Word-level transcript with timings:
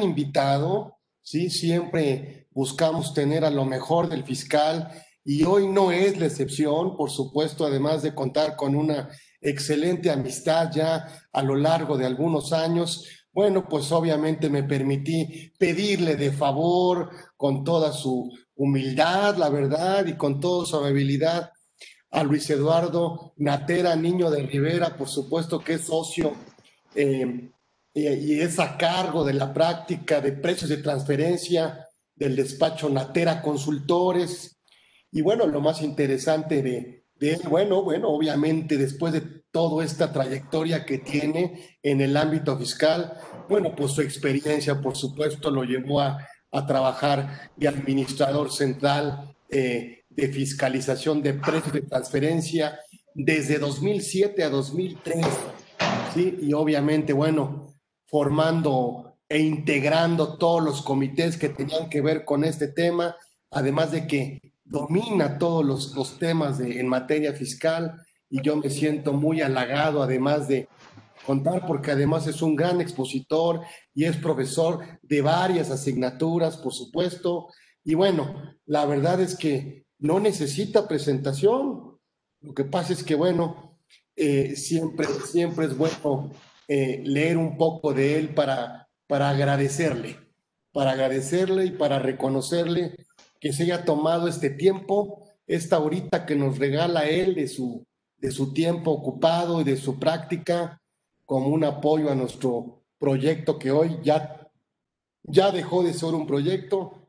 invitado, 0.00 0.98
¿sí? 1.22 1.50
Siempre 1.50 2.48
buscamos 2.50 3.14
tener 3.14 3.44
a 3.44 3.50
lo 3.50 3.64
mejor 3.64 4.08
del 4.08 4.24
fiscal 4.24 4.90
y 5.24 5.44
hoy 5.44 5.68
no 5.68 5.92
es 5.92 6.18
la 6.18 6.26
excepción, 6.26 6.96
por 6.96 7.10
supuesto, 7.10 7.66
además 7.66 8.02
de 8.02 8.14
contar 8.14 8.56
con 8.56 8.74
una 8.74 9.08
excelente 9.40 10.10
amistad 10.10 10.70
ya 10.72 11.06
a 11.32 11.42
lo 11.42 11.56
largo 11.56 11.96
de 11.96 12.06
algunos 12.06 12.52
años. 12.52 13.06
Bueno, 13.32 13.68
pues 13.68 13.92
obviamente 13.92 14.50
me 14.50 14.62
permití 14.62 15.52
pedirle 15.58 16.16
de 16.16 16.32
favor, 16.32 17.10
con 17.36 17.64
toda 17.64 17.92
su 17.92 18.30
humildad, 18.54 19.36
la 19.36 19.48
verdad, 19.48 20.06
y 20.06 20.16
con 20.16 20.38
toda 20.40 20.66
su 20.66 20.76
amabilidad, 20.76 21.50
a 22.10 22.22
Luis 22.24 22.48
Eduardo 22.50 23.32
Natera, 23.36 23.96
niño 23.96 24.30
de 24.30 24.42
Rivera, 24.42 24.96
por 24.96 25.08
supuesto 25.08 25.60
que 25.60 25.74
es 25.74 25.86
socio 25.86 26.34
eh, 26.94 27.50
y 27.94 28.40
es 28.40 28.58
a 28.58 28.76
cargo 28.78 29.24
de 29.24 29.34
la 29.34 29.52
práctica 29.52 30.20
de 30.20 30.32
precios 30.32 30.70
de 30.70 30.78
transferencia 30.78 31.86
del 32.14 32.36
despacho 32.36 32.88
Natera 32.88 33.42
Consultores. 33.42 34.58
Y 35.10 35.20
bueno, 35.20 35.46
lo 35.46 35.60
más 35.60 35.82
interesante 35.82 36.62
de, 36.62 37.04
de 37.16 37.34
él, 37.34 37.40
bueno, 37.48 37.82
bueno, 37.82 38.08
obviamente 38.08 38.78
después 38.78 39.12
de 39.12 39.22
toda 39.50 39.84
esta 39.84 40.12
trayectoria 40.12 40.86
que 40.86 40.98
tiene 40.98 41.76
en 41.82 42.00
el 42.00 42.16
ámbito 42.16 42.56
fiscal, 42.56 43.12
bueno, 43.48 43.74
pues 43.76 43.92
su 43.92 44.00
experiencia, 44.00 44.80
por 44.80 44.96
supuesto, 44.96 45.50
lo 45.50 45.64
llevó 45.64 46.00
a, 46.00 46.26
a 46.52 46.66
trabajar 46.66 47.50
de 47.56 47.68
administrador 47.68 48.50
central 48.52 49.34
eh, 49.50 50.04
de 50.08 50.28
fiscalización 50.28 51.22
de 51.22 51.34
precios 51.34 51.72
de 51.72 51.82
transferencia 51.82 52.78
desde 53.14 53.58
2007 53.58 54.42
a 54.44 54.48
2003, 54.50 55.26
¿sí? 56.14 56.38
Y 56.40 56.52
obviamente, 56.52 57.12
bueno, 57.12 57.71
formando 58.12 59.16
e 59.26 59.38
integrando 59.38 60.36
todos 60.36 60.62
los 60.62 60.82
comités 60.82 61.38
que 61.38 61.48
tenían 61.48 61.88
que 61.88 62.02
ver 62.02 62.26
con 62.26 62.44
este 62.44 62.68
tema, 62.68 63.16
además 63.50 63.90
de 63.90 64.06
que 64.06 64.52
domina 64.62 65.38
todos 65.38 65.64
los, 65.64 65.94
los 65.94 66.18
temas 66.18 66.58
de, 66.58 66.78
en 66.78 66.88
materia 66.88 67.32
fiscal 67.32 67.94
y 68.28 68.42
yo 68.42 68.56
me 68.56 68.68
siento 68.68 69.14
muy 69.14 69.40
halagado, 69.40 70.02
además 70.02 70.46
de 70.46 70.68
contar, 71.24 71.66
porque 71.66 71.92
además 71.92 72.26
es 72.26 72.42
un 72.42 72.54
gran 72.54 72.82
expositor 72.82 73.62
y 73.94 74.04
es 74.04 74.18
profesor 74.18 74.80
de 75.00 75.22
varias 75.22 75.70
asignaturas, 75.70 76.58
por 76.58 76.74
supuesto. 76.74 77.48
Y 77.82 77.94
bueno, 77.94 78.34
la 78.66 78.84
verdad 78.84 79.22
es 79.22 79.38
que 79.38 79.86
no 79.98 80.20
necesita 80.20 80.86
presentación. 80.86 81.98
Lo 82.42 82.52
que 82.52 82.64
pasa 82.64 82.92
es 82.92 83.02
que, 83.02 83.14
bueno, 83.14 83.78
eh, 84.16 84.54
siempre, 84.54 85.06
siempre 85.06 85.64
es 85.64 85.78
bueno 85.78 86.30
eh, 86.74 87.02
leer 87.04 87.36
un 87.36 87.58
poco 87.58 87.92
de 87.92 88.16
él 88.18 88.30
para, 88.30 88.88
para 89.06 89.28
agradecerle, 89.28 90.16
para 90.72 90.92
agradecerle 90.92 91.66
y 91.66 91.70
para 91.72 91.98
reconocerle 91.98 92.94
que 93.38 93.52
se 93.52 93.64
haya 93.64 93.84
tomado 93.84 94.26
este 94.26 94.48
tiempo, 94.48 95.22
esta 95.46 95.78
horita 95.78 96.24
que 96.24 96.34
nos 96.34 96.58
regala 96.58 97.06
él 97.06 97.34
de 97.34 97.46
su, 97.46 97.86
de 98.16 98.30
su 98.30 98.54
tiempo 98.54 98.90
ocupado 98.90 99.60
y 99.60 99.64
de 99.64 99.76
su 99.76 99.98
práctica 99.98 100.80
como 101.26 101.48
un 101.48 101.62
apoyo 101.64 102.10
a 102.10 102.14
nuestro 102.14 102.82
proyecto 102.98 103.58
que 103.58 103.70
hoy 103.70 103.98
ya, 104.02 104.50
ya 105.24 105.50
dejó 105.50 105.82
de 105.82 105.92
ser 105.92 106.14
un 106.14 106.26
proyecto, 106.26 107.06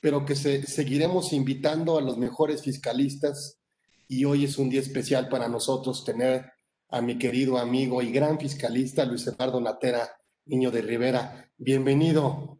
pero 0.00 0.24
que 0.24 0.34
se, 0.34 0.66
seguiremos 0.66 1.32
invitando 1.32 1.96
a 1.96 2.02
los 2.02 2.18
mejores 2.18 2.62
fiscalistas 2.62 3.60
y 4.08 4.24
hoy 4.24 4.46
es 4.46 4.58
un 4.58 4.68
día 4.68 4.80
especial 4.80 5.28
para 5.28 5.46
nosotros 5.46 6.04
tener 6.04 6.50
a 6.90 7.00
mi 7.00 7.18
querido 7.18 7.58
amigo 7.58 8.02
y 8.02 8.10
gran 8.10 8.38
fiscalista 8.38 9.04
Luis 9.04 9.26
Eduardo 9.26 9.60
Natera, 9.60 10.08
Niño 10.46 10.70
de 10.70 10.82
Rivera. 10.82 11.48
Bienvenido. 11.56 12.58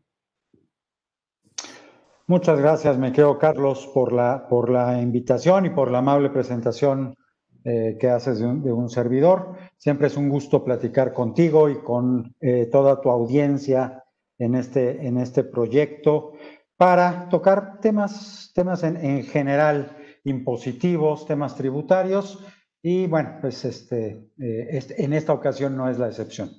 Muchas 2.26 2.60
gracias, 2.60 2.96
me 2.96 3.12
quedo 3.12 3.38
Carlos, 3.38 3.90
por 3.92 4.12
la, 4.12 4.46
por 4.48 4.70
la 4.70 5.02
invitación 5.02 5.66
y 5.66 5.70
por 5.70 5.90
la 5.90 5.98
amable 5.98 6.30
presentación 6.30 7.16
eh, 7.64 7.96
que 7.98 8.08
haces 8.08 8.38
de 8.38 8.46
un, 8.46 8.88
servidor. 8.88 9.56
Siempre 9.76 10.06
es 10.06 10.16
un 10.16 10.28
gusto 10.28 10.64
platicar 10.64 11.12
contigo 11.12 11.68
y 11.68 11.82
con 11.82 12.36
eh, 12.40 12.66
toda 12.66 13.00
tu 13.00 13.10
audiencia 13.10 14.04
en 14.38 14.54
este, 14.54 15.06
en 15.06 15.18
este 15.18 15.42
proyecto 15.42 16.34
para 16.76 17.28
tocar 17.28 17.80
temas, 17.80 18.52
temas 18.54 18.84
en, 18.84 18.96
en 18.96 19.24
general 19.24 19.96
impositivos, 20.22 21.26
temas 21.26 21.56
tributarios 21.56 22.38
y 22.82 23.06
bueno, 23.06 23.38
pues 23.40 23.64
este, 23.64 24.30
eh, 24.38 24.68
este, 24.70 25.04
en 25.04 25.12
esta 25.12 25.32
ocasión 25.32 25.76
no 25.76 25.88
es 25.90 25.98
la 25.98 26.08
excepción. 26.08 26.50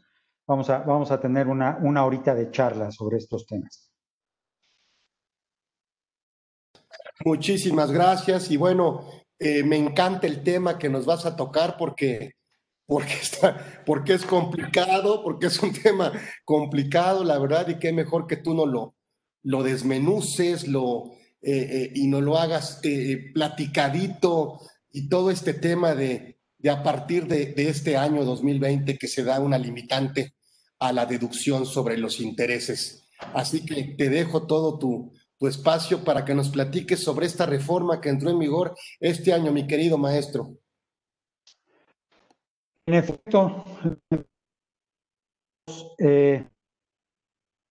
Vamos 0.46 0.70
a, 0.70 0.80
vamos 0.80 1.10
a 1.12 1.20
tener 1.20 1.48
una, 1.48 1.78
una 1.82 2.06
horita 2.06 2.36
de 2.36 2.52
charla 2.52 2.92
sobre 2.92 3.18
estos 3.18 3.46
temas. 3.46 3.92
Muchísimas 7.26 7.92
gracias 7.92 8.52
y 8.52 8.58
bueno, 8.58 9.06
eh, 9.40 9.64
me 9.64 9.78
encanta 9.78 10.28
el 10.28 10.44
tema 10.44 10.78
que 10.78 10.90
nos 10.90 11.06
vas 11.06 11.26
a 11.26 11.36
tocar 11.36 11.78
porque, 11.78 12.34
porque, 12.86 13.14
está, 13.22 13.84
porque 13.86 14.14
es 14.14 14.26
complicado, 14.26 15.24
porque 15.24 15.48
es 15.48 15.62
un 15.62 15.74
tema 15.74 16.12
complicado, 16.46 17.24
la 17.24 17.40
verdad, 17.40 17.68
y 17.68 17.80
qué 17.80 17.94
mejor 17.94 18.28
que 18.28 18.38
tú 18.38 18.54
no 18.54 18.66
lo, 18.66 18.96
lo 19.44 19.64
desmenuces 19.64 20.68
lo, 20.68 21.12
eh, 21.42 21.92
y 21.96 22.08
no 22.08 22.22
lo 22.22 22.38
hagas 22.38 22.80
platicadito 23.34 24.60
y 24.92 25.10
todo 25.10 25.32
este 25.32 25.54
tema 25.54 25.96
de, 25.96 26.40
a 26.70 26.84
partir 26.84 27.28
de, 27.28 27.54
este 27.58 27.98
año 27.98 28.24
2020 28.24 28.98
que 28.98 29.08
se 29.08 29.24
da 29.24 29.40
una 29.40 29.58
limitante 29.58 30.34
a 30.80 30.92
la 30.92 31.06
deducción 31.06 31.66
sobre 31.66 31.98
los 31.98 32.20
intereses. 32.20 33.04
Así 33.34 33.66
que 33.66 33.96
te 33.98 34.10
dejo 34.10 34.48
todo 34.48 34.78
tu, 34.80 35.14
tu 35.38 35.48
espacio 35.48 36.04
para 36.04 36.26
que 36.26 36.34
nos 36.34 36.50
platiques 36.50 37.04
sobre 37.04 37.28
esta 37.28 37.46
reforma 37.46 38.02
que 38.02 38.10
entró 38.10 38.30
en 38.30 38.40
vigor 38.40 38.76
este 39.00 39.34
año, 39.34 39.52
mi 39.52 39.68
querido 39.68 39.98
maestro. 39.98 40.58
En 42.88 42.96
efecto, 42.96 43.64
eh, 46.00 46.48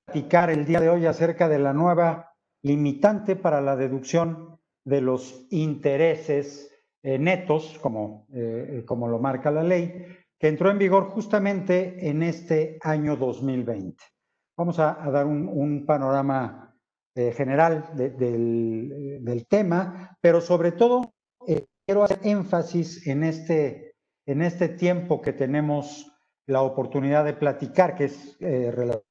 platicar 0.04 0.50
el 0.50 0.64
día 0.64 0.80
de 0.80 0.88
hoy 0.88 1.06
acerca 1.06 1.48
de 1.48 1.58
la 1.58 1.72
nueva 1.72 2.34
limitante 2.62 3.34
para 3.36 3.60
la 3.60 3.74
deducción 3.76 4.60
de 4.84 5.00
los 5.00 5.46
intereses 5.50 6.69
eh, 7.02 7.18
netos, 7.18 7.78
como, 7.80 8.26
eh, 8.34 8.84
como 8.86 9.08
lo 9.08 9.18
marca 9.18 9.50
la 9.50 9.62
ley, 9.62 10.06
que 10.38 10.48
entró 10.48 10.70
en 10.70 10.78
vigor 10.78 11.08
justamente 11.10 12.08
en 12.08 12.22
este 12.22 12.78
año 12.82 13.16
2020. 13.16 13.96
Vamos 14.56 14.78
a, 14.78 14.94
dar 15.10 15.24
un, 15.26 15.86
panorama 15.86 16.76
eh, 17.14 17.32
general 17.32 17.90
del, 17.94 19.22
del, 19.24 19.46
tema, 19.46 20.16
pero 20.20 20.42
sobre 20.42 20.72
todo 20.72 21.14
quiero 21.86 22.04
hacer 22.04 22.20
énfasis 22.22 23.06
en 23.06 23.24
este, 23.24 23.94
en 24.26 24.42
este 24.42 24.68
tiempo 24.68 25.22
que 25.22 25.32
tenemos 25.32 26.06
la 26.46 26.60
oportunidad 26.62 27.24
de 27.24 27.32
platicar, 27.32 27.94
que 27.94 28.04
es 28.04 28.36
relativo. 28.40 29.04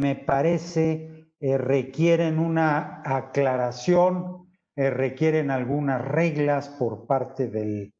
me 0.00 0.14
parece 0.14 1.17
eh, 1.40 1.58
requieren 1.58 2.38
una 2.38 3.02
aclaración, 3.04 4.48
eh, 4.76 4.90
requieren 4.90 5.50
algunas 5.50 6.04
reglas 6.04 6.68
por 6.68 7.06
parte 7.06 7.48
del, 7.48 7.92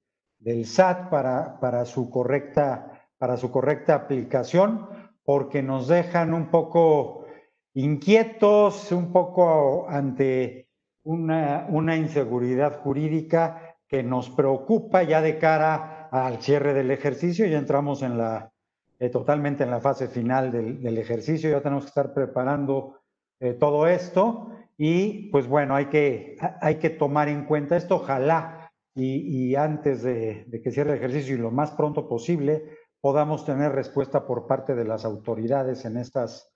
SAT 0.65 1.11
para, 1.11 1.59
para, 1.61 1.85
su 1.85 2.11
correcta, 2.11 3.09
para 3.19 3.37
su 3.37 3.51
correcta 3.51 3.95
aplicación, 3.95 4.89
porque 5.25 5.63
nos 5.63 5.89
dejan 5.89 6.33
un 6.33 6.51
poco 6.51 7.27
inquietos, 7.75 8.93
un 8.93 9.13
poco 9.13 9.89
ante 9.89 10.69
una, 11.05 11.67
una 11.69 11.97
inseguridad 11.97 12.81
jurídica 12.81 13.77
que 13.89 14.03
nos 14.03 14.31
preocupa 14.31 15.03
ya 15.03 15.21
de 15.21 15.39
cara 15.39 16.09
al 16.11 16.41
cierre 16.43 16.75
del 16.75 16.91
ejercicio. 16.91 17.47
Ya 17.47 17.59
entramos 17.59 18.03
en 18.03 18.19
la, 18.19 18.53
eh, 19.01 19.11
totalmente 19.11 19.63
en 19.63 19.71
la 19.71 19.81
fase 19.81 20.09
final 20.09 20.51
del, 20.51 20.99
ejercicio, 20.99 21.51
ya 21.51 21.61
tenemos 21.61 21.85
que 21.85 21.89
estar 21.89 22.13
preparando 22.13 22.98
eh, 23.41 23.55
todo 23.55 23.87
esto 23.87 24.51
y 24.77 25.31
pues 25.31 25.47
bueno, 25.47 25.75
hay 25.75 25.87
que, 25.87 26.37
hay 26.61 26.77
que 26.77 26.91
tomar 26.91 27.29
en 27.29 27.45
cuenta 27.45 27.77
esto, 27.77 27.97
ojalá 27.97 28.71
y, 28.95 29.51
y 29.51 29.57
antes 29.57 30.03
de, 30.03 30.47
que 30.63 30.71
cierre 30.71 30.93
el 30.93 30.99
ejercicio 30.99 31.35
y 31.35 31.39
lo 31.39 31.51
más 31.51 31.73
pronto 31.73 32.09
posible 32.09 32.65
podamos 33.01 33.45
tener 33.45 33.73
respuesta 33.73 34.27
por 34.27 34.47
parte 34.47 34.75
de 34.75 34.85
las 34.85 35.05
autoridades 35.05 35.85
en 35.85 35.97
estas, 35.97 36.53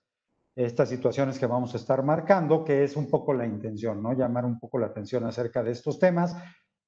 estas 0.55 0.89
situaciones 0.89 1.39
que 1.39 1.45
vamos 1.45 1.73
a 1.73 1.77
estar 1.77 2.03
marcando, 2.03 2.65
que 2.65 2.83
es 2.83 2.97
un 2.97 3.09
poco 3.09 3.33
la 3.33 3.45
intención, 3.45 4.03
¿no? 4.03 4.13
Llamar 4.13 4.45
un 4.45 4.59
poco 4.59 4.77
la 4.77 4.87
atención 4.87 5.23
acerca 5.25 5.63
de 5.63 5.71
estos 5.71 5.99
temas 5.99 6.35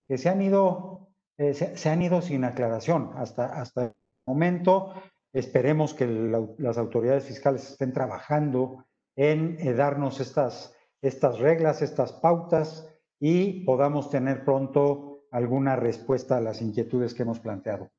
que 0.07 0.17
se 0.17 0.29
han 0.29 0.41
ido, 0.41 1.09
eh, 1.37 1.53
se, 1.53 1.77
se, 1.77 1.89
han 1.89 2.01
ido 2.01 2.21
sin 2.21 2.43
aclaración 2.43 3.11
hasta, 3.15 3.45
hasta 3.59 3.85
el 3.85 3.91
momento. 4.27 4.93
Esperemos 5.33 5.93
que 5.93 6.05
la, 6.05 6.45
las 6.57 6.77
autoridades 6.77 7.23
fiscales 7.23 7.71
estén 7.71 7.93
trabajando 7.93 8.85
en 9.15 9.57
eh, 9.59 9.73
darnos 9.73 10.19
estas, 10.19 10.75
estas 11.01 11.39
reglas, 11.39 11.81
estas 11.81 12.13
pautas 12.13 12.89
y 13.19 13.63
podamos 13.65 14.09
tener 14.09 14.43
pronto 14.43 15.25
alguna 15.31 15.75
respuesta 15.75 16.37
a 16.37 16.41
las 16.41 16.61
inquietudes 16.61 17.13
que 17.13 17.23
hemos 17.23 17.39
planteado. 17.39 17.91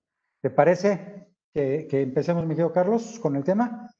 ¿Te 0.43 0.51
parece? 0.51 1.27
que, 1.53 2.03
empecemos, 2.03 2.45
mi 2.45 2.51
querido 2.51 2.71
Carlos, 2.71 3.19
con 3.19 3.35
el 3.35 3.43
tema? 3.43 3.91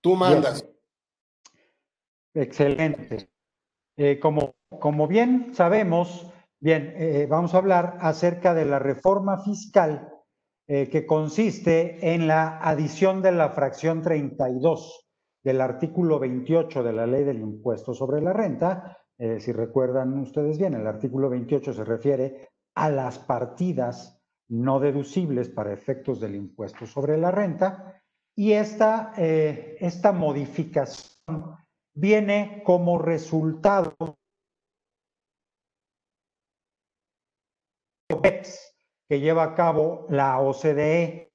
Tú 0.00 0.14
mandas. 0.14 0.64
Excelente. 2.34 3.30
Eh, 3.96 4.18
como, 4.20 4.54
como 4.78 5.08
bien 5.08 5.52
sabemos, 5.54 6.26
bien, 6.60 6.94
eh, 6.96 7.26
vamos 7.28 7.54
a 7.54 7.58
hablar 7.58 7.98
acerca 8.00 8.54
de 8.54 8.64
la 8.64 8.78
reforma 8.78 9.42
fiscal 9.42 10.08
eh, 10.68 10.88
que 10.88 11.04
consiste 11.04 12.14
en 12.14 12.28
la 12.28 12.58
adición 12.58 13.22
de 13.22 13.32
la 13.32 13.50
fracción 13.50 14.02
32 14.02 15.09
del 15.42 15.60
artículo 15.60 16.18
28 16.18 16.82
de 16.82 16.92
la 16.92 17.06
ley 17.06 17.24
del 17.24 17.40
impuesto 17.40 17.94
sobre 17.94 18.20
la 18.20 18.32
renta. 18.32 18.96
si 19.38 19.52
recuerdan 19.52 20.18
ustedes 20.18 20.58
bien, 20.58 20.74
el 20.74 20.86
artículo 20.86 21.28
28 21.28 21.74
se 21.74 21.84
refiere 21.84 22.48
a 22.74 22.88
las 22.88 23.18
partidas 23.18 24.18
no 24.48 24.80
deducibles 24.80 25.48
para 25.48 25.72
efectos 25.72 26.20
del 26.20 26.34
impuesto 26.34 26.86
sobre 26.86 27.18
la 27.18 27.30
renta 27.30 28.02
y 28.34 28.52
esta, 28.52 29.12
esta 29.16 30.12
modificación 30.12 31.56
viene 31.94 32.62
como 32.64 32.98
resultado 32.98 33.94
que 39.10 39.18
lleva 39.18 39.42
a 39.42 39.54
cabo 39.56 40.06
la 40.08 40.38
OCDE 40.38 41.29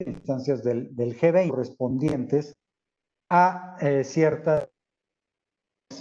instancias 0.00 0.64
del, 0.64 0.94
del 0.96 1.16
G20 1.16 1.50
correspondientes 1.50 2.56
a 3.30 3.76
eh, 3.80 4.04
ciertas 4.04 4.68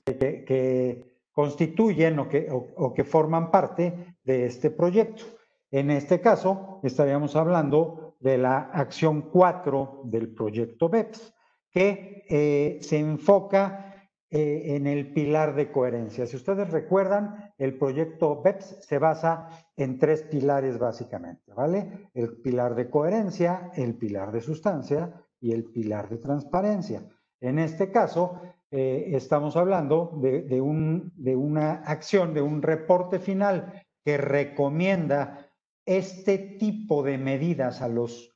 que, 0.05 1.19
constituyen 1.31 2.19
o 2.19 2.93
que, 2.93 3.03
forman 3.03 3.49
parte 3.49 4.15
de 4.23 4.45
este 4.45 4.69
proyecto. 4.69 5.23
En 5.71 5.89
este 5.89 6.21
caso, 6.21 6.79
estaríamos 6.83 7.35
hablando 7.35 8.15
de 8.19 8.37
la 8.37 8.69
acción 8.71 9.29
4 9.31 10.01
del 10.05 10.33
proyecto 10.33 10.89
BEPS, 10.89 11.33
que 11.71 12.23
eh, 12.29 12.77
se 12.81 12.99
enfoca 12.99 13.92
eh, 14.35 14.75
en 14.75 14.87
el 14.87 15.13
pilar 15.13 15.53
de 15.53 15.71
coherencia. 15.71 16.25
Si 16.25 16.35
ustedes 16.35 16.71
recuerdan, 16.71 17.53
el 17.59 17.77
proyecto 17.77 18.41
BEPS 18.41 18.77
se 18.81 18.97
basa 18.97 19.47
en 19.77 19.99
tres 19.99 20.23
pilares 20.23 20.79
básicamente, 20.79 21.53
¿vale? 21.53 22.09
El 22.15 22.41
pilar 22.41 22.73
de 22.73 22.89
coherencia, 22.89 23.69
el 23.75 23.93
pilar 23.93 24.31
de 24.31 24.41
sustancia 24.41 25.13
y 25.39 25.51
el 25.51 25.65
pilar 25.65 26.09
de 26.09 26.17
transparencia. 26.17 27.07
En 27.41 27.59
este 27.59 27.91
caso, 27.91 28.41
eh, 28.71 29.11
estamos 29.15 29.55
hablando 29.55 30.19
de, 30.19 30.59
una 30.59 31.83
acción, 31.85 32.33
de 32.33 32.41
un 32.41 32.63
reporte 32.63 33.19
final 33.19 33.85
que 34.03 34.17
recomienda 34.17 35.47
este 35.85 36.39
tipo 36.39 37.03
de 37.03 37.19
medidas 37.19 37.83
a, 37.83 37.91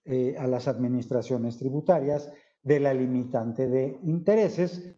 eh, 0.05 0.35
a 0.37 0.45
las 0.45 0.67
administraciones 0.67 1.57
tributarias 1.57 2.31
de 2.61 2.79
la 2.79 2.93
limitante 2.93 3.67
de 3.67 3.99
intereses, 4.03 4.93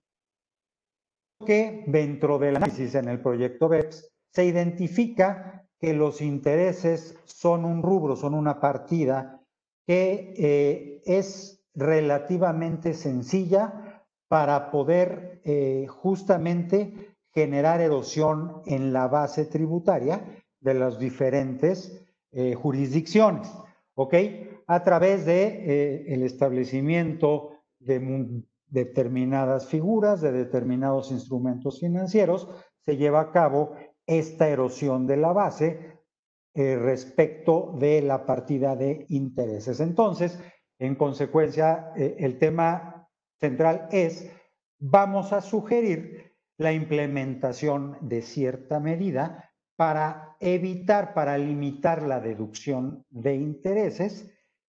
que 1.45 1.83
dentro 1.87 2.37
del 2.37 2.57
análisis 2.57 2.95
en 2.95 3.07
el 3.07 3.21
proyecto 3.21 3.69
BEPS 3.69 4.11
se 4.31 4.45
identifica 4.45 5.65
que 5.79 5.93
los 5.93 6.21
intereses 6.21 7.17
son 7.25 7.65
un 7.65 7.81
rubro, 7.81 8.15
son 8.15 8.33
una 8.33 8.59
partida 8.59 9.41
que 9.87 10.33
eh, 10.37 11.01
es 11.05 11.65
relativamente 11.73 12.93
sencilla 12.93 14.03
para 14.27 14.69
poder 14.69 15.41
eh, 15.45 15.87
justamente 15.87 17.15
generar 17.33 17.79
erosión 17.81 18.61
en 18.65 18.91
la 18.91 19.07
base 19.07 19.45
tributaria 19.45 20.25
de 20.59 20.73
los 20.73 20.99
diferentes 20.99 22.05
eh, 22.31 22.53
jurisdicciones, 22.53 23.49
¿ok? 23.95 24.13
A 24.67 24.83
través 24.83 25.25
de 25.25 26.13
el 26.13 26.21
establecimiento 26.21 27.53
de 27.79 28.43
determinadas 28.69 29.67
figuras, 29.67 30.21
de 30.21 30.31
determinados 30.31 31.11
instrumentos 31.11 31.79
financieros, 31.79 32.47
se 32.85 32.97
lleva 32.97 33.21
a 33.21 33.31
cabo 33.31 33.75
esta 34.05 34.47
erosión 34.47 35.05
de 35.05 35.17
la 35.17 35.33
base 35.33 35.99
eh, 36.55 36.75
respecto 36.77 37.75
de 37.79 38.01
la 38.01 38.25
partida 38.25 38.75
de 38.75 39.05
intereses. 39.09 39.79
Entonces, 39.79 40.39
en 40.79 40.95
consecuencia, 40.95 41.91
el 41.95 42.39
tema 42.39 43.07
central 43.39 43.87
es, 43.91 44.31
vamos 44.79 45.33
a 45.33 45.41
sugerir 45.41 46.33
la 46.57 46.73
implementación 46.73 47.97
de 48.01 48.21
cierta 48.21 48.79
medida 48.79 49.49
para 49.77 50.35
evitar, 50.41 51.13
para 51.13 51.37
limitar 51.37 52.03
la 52.03 52.19
deducción 52.19 53.05
de 53.09 53.35
intereses, 53.35 54.29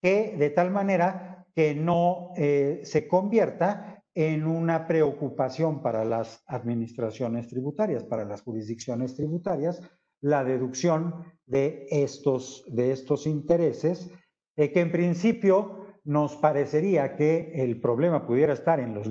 que 0.01 0.35
de 0.37 0.49
tal 0.49 0.71
manera 0.71 1.38
que 1.59 1.75
no 1.75 2.31
eh, 2.37 2.79
se 2.85 3.05
convierta 3.05 4.01
en 4.15 4.47
una 4.47 4.87
preocupación 4.87 5.81
para 5.81 6.05
las 6.05 6.41
administraciones 6.47 7.49
tributarias, 7.49 8.05
para 8.05 8.23
las 8.23 8.43
jurisdicciones 8.43 9.13
tributarias, 9.13 9.81
la 10.21 10.45
deducción 10.45 11.25
de 11.45 11.85
estos, 11.91 12.63
de 12.69 12.93
estos 12.93 13.27
intereses, 13.27 14.09
eh, 14.55 14.71
que 14.71 14.79
en 14.79 14.89
principio 14.89 15.85
nos 16.05 16.37
parecería 16.37 17.17
que 17.17 17.51
el 17.53 17.81
problema 17.81 18.25
pudiera 18.25 18.53
estar 18.53 18.79
en 18.79 18.93
los 18.93 19.09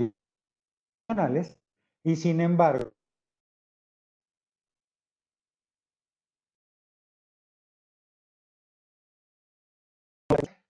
nacionales 1.07 1.61
y 2.03 2.17
sin 2.17 2.41
embargo 2.41 2.93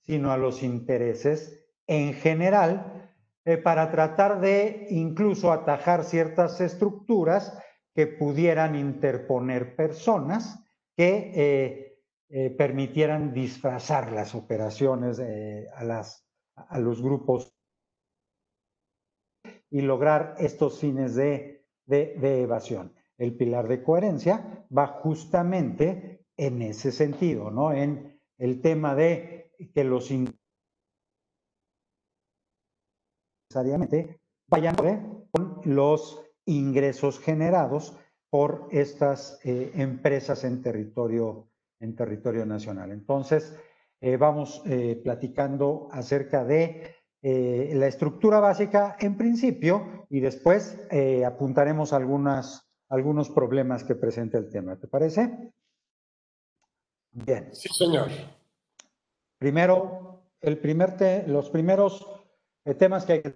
sino 0.01 0.33
a 0.33 0.39
los 0.39 0.65
intereses 0.65 1.68
en 1.89 2.13
general, 2.15 3.11
eh, 3.45 3.57
para 3.57 3.91
tratar 3.91 4.41
de 4.41 4.87
incluso 4.91 5.51
atajar 5.51 6.05
ciertas 6.05 6.61
estructuras 6.61 7.59
que 7.95 8.07
pudieran 8.07 8.77
interponer 8.77 9.75
personas 9.75 10.63
que 10.97 11.33
eh, 11.35 11.99
eh, 12.29 12.51
permitieran 12.51 13.33
disfrazar 13.33 14.13
las 14.13 14.35
operaciones 14.35 15.19
a, 15.75 15.83
las, 15.83 16.29
a 16.55 16.79
los 16.79 17.01
grupos 17.03 17.55
y 19.71 19.81
lograr 19.81 20.35
estos 20.39 20.79
fines 20.79 21.15
de, 21.15 21.65
de 21.87 22.43
evasión. 22.43 22.93
El 23.17 23.35
pilar 23.35 23.67
de 23.67 23.83
coherencia 23.83 24.67
va 24.77 24.87
justamente 24.89 26.27
en 26.37 26.63
ese 26.63 26.93
sentido, 26.93 27.51
¿no? 27.51 27.73
En 27.73 28.21
el 28.37 28.61
tema 28.61 28.95
de 28.95 29.53
que 29.75 29.85
los 29.85 30.11
necesariamente 33.49 34.21
vayan 34.47 34.77
con 35.31 35.61
los 35.65 36.23
ingresos 36.45 37.19
generados 37.19 37.97
por 38.31 38.69
estas 38.71 39.41
eh, 39.45 39.73
empresas 39.75 40.45
en 40.45 40.61
territorio, 40.61 41.49
en 41.81 41.97
territorio 41.97 42.45
nacional. 42.45 42.93
Entonces, 42.93 43.57
eh, 44.01 44.19
vamos 44.19 44.63
eh, 44.67 45.01
platicando 45.03 45.89
acerca 45.91 46.45
de 46.45 46.95
la 47.21 47.89
estructura 47.89 48.39
básica 48.39 48.97
en 49.01 49.17
principio 49.17 50.07
y 50.09 50.21
después 50.21 50.79
apuntaremos 51.27 51.93
algunas, 51.93 52.71
algunos 52.89 53.29
problemas 53.29 53.83
que 53.83 53.97
presenta 53.97 54.39
el 54.39 54.49
tema. 54.49 54.77
¿Te 54.77 54.87
parece? 54.87 55.53
Bien. 57.11 57.49
Sí, 57.53 57.69
señor. 57.77 58.07
Primero, 59.37 60.23
el 60.41 60.59
primer 60.59 60.95
los 61.27 61.51
primeros 61.51 62.18
temas 62.75 63.05
que 63.05 63.13
hay 63.15 63.23
que 63.23 63.35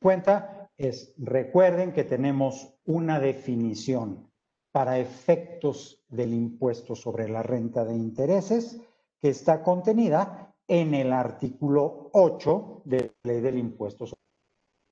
cuenta 0.00 0.70
es, 0.76 1.14
recuerden 1.16 1.92
que 1.92 2.04
tenemos 2.04 2.74
una 2.84 3.20
definición 3.20 4.30
para 4.72 4.98
efectos 4.98 6.02
del 6.08 6.34
impuesto 6.34 6.96
sobre 6.96 7.28
la 7.28 7.42
renta 7.42 7.84
de 7.84 7.94
intereses 7.94 8.80
que 9.20 9.28
está 9.28 9.62
contenida 9.62 10.54
en 10.66 10.94
el 10.94 11.12
artículo 11.12 12.10
8 12.12 12.82
de 12.84 13.12
la 13.22 13.32
ley 13.32 13.40
del 13.40 13.58
impuesto 13.58 14.06
sobre 14.06 14.20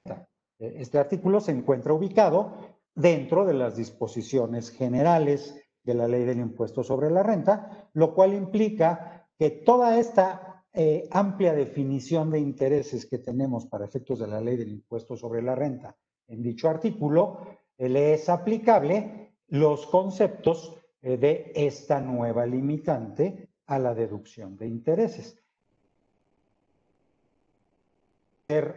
la 0.05 0.15
renta. 0.15 0.29
Este 0.59 0.99
artículo 0.99 1.41
se 1.41 1.53
encuentra 1.53 1.95
ubicado 1.95 2.55
dentro 2.95 3.45
de 3.45 3.55
las 3.55 3.77
disposiciones 3.77 4.71
generales 4.71 5.57
de 5.83 5.95
la 5.95 6.07
ley 6.07 6.25
del 6.25 6.41
impuesto 6.41 6.85
sobre 6.85 7.11
la 7.11 7.23
renta, 7.23 7.89
lo 7.95 8.15
cual 8.15 8.35
implica 8.35 9.27
que 9.39 9.51
toda 9.51 9.99
esta 9.99 10.50
eh, 10.73 11.09
amplia 11.11 11.53
definición 11.53 12.31
de 12.31 12.39
intereses 12.39 13.07
que 13.07 13.19
tenemos 13.19 13.67
para 13.67 13.85
efectos 13.85 14.19
de 14.19 14.27
la 14.27 14.41
ley 14.41 14.57
del 14.57 14.73
impuesto 14.73 15.17
sobre 15.17 15.43
la 15.43 15.55
renta 15.55 15.97
en 16.29 16.43
dicho 16.43 16.69
artículo, 16.69 17.41
eh, 17.77 17.89
le 17.89 18.15
es 18.15 18.29
aplicable 18.29 19.33
los 19.49 19.87
conceptos 19.87 20.77
eh, 21.03 21.17
de 21.17 21.53
esta 21.55 22.01
nueva 22.01 22.47
limitante 22.47 23.49
a 23.67 23.79
la 23.79 23.95
deducción 23.95 24.57
de 24.57 24.67
intereses. 24.67 25.37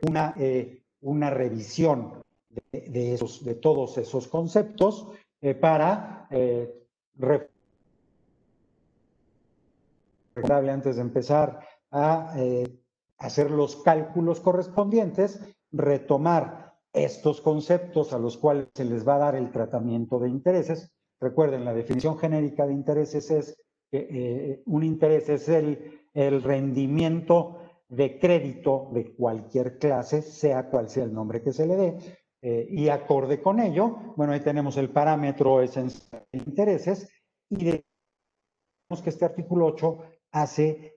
Una, 0.08 0.36
una 1.02 1.32
revisión 1.32 2.24
de 2.72 3.14
esos, 3.14 3.44
de 3.44 3.56
todos 3.56 3.98
esos 3.98 4.28
conceptos 4.28 5.08
eh, 5.42 5.56
para 5.56 6.28
eh, 6.32 6.74
antes 10.72 10.96
de 10.96 11.02
empezar 11.02 11.60
a 11.94 12.34
eh, 12.38 12.80
hacer 13.20 13.52
los 13.52 13.78
cálculos 13.78 14.42
correspondientes, 14.42 15.40
retomar 15.72 16.74
estos 16.92 17.40
conceptos 17.40 18.14
a 18.14 18.20
los 18.20 18.38
cuales 18.38 18.68
se 18.74 18.84
les 18.84 19.08
va 19.08 19.16
a 19.16 19.20
dar 19.20 19.36
el 19.36 19.52
tratamiento 19.52 20.20
de 20.20 20.30
intereses. 20.30 20.92
Recuerden, 21.20 21.64
la 21.64 21.74
definición 21.74 22.18
genérica 22.18 22.66
de 22.68 22.74
intereses 22.74 23.32
es 23.32 23.58
que 23.90 24.08
eh, 24.10 24.64
un 24.66 24.84
interés 24.84 25.30
es 25.30 25.48
el, 25.50 26.00
rendimiento 26.16 27.58
de 27.90 28.20
crédito 28.20 28.90
de 28.94 29.16
cualquier 29.16 29.80
clase, 29.80 30.22
sea 30.22 30.70
cual 30.70 30.90
sea 30.90 31.06
el 31.06 31.14
nombre 31.14 31.42
que 31.42 31.52
se 31.52 31.66
le 31.66 31.76
dé, 31.76 31.98
eh, 32.44 32.68
y 32.70 32.90
acorde 32.90 33.42
con 33.42 33.60
ello, 33.60 34.14
bueno, 34.16 34.34
ahí 34.34 34.42
tenemos 34.42 34.78
el 34.78 34.92
parámetro 34.92 35.62
esencial 35.62 36.24
de 36.32 36.38
intereses 36.38 37.10
y 37.50 37.66
de 37.66 37.86
que 39.04 39.10
este 39.10 39.26
artículo 39.26 39.66
8 39.68 39.98
hace 40.34 40.93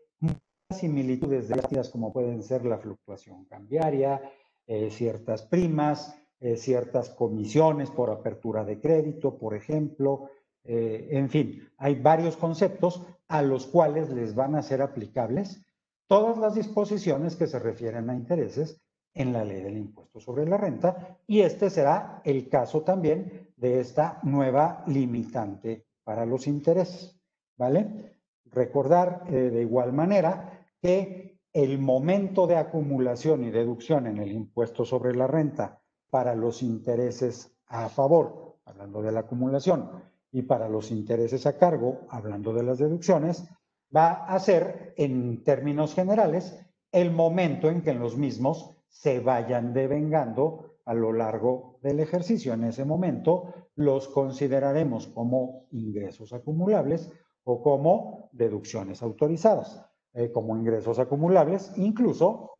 similitudes 0.71 1.49
de 1.49 1.57
las 1.57 1.91
como 1.91 2.13
pueden 2.13 2.43
ser 2.43 2.65
la 2.65 2.79
fluctuación 2.79 3.45
cambiaria, 3.45 4.21
eh, 4.67 4.91
ciertas 4.91 5.43
primas, 5.43 6.17
eh, 6.41 6.57
ciertas 6.57 7.11
comisiones 7.11 7.91
por 7.91 8.11
apertura 8.11 8.65
de 8.65 8.81
crédito, 8.81 9.37
por 9.39 9.55
ejemplo. 9.55 10.31
en 10.69 11.31
fin, 11.31 11.63
hay 11.79 11.95
varios 11.95 12.37
conceptos 12.37 13.01
a 13.29 13.41
los 13.41 13.69
cuales 13.69 14.11
les 14.11 14.35
van 14.35 14.57
a 14.57 14.63
ser 14.63 14.83
aplicables 14.83 15.65
todas 16.09 16.39
las 16.39 16.57
disposiciones 16.57 17.37
que 17.37 17.47
se 17.47 17.61
refieren 17.61 18.11
a 18.11 18.15
intereses 18.15 18.81
en 19.15 19.33
la 19.33 19.45
ley 19.45 19.63
del 19.63 19.79
impuesto 19.79 20.21
sobre 20.21 20.47
la 20.47 20.57
renta 20.57 21.19
y 21.27 21.41
este 21.41 21.71
será 21.71 22.21
el 22.25 22.49
caso 22.49 22.83
también 22.83 23.53
de 23.57 23.81
esta 23.81 24.21
nueva 24.23 24.85
limitante 24.87 25.87
para 26.05 26.27
los 26.27 26.47
intereses, 26.47 27.19
¿vale? 27.57 28.16
Recordar 28.53 29.25
eh, 29.29 29.51
de 29.51 29.63
igual 29.63 29.93
manera 29.93 30.67
que 30.81 31.39
el 31.53 31.79
momento 31.79 32.47
de 32.47 32.57
acumulación 32.57 33.45
y 33.45 33.51
deducción 33.51 34.07
en 34.07 34.19
el 34.19 34.33
impuesto 34.33 34.85
sobre 34.85 35.15
la 35.15 35.27
renta 35.27 35.81
para 36.11 36.35
los 36.35 36.63
intereses 36.63 37.57
a 37.67 37.89
favor, 37.89 38.57
hablando 38.65 39.03
de 39.03 39.13
la 39.13 39.21
acumulación, 39.21 39.91
y 40.33 40.43
para 40.43 40.69
los 40.69 40.91
intereses 40.91 41.47
a 41.47 41.57
cargo, 41.57 42.03
hablando 42.11 42.53
de 42.53 42.63
las 42.63 42.79
deducciones, 42.79 43.49
va 43.95 44.27
a 44.27 44.39
ser, 44.39 44.93
en 44.97 45.43
términos 45.45 45.95
generales, 45.95 46.59
el 46.93 47.11
momento 47.11 47.69
en 47.71 47.83
que 47.83 47.95
los 47.95 48.17
mismos 48.17 48.77
se 48.89 49.21
vayan 49.21 49.73
devengando 49.73 50.77
a 50.85 50.95
lo 50.95 51.13
largo 51.13 51.79
del 51.83 52.01
ejercicio. 52.01 52.55
En 52.55 52.65
ese 52.65 52.85
momento 52.85 53.53
los 53.75 54.09
consideraremos 54.09 55.07
como 55.09 55.67
ingresos 55.71 56.33
acumulables 56.33 57.11
o 57.49 57.63
como 57.63 58.29
deducciones 58.33 59.03
autorizadas. 59.03 59.87
Eh, 60.19 60.33
como 60.33 60.57
ingresos 60.57 60.99
acumulables, 60.99 61.73
incluso 61.77 62.57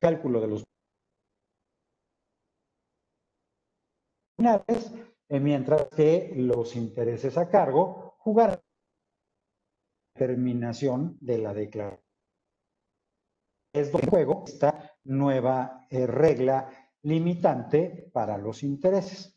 cálculo 0.00 0.40
de 0.40 0.46
los 0.46 0.64
eh, 5.28 5.40
mientras 5.40 5.88
que 5.88 6.32
los 6.36 6.76
intereses 6.76 7.36
a 7.36 7.48
cargo 7.48 8.14
jugarán 8.18 8.60
terminación 10.14 11.18
de 11.20 11.38
la 11.38 11.52
declaración. 11.52 12.04
Es 13.74 13.90
donde 13.90 14.06
juego 14.06 14.44
esta 14.46 14.96
nueva 15.04 15.86
eh, 15.90 16.06
regla 16.06 16.70
limitante 17.02 18.10
para 18.12 18.38
los 18.38 18.62
intereses. 18.62 19.36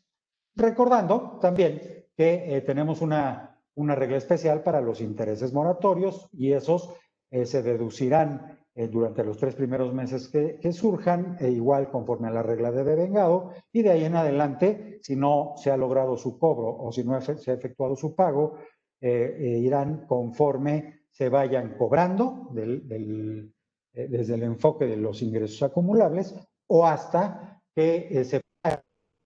Recordando 0.54 1.38
también 1.40 1.99
que 2.20 2.56
eh, 2.56 2.60
tenemos 2.60 3.00
una, 3.00 3.58
una, 3.74 3.94
regla 3.94 4.18
especial 4.18 4.62
para 4.62 4.82
los 4.82 5.00
intereses 5.00 5.54
moratorios 5.54 6.28
y 6.32 6.52
esos 6.52 6.92
eh, 7.30 7.46
se 7.46 7.62
deducirán 7.62 8.58
durante 8.92 9.24
los 9.24 9.36
tres 9.36 9.54
primeros 9.56 9.92
meses 9.92 10.28
que, 10.28 10.72
surjan, 10.72 11.36
e 11.40 11.50
igual 11.50 11.90
conforme 11.90 12.28
a 12.28 12.30
la 12.30 12.42
regla 12.42 12.70
de 12.70 12.84
devengado, 12.84 13.50
y 13.72 13.82
de 13.82 13.90
ahí 13.90 14.04
en 14.04 14.16
adelante, 14.16 14.98
si 15.02 15.16
no 15.16 15.54
se 15.56 15.70
ha 15.70 15.76
logrado 15.76 16.16
su 16.16 16.38
cobro 16.38 16.76
o 16.78 16.90
si 16.92 17.04
no 17.04 17.20
se 17.20 17.50
ha 17.50 17.54
efectuado 17.54 17.96
su 17.96 18.14
pago, 18.14 18.56
eh, 19.02 19.34
eh, 19.38 19.58
irán 19.60 20.04
conforme 20.06 21.04
se 21.10 21.30
vayan 21.30 21.74
cobrando 21.78 22.50
eh, 22.54 23.50
desde 23.94 24.34
el 24.34 24.42
enfoque 24.42 24.84
de 24.84 24.98
los 24.98 25.22
ingresos 25.22 25.62
acumulables 25.62 26.34
o 26.66 26.86
hasta 26.86 27.62
que 27.74 28.22
se 28.26 28.42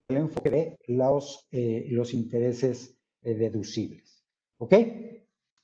el 0.07 0.17
enfoque 0.17 0.49
de 0.49 0.77
los, 0.87 1.47
los 1.51 2.13
intereses 2.13 2.97
deducibles. 3.21 4.23
¿Ok? 4.57 4.73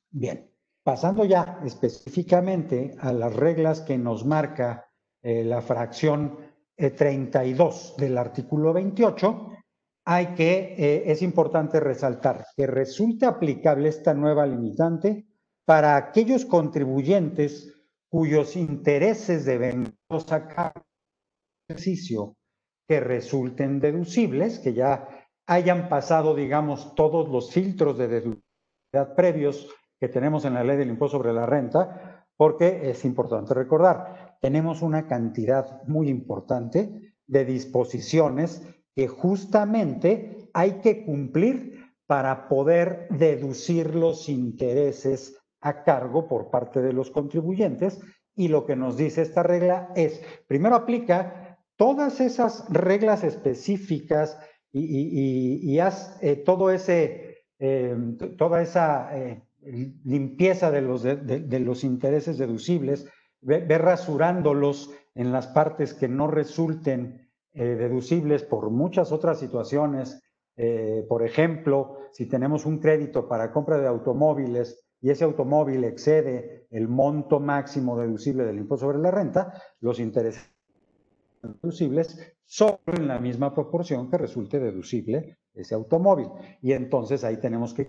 Bien, 0.09 0.49
pasando 0.83 1.25
ya 1.25 1.61
específicamente 1.63 2.95
a 2.99 3.13
las 3.13 3.35
reglas 3.35 3.81
que 3.81 3.97
nos 3.97 4.25
marca 4.25 4.89
la 5.21 5.61
fracción 5.61 6.37
32 6.75 7.95
del 7.97 8.17
artículo 8.17 8.73
28, 8.73 9.51
hay 10.05 10.33
que, 10.33 10.75
eh, 10.77 11.11
es 11.11 11.21
importante 11.21 11.79
resaltar 11.79 12.47
que 12.55 12.65
resulta 12.65 13.27
aplicable 13.27 13.89
esta 13.89 14.13
nueva 14.13 14.47
limitante 14.47 15.27
para 15.65 15.95
aquellos 15.95 16.45
contribuyentes 16.45 17.71
cuyos 18.09 18.55
intereses 18.55 19.45
deben 19.45 19.95
sacar 20.27 20.73
ejercicio 21.69 22.35
que 22.91 22.99
resulten 22.99 23.79
deducibles, 23.79 24.59
que 24.59 24.73
ya 24.73 25.07
hayan 25.47 25.87
pasado, 25.87 26.35
digamos, 26.35 26.93
todos 26.93 27.29
los 27.29 27.53
filtros 27.53 27.97
de 27.97 28.09
deducibilidad 28.09 29.15
previos 29.15 29.69
que 29.97 30.09
tenemos 30.09 30.43
en 30.43 30.55
la 30.55 30.63
ley 30.65 30.75
del 30.75 30.89
impuesto 30.89 31.17
sobre 31.17 31.31
la 31.31 31.45
renta, 31.45 32.25
porque 32.35 32.89
es 32.89 33.05
importante 33.05 33.53
recordar, 33.53 34.35
tenemos 34.41 34.81
una 34.81 35.07
cantidad 35.07 35.83
muy 35.87 36.09
importante 36.09 37.13
de 37.25 37.45
disposiciones 37.45 38.61
que 38.93 39.07
justamente 39.07 40.49
hay 40.53 40.81
que 40.81 41.05
cumplir 41.05 41.95
para 42.07 42.49
poder 42.49 43.07
deducir 43.09 43.95
los 43.95 44.27
intereses 44.27 45.41
a 45.61 45.85
cargo 45.85 46.27
por 46.27 46.51
parte 46.51 46.81
de 46.81 46.91
los 46.91 47.09
contribuyentes. 47.09 48.01
Y 48.35 48.49
lo 48.49 48.65
que 48.65 48.75
nos 48.75 48.97
dice 48.97 49.21
esta 49.21 49.43
regla 49.43 49.93
es, 49.95 50.21
primero 50.45 50.75
aplica 50.75 51.50
todas 51.75 52.19
esas 52.21 52.65
reglas 52.69 53.23
específicas 53.23 54.37
y, 54.73 55.79
haz 55.79 56.17
eh, 56.21 56.35
todo 56.37 56.71
ese, 56.71 57.45
eh, 57.59 57.95
toda 58.37 58.61
esa 58.61 59.17
eh, 59.17 59.43
limpieza 59.61 60.71
de 60.71 60.81
los, 60.81 61.83
intereses 61.83 62.37
deducibles, 62.37 63.07
ve 63.41 63.77
rasurándolos 63.77 64.91
en 65.15 65.31
las 65.31 65.47
partes 65.47 65.93
que 65.93 66.07
no 66.07 66.27
resulten 66.27 67.29
eh, 67.53 67.63
deducibles 67.63 68.43
por 68.43 68.69
muchas 68.69 69.11
otras 69.11 69.39
situaciones. 69.39 70.21
Por 71.07 71.25
ejemplo, 71.25 71.97
si 72.11 72.27
tenemos 72.27 72.67
un 72.67 72.77
crédito 72.77 73.27
para 73.27 73.51
compra 73.51 73.79
de 73.79 73.87
automóviles 73.87 74.85
y 75.01 75.09
ese 75.09 75.23
automóvil 75.23 75.83
excede 75.85 76.67
el 76.69 76.87
monto 76.87 77.39
máximo 77.39 77.97
deducible 77.97 78.43
del 78.45 78.59
impuesto 78.59 78.85
sobre 78.85 78.99
la 78.99 79.09
renta, 79.09 79.53
los 79.79 79.99
intereses 79.99 80.50
deducibles 81.41 82.35
son 82.45 82.77
en 82.87 83.07
la 83.07 83.19
misma 83.19 83.53
proporción 83.53 84.09
que 84.09 84.17
resulte 84.17 84.59
deducible 84.59 85.37
ese 85.53 85.75
automóvil. 85.75 86.27
Y 86.61 86.73
entonces 86.73 87.23
ahí 87.23 87.37
tenemos 87.37 87.73
que 87.73 87.87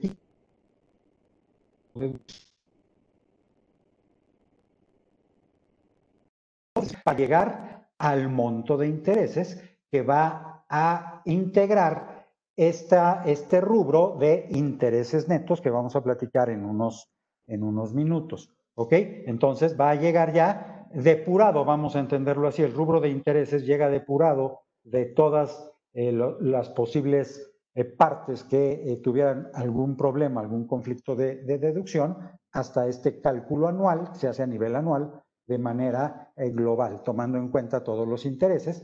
para 7.04 7.18
llegar 7.18 7.88
al 7.98 8.28
monto 8.28 8.76
de 8.76 8.88
intereses 8.88 9.62
que 9.90 10.02
va 10.02 10.64
a 10.68 11.22
integrar 11.26 12.28
esta, 12.56 13.22
este 13.26 13.60
rubro 13.60 14.16
de 14.18 14.46
intereses 14.50 15.28
netos 15.28 15.60
que 15.60 15.70
vamos 15.70 15.96
a 15.96 16.02
platicar 16.02 16.50
en 16.50 16.64
unos, 16.64 17.10
en 17.46 17.62
unos 17.62 17.94
minutos. 17.94 18.50
¿Ok? 18.74 18.92
Entonces 18.92 19.78
va 19.78 19.90
a 19.90 19.94
llegar 19.94 20.32
ya 20.32 20.71
depurado, 20.94 21.64
vamos 21.64 21.96
a 21.96 22.00
entenderlo 22.00 22.48
así, 22.48 22.62
el 22.62 22.74
rubro 22.74 23.00
de 23.00 23.08
intereses 23.08 23.64
llega 23.64 23.88
depurado 23.88 24.60
de 24.82 25.06
todas 25.06 25.70
eh, 25.94 26.12
las 26.40 26.70
posibles 26.70 27.52
eh, 27.74 27.84
partes 27.84 28.44
que 28.44 28.72
eh, 28.72 28.96
tuvieran 28.96 29.48
algún 29.54 29.96
problema, 29.96 30.40
algún 30.40 30.66
conflicto 30.66 31.14
de, 31.14 31.36
de, 31.36 31.58
deducción, 31.58 32.16
hasta 32.52 32.86
este 32.86 33.20
cálculo 33.20 33.68
anual, 33.68 34.10
se 34.14 34.28
hace 34.28 34.42
a 34.42 34.46
nivel 34.46 34.76
anual, 34.76 35.22
de 35.46 35.58
manera 35.58 36.32
global, 36.36 37.02
tomando 37.02 37.36
en 37.36 37.48
cuenta 37.48 37.82
todos 37.82 38.06
los 38.06 38.24
intereses. 38.24 38.82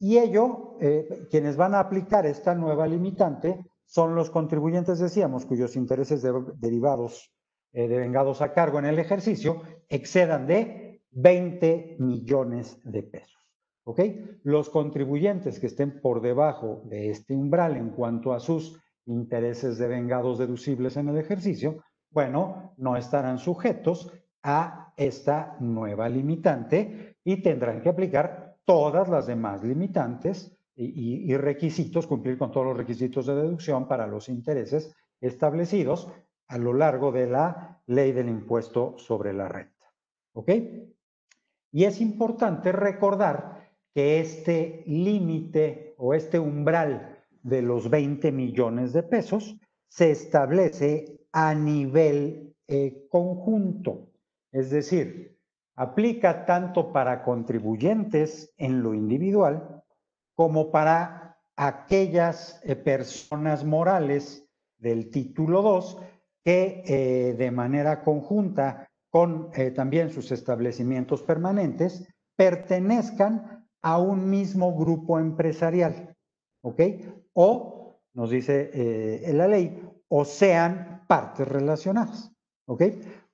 Y 0.00 0.18
ello, 0.18 0.78
quienes 1.30 1.56
van 1.56 1.74
a 1.74 1.80
aplicar 1.80 2.24
esta 2.24 2.54
nueva 2.54 2.86
limitante 2.86 3.62
son 3.92 4.14
los 4.14 4.30
contribuyentes, 4.30 4.98
decíamos, 4.98 5.44
cuyos 5.44 5.76
intereses 5.76 6.22
derivados, 6.56 7.30
eh, 7.74 7.88
devengados 7.88 8.40
a 8.40 8.54
cargo 8.54 8.78
en 8.78 8.86
el 8.86 8.98
ejercicio, 8.98 9.60
excedan 9.90 10.46
de 10.46 10.81
20 11.12 11.96
millones 11.98 12.78
de 12.84 13.02
pesos. 13.02 13.32
¿Ok? 13.84 14.00
Los 14.44 14.70
contribuyentes 14.70 15.58
que 15.58 15.66
estén 15.66 16.00
por 16.00 16.20
debajo 16.20 16.82
de 16.86 17.10
este 17.10 17.34
umbral 17.34 17.76
en 17.76 17.90
cuanto 17.90 18.32
a 18.32 18.40
sus 18.40 18.80
intereses 19.06 19.78
devengados 19.78 20.38
deducibles 20.38 20.96
en 20.96 21.08
el 21.08 21.18
ejercicio, 21.18 21.82
bueno, 22.10 22.74
no 22.76 22.96
estarán 22.96 23.38
sujetos 23.38 24.12
a 24.42 24.92
esta 24.96 25.56
nueva 25.60 26.08
limitante 26.08 27.16
y 27.24 27.42
tendrán 27.42 27.80
que 27.80 27.88
aplicar 27.88 28.56
todas 28.64 29.08
las 29.08 29.26
demás 29.26 29.62
limitantes 29.62 30.56
y, 30.74 31.36
requisitos, 31.36 32.06
cumplir 32.06 32.38
con 32.38 32.50
todos 32.50 32.66
los 32.66 32.76
requisitos 32.76 33.26
de 33.26 33.34
deducción 33.34 33.86
para 33.86 34.06
los 34.06 34.28
intereses 34.28 34.94
establecidos 35.20 36.08
a 36.48 36.58
lo 36.58 36.72
largo 36.72 37.12
de 37.12 37.26
la 37.26 37.82
ley 37.86 38.12
del 38.12 38.28
impuesto 38.28 38.94
sobre 38.98 39.32
la 39.32 39.48
renta. 39.48 39.92
¿Ok? 40.32 40.50
Y 41.72 41.84
es 41.84 42.00
importante 42.00 42.70
recordar 42.70 43.70
que 43.94 44.20
este 44.20 44.84
límite 44.86 45.94
o 45.96 46.14
este 46.14 46.38
umbral 46.38 47.18
de 47.42 47.62
los 47.62 47.90
20 47.90 48.30
millones 48.30 48.92
de 48.92 49.02
pesos 49.02 49.56
se 49.88 50.10
establece 50.10 51.26
a 51.32 51.54
nivel 51.54 52.54
eh, 52.68 53.06
conjunto. 53.10 54.10
Es 54.52 54.70
decir, 54.70 55.38
aplica 55.74 56.44
tanto 56.44 56.92
para 56.92 57.22
contribuyentes 57.24 58.54
en 58.58 58.82
lo 58.82 58.94
individual 58.94 59.82
como 60.34 60.70
para 60.70 61.38
aquellas 61.56 62.60
eh, 62.64 62.76
personas 62.76 63.64
morales 63.64 64.46
del 64.78 65.10
título 65.10 65.62
2 65.62 66.02
que 66.44 66.82
eh, 66.86 67.34
de 67.34 67.50
manera 67.50 68.02
conjunta 68.02 68.90
con 69.12 69.50
también 69.74 70.10
sus 70.10 70.32
establecimientos 70.32 71.22
permanentes 71.22 72.08
pertenezcan 72.34 73.68
a 73.82 73.98
un 73.98 74.30
mismo 74.30 74.74
grupo 74.74 75.18
empresarial. 75.20 76.16
¿Ok? 76.64 76.80
O, 77.34 78.00
nos 78.14 78.30
dice 78.30 79.20
la 79.34 79.46
ley, 79.46 79.86
o 80.08 80.24
sean 80.24 81.04
partes 81.06 81.46
relacionadas. 81.46 82.32
¿Ok? 82.66 82.84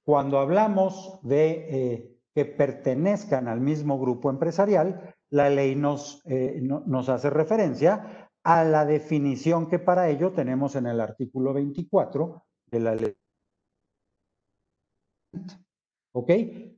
Cuando 0.09 0.39
hablamos 0.39 1.21
de 1.23 1.67
eh, 1.69 2.19
que 2.35 2.47
pertenezcan 2.47 3.47
al 3.47 3.61
mismo 3.61 3.99
grupo 3.99 4.31
empresarial, 4.31 5.15
la 5.29 5.51
ley 5.51 5.77
nos, 5.77 6.23
eh, 6.25 6.61
nos 6.63 7.11
hace 7.11 7.29
referencia 7.29 8.31
a 8.43 8.65
la 8.65 8.87
definición 8.87 9.69
que 9.69 9.79
para 9.79 10.09
ello 10.09 10.33
tenemos 10.33 10.77
en 10.77 10.87
el 10.87 11.01
artículo 11.03 11.53
24 11.53 12.43
de 12.71 12.81
la 12.81 12.95
ley. 12.95 13.15
¿Ok? 16.19 16.27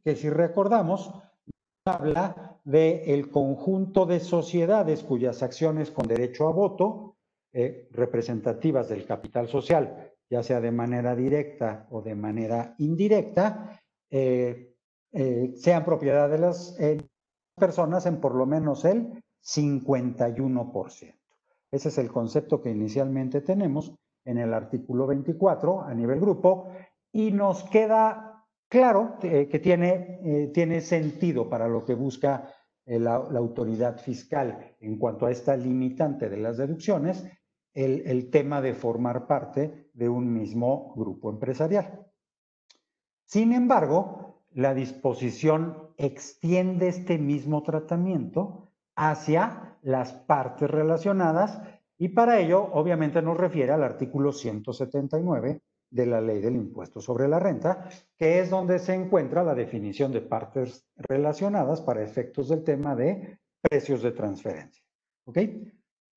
Que 0.05 0.17
si 0.17 0.29
recordamos, 0.29 1.15
habla 1.87 2.61
del 2.63 3.01
el 3.07 3.31
conjunto 3.31 4.05
de 4.05 4.21
sociedades 4.21 5.03
cuyas 5.03 5.43
acciones 5.43 5.91
con 5.91 6.07
derecho 6.07 6.47
a 6.47 6.53
voto 6.53 7.17
eh, 7.55 7.89
representativas 7.93 8.91
del 8.91 9.07
capital 9.07 9.49
social, 9.49 10.13
ya 10.29 10.43
sea 10.43 10.61
de 10.61 10.71
manera 10.71 11.17
directa 11.17 11.87
o 11.91 12.03
de 12.03 12.15
manera 12.15 12.75
indirecta, 12.77 13.81
eh, 14.11 14.75
eh, 15.13 15.55
sean 15.57 15.87
propiedad 15.87 16.29
de 16.29 16.39
las 16.39 16.77
personas 17.57 18.05
en 18.05 18.21
por 18.21 18.35
lo 18.35 18.45
menos 18.45 18.85
el 18.85 19.25
51%. 19.43 21.15
Ese 21.71 21.89
es 21.89 21.97
el 21.97 22.13
concepto 22.13 22.61
que 22.61 22.73
inicialmente 22.73 23.41
tenemos 23.41 23.95
en 24.27 24.37
el 24.37 24.53
artículo 24.53 25.07
24 25.07 25.81
a 25.81 25.95
nivel 25.95 26.21
grupo 26.21 26.69
y 27.11 27.31
nos 27.33 27.65
queda 27.65 28.30
claro 28.71 29.19
que 29.21 29.61
tiene, 29.63 30.51
tiene 30.55 30.81
sentido 30.81 31.51
para 31.51 31.69
lo 31.69 31.85
que 31.85 31.95
busca 31.95 32.55
la, 32.87 33.17
autoridad 33.17 33.99
fiscal 33.99 34.77
en 34.81 34.97
cuanto 34.99 35.27
a 35.27 35.31
esta 35.31 35.57
limitante 35.57 36.29
de 36.29 36.39
las 36.39 36.57
deducciones 36.57 37.25
el, 37.75 38.31
tema 38.31 38.61
de 38.61 38.75
formar 38.75 39.27
parte 39.27 39.91
de 39.95 40.09
un 40.09 40.33
mismo 40.33 40.93
grupo 40.97 41.31
empresarial. 41.31 42.07
Sin 43.25 43.53
embargo, 43.53 44.43
la 44.51 44.75
disposición 44.75 45.91
extiende 45.97 46.89
este 46.89 47.19
mismo 47.19 47.63
tratamiento 47.63 48.73
hacia 48.97 49.79
las 49.83 50.13
partes 50.13 50.69
relacionadas 50.69 51.61
y 51.97 52.09
para 52.09 52.41
ello 52.41 52.71
obviamente 52.73 53.23
nos 53.23 53.37
refiere 53.37 53.73
al 53.73 53.85
artículo 53.85 54.33
179 54.33 55.63
de 55.91 56.07
la 56.07 56.21
ley 56.21 56.41
del 56.41 56.57
impuesto 56.57 57.01
sobre 57.01 57.29
la 57.29 57.39
renta, 57.39 57.89
que 58.17 58.41
es 58.41 58.51
donde 58.51 58.79
se 58.79 58.95
encuentra 58.95 59.43
la 59.43 59.55
definición 59.55 60.13
de 60.13 60.21
partes 60.21 60.87
relacionadas 60.97 61.81
para 61.81 62.03
efectos 62.03 62.49
del 62.49 62.63
tema 62.63 62.95
de 62.95 63.39
precios 63.61 64.03
de 64.03 64.13
transferencia. 64.13 64.83
¿Ok? 65.25 65.39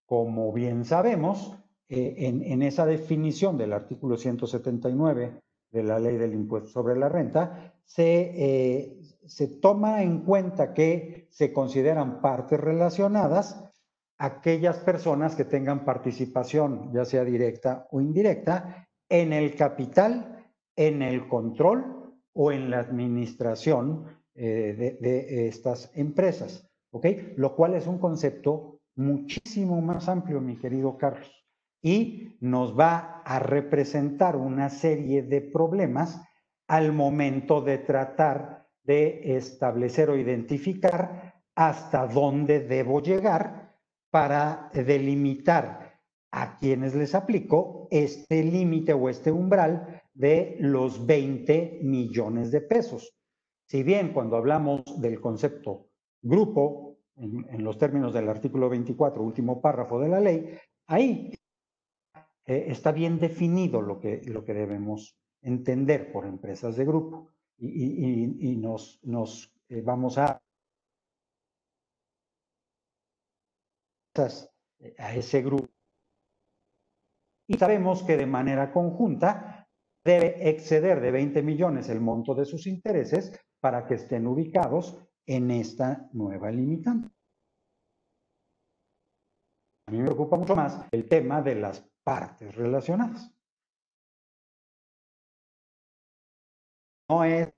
Como 0.05 0.53
bien 0.53 0.86
sabemos, 0.86 1.57
eh, 1.89 2.15
en, 2.17 2.62
esa 2.62 2.86
definición 2.86 3.57
del 3.57 3.73
artículo 3.73 4.17
179 4.17 5.41
de 5.71 5.83
la 5.83 5.99
ley 5.99 6.17
del 6.17 6.33
impuesto 6.33 6.69
sobre 6.69 6.95
la 6.95 7.09
renta, 7.09 7.73
eh, 7.97 8.99
se, 9.25 9.47
toma 9.59 10.01
en 10.01 10.21
cuenta 10.21 10.73
que 10.73 11.27
se 11.31 11.51
consideran 11.51 12.21
partes 12.21 12.59
relacionadas 12.59 13.63
aquellas 14.17 14.77
personas 14.79 15.36
que 15.36 15.45
tengan 15.45 15.83
participación, 15.83 16.91
ya 16.93 17.05
sea 17.05 17.23
directa 17.25 17.88
o 17.91 17.99
indirecta, 17.99 18.88
en 19.09 19.33
el 19.33 19.55
capital, 19.55 20.49
en 20.75 21.01
el 21.01 21.27
control 21.27 22.13
o 22.33 22.51
en 22.51 22.69
la 22.69 22.79
administración 22.79 24.05
eh, 24.35 24.75
de, 24.77 24.91
de, 24.99 25.47
estas 25.47 25.91
empresas. 25.95 26.69
¿ok? 26.91 27.05
Lo 27.35 27.55
cual 27.55 27.75
es 27.75 27.87
un 27.87 27.99
concepto 27.99 28.79
muchísimo 28.95 29.81
más 29.81 30.07
amplio, 30.09 30.41
mi 30.41 30.57
querido 30.57 30.97
Carlos, 30.97 31.31
y 31.81 32.37
nos 32.39 32.77
va 32.77 33.21
a 33.25 33.39
representar 33.39 34.35
una 34.35 34.69
serie 34.69 35.23
de 35.23 35.41
problemas 35.41 36.21
al 36.67 36.93
momento 36.93 37.61
de 37.61 37.77
tratar 37.79 38.67
de 38.83 39.35
establecer 39.37 40.09
o 40.09 40.17
identificar 40.17 41.33
hasta 41.55 42.07
dónde 42.07 42.61
debo 42.61 43.01
llegar 43.01 43.75
para 44.09 44.69
delimitar 44.73 45.92
a 46.36 46.58
quienes 46.58 46.96
les 46.96 47.13
aplico 47.13 47.88
este 47.91 48.43
límite 48.43 48.91
o 48.91 49.08
este 49.08 49.32
umbral 49.32 50.02
de 50.15 50.58
los 50.60 51.06
20 51.06 51.82
millones 51.84 52.50
de 52.50 52.62
pesos. 52.62 53.13
Si 53.67 53.84
bien 53.84 54.13
cuando 54.13 54.36
hablamos 54.36 54.82
del 55.00 55.22
concepto 55.22 55.89
grupo 56.24 56.98
en, 57.17 57.63
los 57.63 57.78
términos 57.78 58.15
del 58.15 58.30
artículo 58.30 58.67
24, 58.67 59.22
último 59.22 59.62
párrafo 59.62 60.00
de 60.00 60.10
la 60.10 60.19
ley, 60.19 60.58
ahí 60.88 61.36
eh, 62.48 62.65
está 62.67 62.91
bien 62.91 63.19
definido 63.19 63.84
lo 63.84 64.00
que, 64.00 64.24
lo 64.26 64.43
que 64.43 64.56
debemos 64.56 65.15
entender 65.43 66.12
por 66.12 66.26
empresas 66.26 66.76
de 66.76 66.86
grupo 66.86 67.30
y, 67.60 68.58
nos, 68.58 69.00
nos 69.04 69.54
eh, 69.69 69.82
vamos 69.82 70.17
a 70.17 70.41
a 74.98 75.15
ese 75.15 75.41
grupo. 75.41 75.72
Y 77.47 77.58
sabemos 77.58 78.03
que 78.03 78.17
de 78.17 78.25
manera 78.25 78.71
conjunta 78.71 79.67
debe 80.03 80.49
exceder 80.49 81.01
de 81.01 81.12
20 81.12 81.41
millones 81.41 81.89
el 81.89 82.01
monto 82.01 82.36
de 82.36 82.45
sus 82.45 82.67
intereses 82.67 83.39
para 83.60 83.86
que 83.86 83.95
estén 83.95 84.27
ubicados 84.27 84.97
en 85.25 85.51
esta 85.51 86.10
nueva 86.13 86.51
limitante. 86.51 87.10
A 89.88 89.91
mí 89.91 89.97
me 89.99 90.06
preocupa 90.06 90.38
mucho 90.38 90.56
más 90.56 90.86
el 90.91 91.08
tema 91.08 91.41
de 91.41 91.56
las 91.56 91.82
partes 92.03 92.56
relacionadas. 92.56 93.32
No 97.10 97.23
es 97.23 97.53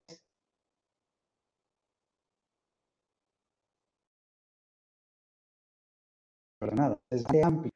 nada, 6.74 7.00
es 7.12 7.24
de 7.26 7.44
amplio. 7.44 7.72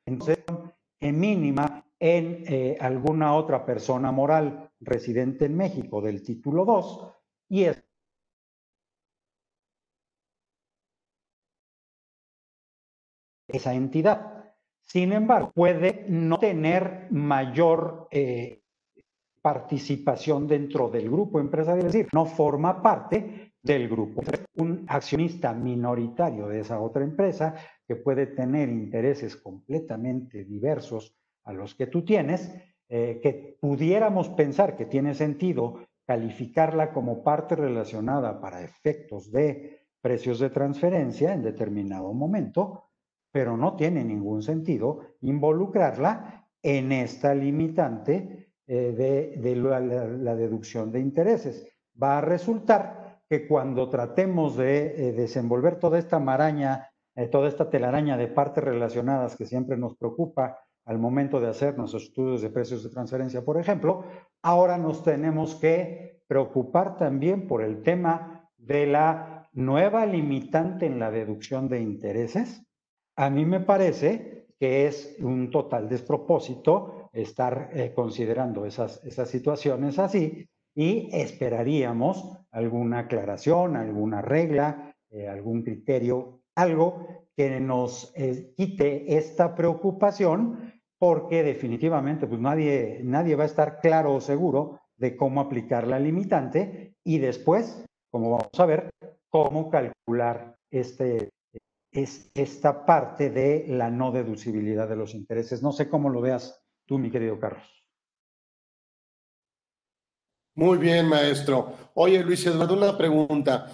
En 1.01 1.19
mínima 1.19 1.88
en 1.99 2.43
eh, 2.47 2.77
alguna 2.79 3.35
otra 3.35 3.65
persona 3.65 4.11
moral 4.11 4.71
residente 4.79 5.45
en 5.45 5.57
México 5.57 6.01
del 6.01 6.23
título 6.23 6.63
2 6.63 7.13
y 7.49 7.63
es 7.65 7.83
esa 13.47 13.73
entidad. 13.73 14.53
Sin 14.81 15.11
embargo, 15.11 15.51
puede 15.53 16.05
no 16.07 16.39
tener 16.39 17.07
mayor 17.11 18.07
eh, 18.11 18.63
participación 19.41 20.47
dentro 20.47 20.89
del 20.89 21.09
grupo 21.09 21.39
empresarial, 21.39 21.87
es 21.87 21.93
decir, 21.93 22.07
no 22.13 22.25
forma 22.25 22.81
parte 22.81 23.53
del 23.61 23.89
grupo. 23.89 24.21
Un 24.55 24.85
accionista 24.87 25.53
minoritario 25.53 26.47
de 26.47 26.61
esa 26.61 26.79
otra 26.79 27.03
empresa 27.03 27.55
que 27.87 27.97
puede 27.97 28.27
tener 28.27 28.69
intereses 28.69 29.35
completamente 29.35 30.45
diversos 30.45 31.18
a 31.49 31.53
los 31.53 31.73
que 31.73 31.87
tú 31.87 32.05
tienes, 32.05 32.53
eh, 32.89 33.19
que 33.21 33.57
pudiéramos 33.59 34.29
pensar 34.29 34.77
que 34.77 34.85
tiene 34.85 35.15
sentido 35.15 35.79
calificarla 36.05 36.91
como 36.93 37.23
parte 37.23 37.55
relacionada 37.55 38.39
para 38.39 38.61
efectos 38.61 39.31
de 39.31 39.79
precios 40.01 40.39
de 40.39 40.49
transferencia 40.49 41.33
en 41.33 41.43
determinado 41.43 42.13
momento, 42.13 42.89
pero 43.31 43.57
no 43.57 43.75
tiene 43.75 44.03
ningún 44.03 44.41
sentido 44.41 44.99
involucrarla 45.21 46.47
en 46.61 46.91
esta 46.91 47.33
limitante 47.33 48.53
eh, 48.67 49.35
de, 49.37 49.55
la, 49.55 50.35
deducción 50.35 50.91
de 50.91 50.99
intereses. 50.99 51.67
Va 52.01 52.19
a 52.19 52.21
resultar 52.21 53.21
que 53.27 53.47
cuando 53.47 53.89
tratemos 53.89 54.57
de 54.57 55.09
eh, 55.09 55.11
desenvolver 55.13 55.77
toda 55.77 55.99
esta 55.99 56.19
maraña, 56.19 56.89
eh, 57.15 57.27
toda 57.27 57.47
esta 57.47 57.69
telaraña 57.69 58.17
de 58.17 58.27
partes 58.27 58.63
relacionadas 58.63 59.35
que 59.35 59.45
siempre 59.45 59.77
nos 59.77 59.95
preocupa 59.95 60.57
al 60.89 60.97
momento 60.97 61.39
de 61.39 61.47
hacer 61.47 61.77
nuestros 61.77 62.05
estudios 62.05 62.41
de 62.41 62.49
precios 62.49 62.81
de 62.81 62.89
transferencia, 62.89 63.45
por 63.45 63.59
ejemplo, 63.59 64.05
ahora 64.41 64.75
nos 64.75 65.03
tenemos 65.03 65.53
que 65.53 66.23
preocupar 66.25 66.97
también 66.97 67.47
por 67.47 67.61
el 67.61 67.83
tema 67.83 68.49
de 68.57 68.87
la 68.87 69.47
nueva 69.53 70.07
limitante 70.07 70.87
en 70.87 70.97
la 70.97 71.11
deducción 71.11 71.69
de 71.69 71.79
intereses. 71.79 72.63
A 73.15 73.29
mí 73.29 73.45
me 73.45 73.59
parece 73.59 74.47
que 74.59 74.87
es 74.87 75.15
un 75.19 75.51
total 75.51 75.87
despropósito 75.87 77.11
estar 77.13 77.69
eh, 77.71 77.93
considerando 77.93 78.65
esas, 78.65 79.05
esas 79.05 79.29
situaciones 79.29 79.99
así 79.99 80.49
y 80.73 81.07
esperaríamos 81.13 82.35
alguna 82.49 83.01
aclaración, 83.01 83.75
alguna 83.75 84.23
regla, 84.23 84.95
eh, 85.11 85.27
algún 85.27 85.61
criterio, 85.61 86.41
algo 86.55 87.27
que 87.37 87.59
nos 87.59 88.11
eh, 88.15 88.53
quite 88.57 89.15
esta 89.15 89.53
preocupación 89.53 90.78
porque 90.99 91.43
definitivamente 91.43 92.27
pues 92.27 92.39
nadie, 92.41 92.99
nadie 93.03 93.35
va 93.35 93.43
a 93.43 93.47
estar 93.47 93.79
claro 93.79 94.13
o 94.13 94.21
seguro 94.21 94.81
de 94.97 95.15
cómo 95.15 95.39
aplicar 95.39 95.87
la 95.87 95.97
limitante 95.97 96.93
y 97.05 97.19
después, 97.19 97.83
como 98.11 98.31
vamos 98.31 98.59
a 98.59 98.65
ver, 98.65 98.89
cómo 99.29 99.69
calcular 99.69 100.57
este, 100.69 101.29
es, 101.91 102.29
esta 102.35 102.85
parte 102.85 103.29
de 103.29 103.65
la 103.69 103.89
no 103.89 104.11
deducibilidad 104.11 104.89
de 104.89 104.97
los 104.97 105.15
intereses. 105.15 105.63
No 105.63 105.71
sé 105.71 105.89
cómo 105.89 106.09
lo 106.09 106.19
veas 106.19 106.61
tú, 106.85 106.99
mi 106.99 107.09
querido 107.09 107.39
Carlos. 107.39 107.65
Muy 110.55 110.77
bien, 110.77 111.07
maestro. 111.07 111.73
Oye, 111.93 112.21
Luis 112.21 112.45
Eduardo, 112.45 112.75
una 112.75 112.97
pregunta. 112.97 113.71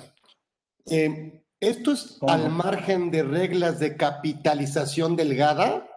Eh, 0.85 1.41
¿Esto 1.59 1.93
es 1.93 2.19
al 2.21 2.51
margen 2.51 3.09
de 3.09 3.23
reglas 3.23 3.79
de 3.79 3.97
capitalización 3.97 5.15
delgada? 5.15 5.94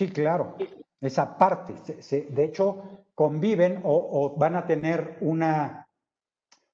Sí, 0.00 0.08
claro, 0.08 0.56
esa 0.98 1.36
parte. 1.36 1.74
de 2.10 2.44
hecho, 2.44 3.04
conviven 3.14 3.82
o, 3.84 4.34
van 4.34 4.56
a 4.56 4.64
tener 4.64 5.18
una, 5.20 5.86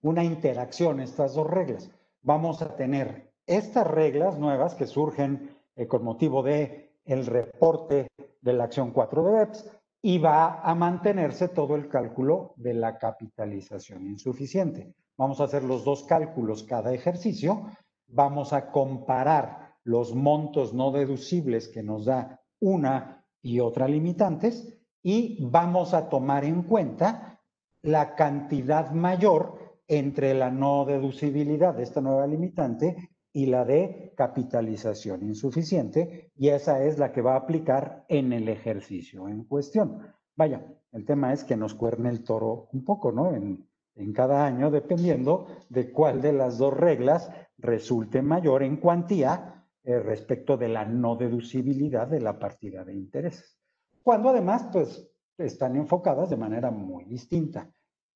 una 0.02 0.22
interacción 0.22 1.00
estas 1.00 1.34
dos 1.34 1.50
reglas. 1.50 1.90
Vamos 2.22 2.62
a 2.62 2.76
tener 2.76 3.32
estas 3.44 3.84
reglas 3.84 4.38
nuevas 4.38 4.76
que 4.76 4.86
surgen 4.86 5.50
eh, 5.74 5.88
con 5.88 6.04
motivo 6.04 6.40
de 6.44 6.92
el 7.04 7.26
reporte 7.26 8.06
de 8.40 8.52
la 8.52 8.62
acción 8.62 8.92
4 8.92 9.24
de 9.24 9.32
BEPS 9.32 9.70
y 10.02 10.18
va 10.18 10.60
a 10.60 10.72
mantenerse 10.76 11.48
todo 11.48 11.74
el 11.74 11.88
cálculo 11.88 12.54
de 12.54 12.74
la 12.74 12.96
capitalización 12.96 14.06
insuficiente. 14.06 14.94
Vamos 15.16 15.40
a 15.40 15.44
hacer 15.46 15.64
los 15.64 15.84
dos 15.84 16.04
cálculos 16.04 16.62
cada 16.62 16.94
ejercicio. 16.94 17.72
Vamos 18.06 18.52
a 18.52 18.70
comparar 18.70 19.74
los 19.82 20.14
montos 20.14 20.72
no 20.72 20.92
deducibles 20.92 21.66
que 21.66 21.82
nos 21.82 22.04
da 22.04 22.40
una 22.60 23.24
y 23.42 23.60
otra 23.60 23.88
limitantes 23.88 24.76
y 25.02 25.38
vamos 25.44 25.94
a 25.94 26.08
tomar 26.08 26.44
en 26.44 26.62
cuenta 26.62 27.40
la 27.82 28.14
cantidad 28.14 28.90
mayor 28.90 29.58
entre 29.86 30.34
la 30.34 30.50
no 30.50 30.84
deducibilidad 30.84 31.74
de 31.74 31.84
esta 31.84 32.00
nueva 32.00 32.26
limitante 32.26 33.10
y 33.32 33.46
la 33.46 33.64
de 33.64 34.14
capitalización 34.16 35.22
insuficiente, 35.22 36.32
y 36.34 36.48
esa 36.48 36.82
es 36.82 36.98
la 36.98 37.12
que 37.12 37.20
va 37.20 37.34
a 37.34 37.40
aplicar 37.40 38.04
en 38.08 38.32
el 38.32 38.48
ejercicio 38.48 39.28
en 39.28 39.44
cuestión. 39.44 39.98
Vaya, 40.34 40.66
el 40.92 41.04
tema 41.04 41.32
es 41.32 41.44
que 41.44 41.56
nos 41.56 41.74
cuerne 41.74 42.08
el 42.08 42.24
toro 42.24 42.68
un 42.72 42.82
poco, 42.84 43.12
¿no? 43.12 43.34
En, 43.34 43.68
en 43.94 44.12
cada 44.12 44.44
año, 44.46 44.70
dependiendo 44.70 45.46
de 45.68 45.92
cuál 45.92 46.22
de 46.22 46.32
las 46.32 46.58
dos 46.58 46.74
reglas 46.74 47.30
resulte 47.58 48.22
mayor 48.22 48.62
en 48.62 48.78
cuantía 48.78 49.55
eh, 49.86 50.00
respecto 50.00 50.56
de 50.56 50.66
la 50.66 50.84
no 50.84 51.14
deducibilidad 51.14 52.08
de 52.08 52.20
la 52.20 52.40
partida 52.40 52.84
de 52.84 52.92
intereses. 52.92 53.56
Cuando 54.02 54.30
además, 54.30 54.68
pues, 54.72 55.08
están 55.38 55.76
enfocadas 55.76 56.28
de 56.28 56.36
manera 56.36 56.72
muy 56.72 57.04
distinta. 57.04 57.70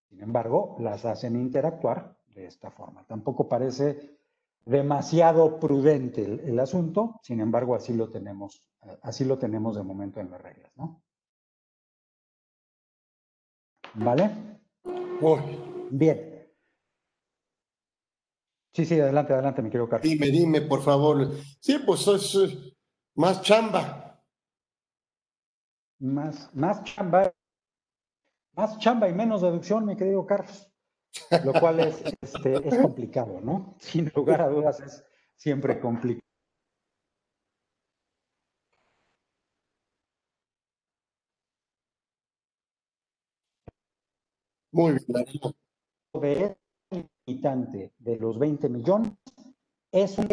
Sin 0.09 0.21
embargo, 0.21 0.77
las 0.81 1.05
hacen 1.05 1.37
interactuar 1.37 2.17
de 2.35 2.47
esta 2.47 2.73
forma. 2.73 3.05
Tampoco 3.07 3.49
parece 3.49 4.19
demasiado 4.65 5.61
prudente 5.61 6.25
el, 6.25 6.59
asunto, 6.59 7.21
sin 7.23 7.41
embargo, 7.41 7.77
así 7.77 7.95
lo 7.95 8.11
tenemos, 8.11 8.67
así 9.03 9.25
lo 9.25 9.39
tenemos 9.39 9.77
de 9.77 9.85
momento 9.85 10.19
en 10.19 10.29
las 10.33 10.43
reglas, 10.43 10.73
¿no? 10.77 11.01
¿Vale? 13.95 14.29
Bien. 15.91 16.30
Sí, 18.73 18.85
sí, 18.87 19.01
adelante, 19.01 19.33
adelante, 19.33 19.63
mi 19.63 19.71
querido 19.71 19.89
Carlos. 19.89 20.09
Dime, 20.09 20.29
dime, 20.29 20.61
por 20.63 20.83
favor. 20.83 21.33
Sí, 21.61 21.79
pues 21.85 22.07
es 22.07 22.39
más 23.17 23.43
chamba. 23.43 24.23
Más, 25.99 26.55
más 26.55 26.83
chamba. 26.85 27.33
Más 28.55 28.79
chamba 28.79 29.09
y 29.09 29.15
menos 29.15 29.43
deducción, 29.43 29.85
mi 29.87 29.97
querido 29.97 30.25
Carlos. 30.25 30.71
Lo 31.45 31.53
cual 31.53 31.81
es, 31.81 32.03
este, 32.21 32.69
es 32.69 32.79
complicado, 32.79 33.41
¿no? 33.41 33.75
Sin 33.79 34.11
lugar 34.15 34.43
a 34.43 34.49
dudas 34.49 34.81
es 34.81 35.05
siempre 35.35 35.81
complicado. 35.81 36.21
Muy 44.73 44.99
bien 46.15 46.60
limitante 46.91 47.93
de 47.99 48.17
los 48.17 48.39
20 48.39 48.69
millones 48.69 49.13
es, 49.93 50.19
un, 50.19 50.29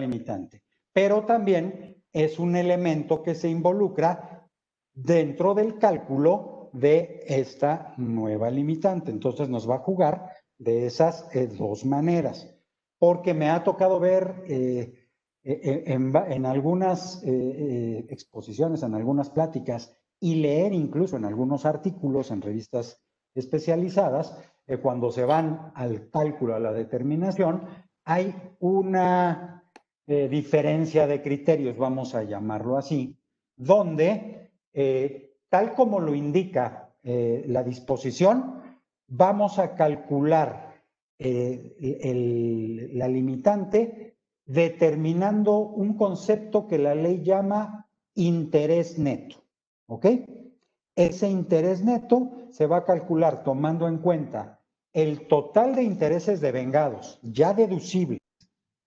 limitante, 0.00 0.62
pero 0.92 1.24
también 1.24 2.02
es 2.12 2.38
un 2.38 2.56
elemento 2.56 3.22
que 3.22 3.34
se 3.34 3.48
involucra 3.48 4.46
dentro 4.92 5.54
del 5.54 5.78
cálculo 5.78 6.70
de 6.72 7.24
esta 7.26 7.94
nueva 7.96 8.50
limitante. 8.50 9.10
Entonces 9.10 9.48
nos 9.48 9.68
va 9.68 9.76
a 9.76 9.80
jugar 9.80 10.32
de 10.58 10.86
esas 10.86 11.28
eh, 11.34 11.46
dos 11.46 11.84
maneras, 11.84 12.54
porque 12.98 13.32
me 13.32 13.48
ha 13.50 13.64
tocado 13.64 13.98
ver 13.98 14.44
eh, 14.46 15.08
eh, 15.42 15.84
en, 15.86 16.46
algunas 16.46 17.22
exposiciones, 17.24 18.82
en 18.82 18.94
algunas 18.94 19.30
pláticas 19.30 19.96
y 20.20 20.34
leer 20.34 20.74
incluso 20.74 21.16
en 21.16 21.24
algunos 21.24 21.64
artículos 21.64 22.30
en 22.30 22.42
revistas 22.42 23.00
especializadas, 23.34 24.36
cuando 24.78 25.10
se 25.10 25.24
van 25.24 25.72
al 25.74 26.10
cálculo, 26.10 26.54
a 26.54 26.60
la 26.60 26.72
determinación, 26.72 27.62
hay 28.04 28.34
una 28.60 29.64
eh, 30.06 30.28
diferencia 30.28 31.06
de 31.06 31.22
criterios, 31.22 31.76
vamos 31.76 32.14
a 32.14 32.22
llamarlo 32.24 32.76
así, 32.76 33.16
donde, 33.56 34.50
eh, 34.72 35.36
tal 35.48 35.74
como 35.74 36.00
lo 36.00 36.14
indica 36.14 36.92
eh, 37.02 37.44
la 37.46 37.62
disposición, 37.62 38.62
vamos 39.08 39.58
a 39.58 39.74
calcular 39.74 40.70
la 41.18 43.08
limitante 43.08 44.16
determinando 44.46 45.58
un 45.58 45.94
concepto 45.94 46.66
que 46.66 46.78
la 46.78 46.94
ley 46.94 47.22
llama 47.22 47.90
interés 48.14 48.98
neto. 48.98 49.36
¿Ok? 49.86 50.06
Ese 50.96 51.28
interés 51.28 51.84
neto 51.84 52.30
se 52.50 52.66
va 52.66 52.78
a 52.78 52.84
calcular 52.84 53.44
tomando 53.44 53.86
en 53.86 53.98
cuenta 53.98 54.59
el 54.92 55.28
total 55.28 55.74
de 55.74 55.82
intereses 55.82 56.40
devengados 56.40 57.18
ya 57.22 57.54
deducibles 57.54 58.20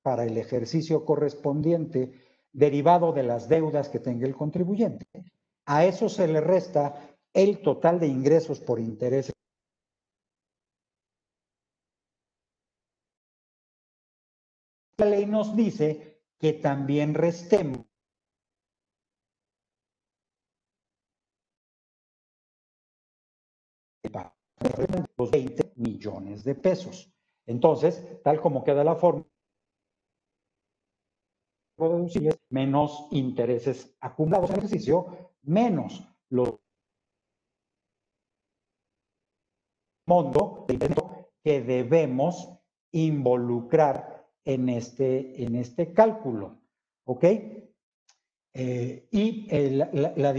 para 0.01 0.25
el 0.25 0.37
ejercicio 0.37 1.05
correspondiente 1.05 2.11
derivado 2.51 3.13
de 3.13 3.23
las 3.23 3.47
deudas 3.47 3.89
que 3.89 3.99
tenga 3.99 4.27
el 4.27 4.35
contribuyente. 4.35 5.05
A 5.65 5.85
eso 5.85 6.09
se 6.09 6.27
le 6.27 6.41
resta 6.41 7.15
el 7.33 7.61
total 7.61 7.99
de 7.99 8.07
ingresos 8.07 8.59
por 8.59 8.79
intereses. 8.79 9.33
La 14.97 15.05
ley 15.07 15.25
nos 15.25 15.55
dice 15.55 16.21
que 16.37 16.53
también 16.53 17.13
restemos 17.13 17.85
los 25.17 25.31
20 25.31 25.62
millones 25.83 26.43
de 26.43 26.55
pesos. 26.55 27.11
Entonces, 27.45 28.21
tal 28.23 28.39
como 28.41 28.63
queda 28.63 28.83
la 28.83 28.95
forma, 28.95 29.25
menos 32.49 33.07
intereses 33.11 33.95
acumulados 33.99 34.49
en 34.51 34.55
el 34.55 34.59
ejercicio, 34.59 35.31
menos 35.41 36.07
los 36.29 36.59
monto 40.07 40.65
que 41.43 41.61
debemos 41.61 42.49
involucrar 42.91 44.27
en 44.45 44.69
este, 44.69 45.43
en 45.43 45.55
este 45.55 45.93
cálculo. 45.93 46.61
¿Ok? 47.05 47.23
Eh, 48.55 49.07
y 49.11 49.69
la, 49.71 49.89
la, 50.15 50.33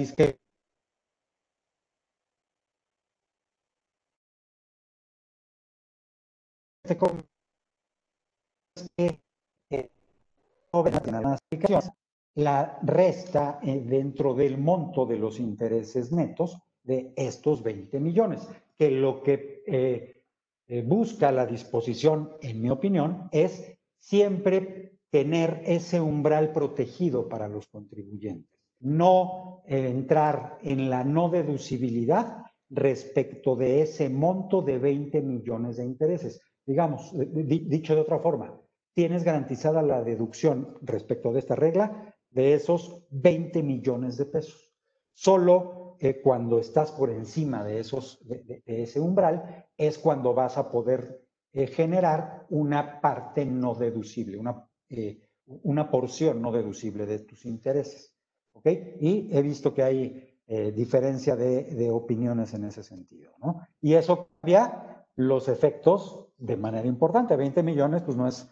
la 12.37 12.79
resta 12.83 13.61
eh, 13.62 13.81
dentro 13.81 14.35
del 14.35 14.59
monto 14.59 15.07
de 15.07 15.16
los 15.16 15.38
intereses 15.38 16.12
netos 16.12 16.59
de 16.83 17.12
estos 17.16 17.62
20 17.62 18.01
millones, 18.01 18.47
que 18.77 18.90
lo 18.90 19.23
que 19.23 19.62
eh, 19.66 20.23
eh, 20.66 20.83
busca 20.83 21.31
la 21.33 21.47
disposición, 21.47 22.37
en 22.42 22.61
mi 22.61 22.70
opinión, 22.70 23.29
es 23.33 23.79
siempre 23.99 24.99
tener 25.11 25.62
ese 25.64 26.01
umbral 26.01 26.53
protegido 26.53 27.29
para 27.29 27.49
los 27.49 27.68
contribuyentes, 27.68 28.61
no 28.81 29.62
entrar 29.66 30.59
en 30.61 30.90
la 30.90 31.05
no 31.05 31.31
deducibilidad 31.31 32.42
respecto 32.68 33.55
de 33.55 33.83
ese 33.83 34.09
monto 34.09 34.61
de 34.61 34.79
20 34.79 35.23
millones 35.23 35.77
de 35.77 35.85
intereses. 35.85 36.40
Digamos, 36.66 37.12
dicho 37.14 37.94
de 37.94 38.00
otra 38.00 38.18
forma, 38.18 38.59
tienes 38.94 39.24
garantizada 39.24 39.83
la 39.83 40.03
deducción 40.03 40.79
respecto 40.83 41.33
de 41.33 41.40
esta 41.40 41.57
regla 41.57 42.14
de 42.31 42.55
esos 42.55 43.03
20 43.11 43.62
millones 43.62 44.16
de 44.16 44.27
pesos. 44.27 44.72
Solo 45.12 45.96
eh, 46.00 46.20
cuando 46.20 46.59
estás 46.59 46.90
por 46.90 47.11
encima 47.11 47.64
de, 47.64 47.79
esos, 47.79 48.18
de, 48.27 48.62
ese 48.66 49.00
umbral 49.00 49.66
es 49.77 49.98
cuando 49.98 50.35
vas 50.35 50.59
a 50.59 50.70
poder 50.70 51.24
eh, 51.53 51.68
generar 51.68 52.46
una 52.50 53.00
parte 53.00 53.46
no 53.46 53.74
deducible, 53.74 54.37
una, 54.37 54.68
eh, 54.88 55.20
una 55.62 55.88
porción 55.90 56.42
no 56.42 56.50
deducible 56.50 57.07
de 57.07 57.20
tus 57.20 57.44
intereses. 57.46 58.12
¿Ok? 58.53 58.66
Y 59.00 59.29
he 59.33 59.42
visto 59.42 59.74
que 59.74 59.83
hay 59.83 60.31
diferencia 60.74 61.37
de, 61.37 61.64
de, 61.64 61.90
opiniones 61.90 62.53
en 62.53 62.64
ese 62.64 62.83
sentido. 62.83 63.33
¿no? 63.42 63.66
Y 63.81 63.94
eso 63.94 64.29
cambia 64.42 65.07
los 65.16 65.48
efectos 65.48 66.24
de 66.37 66.57
manera 66.57 66.87
importante. 66.87 67.37
20 67.37 67.62
millones, 67.62 68.03
pues 68.03 68.16
no 68.16 68.27
es, 68.27 68.49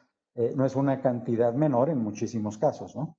no 0.57 0.65
es 0.65 0.77
una 0.77 1.01
cantidad 1.01 1.53
menor 1.53 1.91
en 1.91 1.99
muchísimos 1.99 2.59
casos, 2.59 2.97
¿no? 2.97 3.17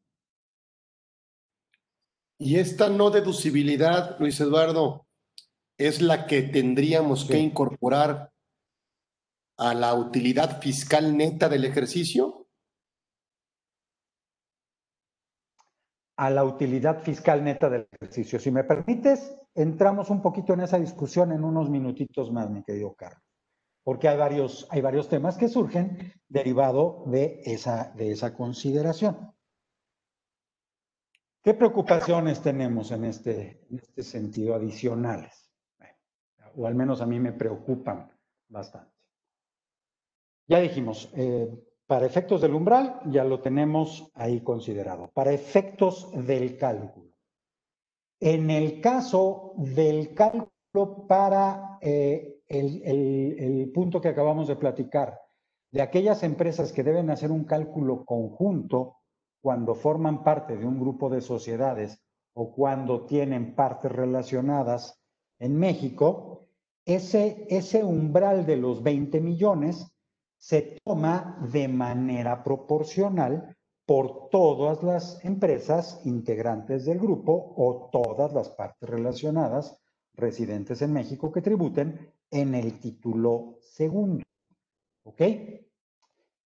Y 2.39 2.58
esta 2.58 2.89
no 2.89 3.10
deducibilidad, 3.10 4.19
Luis 4.19 4.39
Eduardo, 4.41 5.06
es 5.78 6.02
la 6.02 6.28
que 6.28 6.41
tendríamos 6.41 7.26
que 7.26 7.39
incorporar 7.39 8.32
a 9.58 9.73
la 9.73 9.93
utilidad 9.93 10.60
fiscal 10.62 11.15
neta 11.15 11.47
del 11.47 11.65
ejercicio. 11.65 12.47
A 16.17 16.30
la 16.30 16.43
utilidad 16.43 17.02
fiscal 17.02 17.43
neta 17.43 17.69
del 17.69 17.88
ejercicio. 17.91 18.39
Si 18.39 18.52
me 18.52 18.63
permites, 18.63 19.36
entramos 19.56 20.10
un 20.10 20.21
poquito 20.21 20.54
en 20.54 20.62
esa 20.62 20.80
discusión 20.80 21.32
en 21.32 21.43
unos 21.43 21.69
minutitos 21.69 22.32
más, 22.32 22.49
mi 22.49 22.63
querido 22.63 22.93
Carlos, 22.93 23.23
porque 23.84 24.08
hay 24.08 24.17
varios, 24.17 24.67
hay 24.69 24.82
varios 24.82 25.10
temas 25.10 25.38
que 25.38 25.50
surgen 25.50 26.13
derivado 26.28 27.04
de 27.08 27.41
esa, 27.46 27.91
de 27.96 28.12
esa 28.12 28.36
consideración. 28.36 29.34
¿Qué 31.43 31.54
preocupaciones 31.54 32.41
tenemos 32.41 32.91
en 32.91 33.06
este, 33.06 33.65
en 33.69 33.80
este 33.80 34.04
sentido 34.04 34.56
adicionales? 34.56 35.43
o 36.56 36.67
al 36.67 36.76
menos 36.76 37.02
a 37.02 37.06
mí 37.06 37.19
me 37.19 37.34
preocupan 37.34 38.12
bastante. 38.48 38.91
Ya 40.48 40.60
dijimos, 40.60 41.10
eh, 41.15 41.50
para 41.88 42.06
efectos 42.06 42.41
del 42.41 42.54
umbral 42.54 43.02
ya 43.06 43.24
lo 43.24 43.41
tenemos 43.41 44.12
ahí 44.13 44.41
considerado. 44.41 45.10
Para 45.13 45.32
efectos 45.32 46.12
del 46.26 46.58
cálculo. 46.58 47.12
En 48.19 48.50
el 48.50 48.82
caso 48.82 49.54
del 49.58 50.13
cálculo 50.13 50.53
para 51.07 51.77
eh, 51.81 52.39
el, 52.47 53.71
punto 53.73 54.01
que 54.01 54.09
acabamos 54.09 54.47
de 54.47 54.55
platicar, 54.55 55.19
de 55.71 55.81
aquellas 55.81 56.23
empresas 56.23 56.71
que 56.71 56.83
deben 56.83 57.09
hacer 57.09 57.31
un 57.31 57.45
cálculo 57.45 58.05
conjunto 58.05 58.97
cuando 59.41 59.75
forman 59.75 60.23
parte 60.23 60.57
de 60.57 60.65
un 60.65 60.79
grupo 60.79 61.09
de 61.09 61.21
sociedades 61.21 61.99
o 62.33 62.51
cuando 62.51 63.05
tienen 63.05 63.55
partes 63.55 63.91
relacionadas 63.91 64.99
en 65.39 65.57
México, 65.57 66.47
ese 66.86 67.83
umbral 67.83 68.45
de 68.45 68.57
los 68.57 68.81
20 68.81 69.21
millones 69.21 69.88
se 70.38 70.79
toma 70.83 71.38
de 71.51 71.67
manera 71.67 72.43
proporcional 72.43 73.55
por 73.86 74.29
todas 74.29 74.81
las 74.81 75.23
empresas 75.23 76.01
integrantes 76.05 76.86
del 76.86 76.99
grupo 76.99 77.53
o 77.57 77.89
todas 77.91 78.33
las 78.33 78.49
partes 78.49 78.89
relacionadas 78.89 79.83
residentes 80.15 80.82
en 80.82 80.93
México 80.93 81.32
que 81.32 81.41
tributen 81.41 82.12
en 82.30 82.56
el 82.56 82.80
título 82.80 83.58
segundo. 83.62 84.23
¿Ok? 85.04 85.21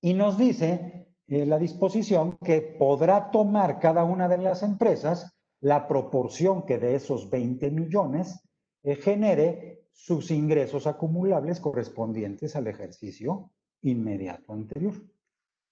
Y 0.01 0.13
nos 0.13 0.37
dice 0.37 1.07
eh, 1.27 1.45
la 1.45 1.57
disposición 1.57 2.37
que 2.43 2.61
podrá 2.61 3.31
tomar 3.31 3.79
cada 3.79 4.03
una 4.03 4.27
de 4.27 4.37
las 4.37 4.63
empresas 4.63 5.33
la 5.59 5.87
proporción 5.87 6.63
que 6.65 6.77
de 6.77 6.95
esos 6.95 7.29
20 7.29 7.71
millones 7.71 8.39
eh, 8.83 8.95
genere 8.95 9.87
sus 9.91 10.29
ingresos 10.29 10.85
acumulables 10.85 11.59
correspondientes 11.59 12.55
al 12.55 12.67
ejercicio 12.67 13.51
inmediato 13.81 14.53
anterior. 14.53 14.93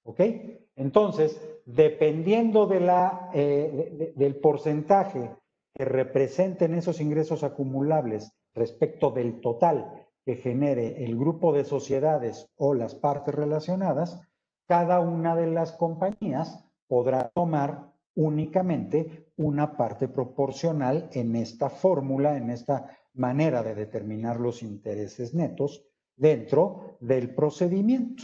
¿Ok? 0.04 0.20
Entonces, 0.76 1.40
dependiendo 1.66 2.70
eh, 2.72 4.14
del 4.16 4.36
porcentaje 4.38 5.32
que 5.76 5.86
representen 5.86 6.74
esos 6.74 7.02
ingresos 7.02 7.44
acumulables 7.44 8.32
respecto 8.54 9.12
del 9.12 9.42
total 9.42 10.08
que 10.26 10.38
genere 10.38 11.04
el 11.04 11.18
grupo 11.18 11.54
de 11.54 11.66
sociedades 11.66 12.50
o 12.56 12.74
las 12.74 12.96
partes 12.96 13.36
relacionadas, 13.36 14.22
cada 14.68 15.00
una 15.02 15.36
de 15.36 15.48
las 15.48 15.74
compañías 15.74 16.66
podrá 16.88 17.30
tomar 17.36 17.94
únicamente 18.16 19.28
una 19.36 19.76
parte 19.76 20.08
proporcional 20.08 21.10
en 21.12 21.36
esta 21.36 21.70
fórmula, 21.70 22.38
en 22.38 22.50
esta 22.50 22.98
manera 23.14 23.62
de 23.62 23.76
determinar 23.76 24.40
los 24.40 24.64
intereses 24.64 25.34
netos 25.34 25.86
dentro 26.16 26.98
del 27.02 27.36
procedimiento. 27.36 28.24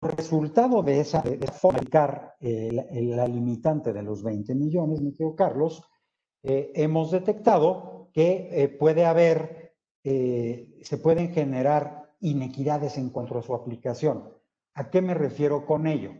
Resultado 0.00 0.82
de 0.82 1.00
esa, 1.00 1.20
de 1.22 1.46
fabricar 1.46 2.36
la 2.40 3.26
limitante 3.26 3.92
de 3.92 4.02
los 4.02 4.22
20 4.22 4.54
millones, 4.54 5.00
mi 5.00 5.12
querido 5.12 5.36
Carlos, 5.36 5.82
eh, 6.42 6.72
hemos 6.74 7.10
detectado 7.10 8.08
que 8.12 8.48
eh, 8.50 8.68
puede 8.68 9.04
haber 9.04 9.74
eh, 10.02 10.78
se 10.82 10.96
pueden 10.96 11.32
generar 11.34 12.14
inequidades 12.20 12.96
en 12.96 13.10
cuanto 13.10 13.38
a 13.38 13.42
su 13.42 13.54
aplicación. 13.54 14.32
¿A 14.74 14.88
qué 14.88 15.02
me 15.02 15.12
refiero 15.12 15.66
con 15.66 15.86
ello? 15.86 16.12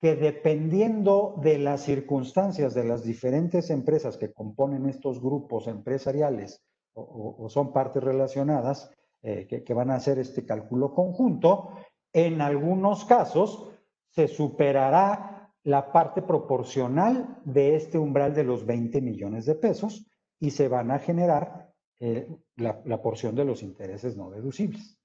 Que 0.00 0.14
dependiendo 0.14 1.34
de 1.42 1.58
las 1.58 1.82
circunstancias 1.82 2.74
de 2.74 2.84
las 2.84 3.02
diferentes 3.02 3.70
empresas 3.70 4.16
que 4.16 4.32
componen 4.32 4.88
estos 4.88 5.20
grupos 5.20 5.66
empresariales 5.66 6.62
o, 6.94 7.48
son 7.50 7.72
partes 7.72 8.02
relacionadas 8.02 8.90
que 9.22 9.74
van 9.74 9.90
a 9.90 9.96
hacer 9.96 10.20
este 10.20 10.46
cálculo 10.46 10.94
conjunto, 10.94 11.70
en 12.12 12.40
algunos 12.40 13.04
casos 13.04 13.70
se 14.10 14.28
superará 14.28 15.52
la 15.64 15.92
parte 15.92 16.22
proporcional 16.22 17.40
de 17.44 17.76
este 17.76 17.98
umbral 17.98 18.34
de 18.34 18.44
los 18.44 18.64
20 18.64 19.00
millones 19.00 19.46
de 19.46 19.56
pesos 19.56 20.06
y 20.38 20.50
se 20.50 20.68
van 20.68 20.90
a 20.90 20.98
generar 20.98 21.72
eh, 21.98 22.28
la, 22.56 23.02
porción 23.02 23.34
de 23.34 23.44
los 23.44 23.62
intereses 23.62 24.16
no 24.16 24.30
deducibles. 24.30 24.98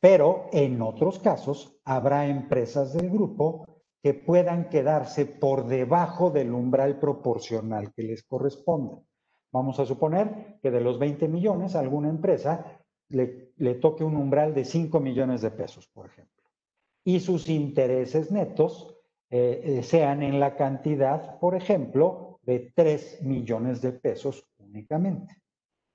Pero 0.00 0.46
en 0.52 0.82
otros 0.82 1.18
casos 1.20 1.80
habrá 1.84 2.26
empresas 2.26 2.92
del 2.92 3.08
grupo 3.08 3.64
que 4.02 4.14
puedan 4.14 4.68
quedarse 4.68 5.26
por 5.26 5.66
debajo 5.66 6.30
del 6.30 6.52
umbral 6.52 6.98
proporcional 6.98 7.92
que 7.94 8.02
les 8.02 8.22
corresponde. 8.24 9.02
Vamos 9.52 9.80
a 9.80 9.86
suponer 9.86 10.58
que 10.62 10.70
de 10.70 10.80
los 10.80 10.98
20 10.98 11.28
millones 11.28 11.74
alguna 11.74 12.10
empresa 12.10 12.77
le, 13.08 13.74
toque 13.76 14.04
un 14.04 14.16
umbral 14.16 14.54
de 14.54 14.64
5 14.64 15.00
millones 15.00 15.42
de 15.42 15.50
pesos, 15.50 15.86
por 15.88 16.06
ejemplo, 16.06 16.44
y 17.04 17.20
sus 17.20 17.48
intereses 17.48 18.30
netos 18.30 18.94
eh, 19.30 19.62
eh, 19.64 19.82
sean 19.82 20.22
en 20.22 20.40
la 20.40 20.56
cantidad, 20.56 21.38
por 21.38 21.54
ejemplo, 21.54 22.40
de 22.42 22.72
3 22.74 23.22
millones 23.22 23.80
de 23.80 23.92
pesos 23.92 24.46
únicamente. 24.58 25.42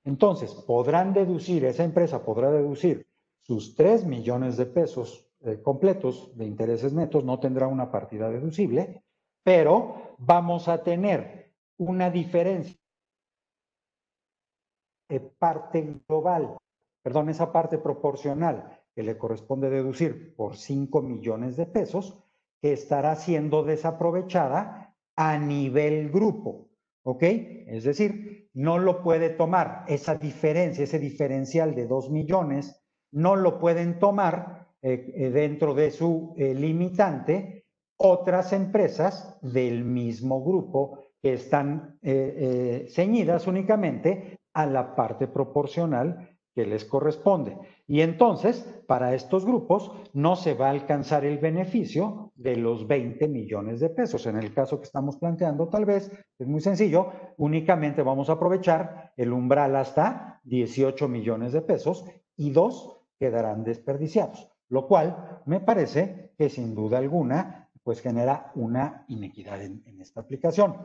Entonces, 0.03 0.53
podrán 0.53 1.13
deducir, 1.13 1.65
esa 1.65 1.83
empresa 1.83 2.23
podrá 2.23 2.51
deducir 2.51 3.07
sus 3.41 3.75
3 3.75 4.05
millones 4.05 4.57
de 4.57 4.65
pesos 4.65 5.29
eh, 5.41 5.61
completos 5.61 6.31
de 6.37 6.45
intereses 6.45 6.93
netos, 6.93 7.23
no 7.23 7.39
tendrá 7.39 7.67
una 7.67 7.91
partida 7.91 8.29
deducible, 8.29 9.03
pero 9.43 10.15
vamos 10.17 10.67
a 10.69 10.81
tener 10.83 11.51
una 11.77 12.09
diferencia 12.09 12.77
eh, 15.09 15.19
parte 15.19 15.99
global, 16.07 16.57
perdón, 17.03 17.29
esa 17.29 17.51
parte 17.51 17.77
proporcional 17.77 18.79
que 18.95 19.03
le 19.03 19.17
corresponde 19.17 19.69
deducir 19.69 20.35
por 20.35 20.55
5 20.55 21.01
millones 21.01 21.57
de 21.57 21.65
pesos, 21.65 22.23
que 22.61 22.73
estará 22.73 23.15
siendo 23.15 23.63
desaprovechada 23.63 24.95
a 25.15 25.37
nivel 25.37 26.09
grupo. 26.09 26.69
¿Ok? 27.05 27.23
Es 27.67 27.83
decir, 27.83 28.49
no 28.53 28.79
lo 28.79 29.03
puede 29.03 29.29
tomar 29.29 29.83
esa 29.87 30.15
diferencia, 30.15 30.85
ese 30.85 30.99
diferencial 30.99 31.75
de 31.75 31.85
2 31.85 32.09
millones, 32.09 32.81
no 33.11 33.35
lo 33.35 33.59
pueden 33.59 33.99
tomar 33.99 34.69
eh, 34.81 35.13
eh, 35.15 35.29
dentro 35.29 35.73
de 35.73 35.91
su 35.91 36.33
eh, 36.37 36.53
limitante 36.53 37.65
otras 37.97 38.53
empresas 38.53 39.37
del 39.41 39.83
mismo 39.83 40.43
grupo 40.43 40.99
que 41.21 41.33
están 41.33 41.97
ceñidas 42.01 43.47
únicamente 43.47 44.39
a 44.53 44.65
la 44.65 44.93
parte 44.93 45.27
proporcional 45.27 46.32
que 46.53 46.65
les 46.65 46.85
corresponde. 46.85 47.57
Y 47.87 48.01
entonces, 48.01 48.61
para 48.87 49.13
estos 49.13 49.45
grupos, 49.45 49.91
no 50.13 50.35
se 50.35 50.53
va 50.53 50.67
a 50.67 50.71
alcanzar 50.71 51.25
el 51.25 51.39
beneficio 51.39 52.31
de 52.35 52.55
los 52.55 52.87
20 52.87 53.27
millones 53.27 53.79
de 53.79 53.89
pesos. 53.89 54.25
En 54.25 54.37
el 54.37 54.53
caso 54.53 54.79
que 54.79 54.85
estamos 54.85 55.17
planteando, 55.17 55.67
tal 55.67 55.85
vez, 55.85 56.11
es 56.37 56.47
muy 56.47 56.61
sencillo, 56.61 57.09
únicamente 57.37 58.03
vamos 58.03 58.29
a 58.29 58.33
aprovechar 58.33 59.13
el 59.17 59.33
umbral 59.33 59.75
hasta 59.75 60.41
18 60.43 61.07
millones 61.07 61.53
de 61.53 61.61
pesos 61.61 62.05
y 62.37 62.51
dos 62.51 62.99
quedarán 63.19 63.63
desperdiciados, 63.63 64.49
lo 64.69 64.87
cual 64.87 65.41
me 65.45 65.59
parece 65.59 66.33
que 66.37 66.49
sin 66.49 66.75
duda 66.75 66.97
alguna, 66.97 67.69
pues 67.83 68.01
genera 68.01 68.51
una 68.55 69.05
inequidad 69.07 69.61
en, 69.61 69.83
en 69.85 70.01
esta 70.01 70.21
aplicación. 70.21 70.77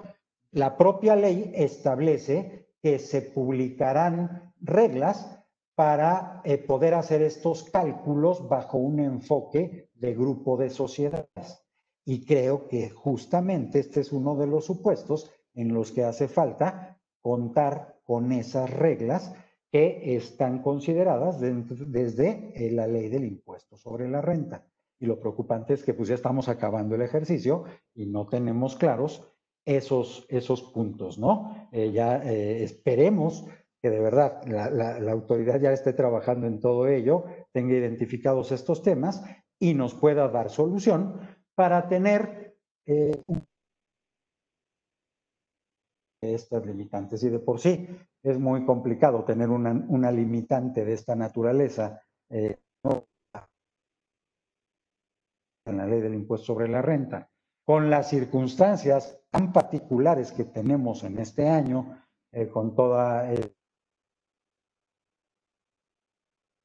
La 0.52 0.76
propia 0.76 1.14
ley 1.14 1.52
establece 1.54 2.68
que 2.83 2.98
se 2.98 3.22
publicarán 3.22 4.52
reglas 4.61 5.38
para 5.79 6.41
eh, 6.43 6.59
poder 6.59 6.95
hacer 6.95 7.23
estos 7.23 7.71
cálculos 7.71 8.49
bajo 8.49 8.79
un 8.79 8.99
enfoque 8.99 9.88
de 9.95 10.12
grupo 10.12 10.57
de 10.57 10.71
sociedades. 10.71 11.64
Y 12.05 12.25
creo 12.25 12.67
que 12.67 12.91
justamente 12.91 13.79
este 13.79 14.01
es 14.01 14.11
uno 14.11 14.35
de 14.35 14.49
los 14.49 14.64
supuestos 14.64 15.31
en 15.55 15.73
los 15.73 15.93
que 15.93 16.03
hace 16.03 16.27
falta 16.27 17.01
contar 17.23 17.97
con 18.03 18.33
esas 18.33 18.69
reglas 18.71 19.33
que 19.71 20.17
están 20.17 20.62
consideradas 20.62 21.38
desde 21.38 22.53
eh, 22.57 22.73
la 22.73 22.88
ley 22.88 23.09
del 23.09 23.27
impuesto 23.27 23.77
sobre 23.77 24.09
la 24.09 24.21
renta. 24.21 24.67
Y 24.99 25.07
lo 25.07 25.21
preocupante 25.21 25.75
es 25.75 25.85
que 25.85 25.95
pues 25.95 26.09
ya 26.09 26.17
estamos 26.17 26.49
acabando 26.49 26.97
el 26.97 27.03
ejercicio 27.03 27.62
y 27.95 28.07
no 28.07 28.27
tenemos 28.27 28.75
claros 28.75 29.23
esos, 29.64 30.27
esos 30.29 30.61
puntos, 30.61 31.21
¿no? 31.21 31.69
Eh, 31.71 31.93
ya 31.93 32.17
esperemos 32.17 33.47
que 33.81 33.91
de 33.91 34.01
verdad 34.01 34.43
la, 34.47 35.12
autoridad 35.12 35.61
ya 35.61 35.73
esté 35.73 35.93
trabajando 35.93 36.47
en 36.47 36.61
todo 36.61 36.88
ello, 36.88 37.25
tenga 37.53 37.75
identificados 37.75 38.51
estos 38.53 38.83
temas 38.83 39.23
y 39.61 39.75
nos 39.75 39.95
pueda 39.95 40.29
dar 40.29 40.51
solución 40.51 41.21
para 41.55 41.88
tener 41.88 42.57
eh, 42.87 43.23
estas 46.21 46.67
limitantes. 46.67 47.23
Y 47.23 47.29
de 47.29 47.38
por 47.38 47.61
sí 47.61 47.88
es 48.23 48.38
muy 48.38 48.64
complicado 48.64 49.25
tener 49.25 49.49
una, 49.49 50.12
limitante 50.12 50.85
de 50.85 50.93
esta 50.93 51.14
naturaleza 51.14 52.03
eh, 52.31 52.59
en 55.67 55.77
la 55.77 55.87
ley 55.87 56.01
del 56.01 56.14
impuesto 56.14 56.47
sobre 56.47 56.69
la 56.69 56.83
renta. 56.83 57.31
Con 57.64 57.91
las 57.91 58.09
circunstancias 58.09 59.21
tan 59.31 59.53
particulares 59.53 60.33
que 60.33 60.45
tenemos 60.45 61.05
en 61.05 61.19
este 61.19 61.49
año, 61.49 62.03
eh, 62.33 62.49
con 62.49 62.75
toda 62.75 63.31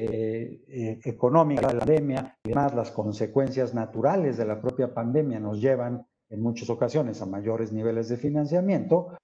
eh, 0.05 0.99
económica 1.03 1.67
de 1.67 1.73
la 1.73 1.79
pandemia 1.79 2.37
y 2.43 2.51
además 2.51 2.75
las 2.75 2.91
consecuencias 2.91 3.73
naturales 3.73 4.37
de 4.37 4.45
la 4.45 4.61
propia 4.61 4.93
pandemia 4.93 5.39
nos 5.39 5.61
llevan 5.61 6.05
en 6.29 6.41
muchas 6.41 6.69
ocasiones 6.69 7.21
a 7.21 7.25
mayores 7.25 7.71
niveles 7.71 8.09
de 8.09 8.17
financiamiento. 8.17 9.17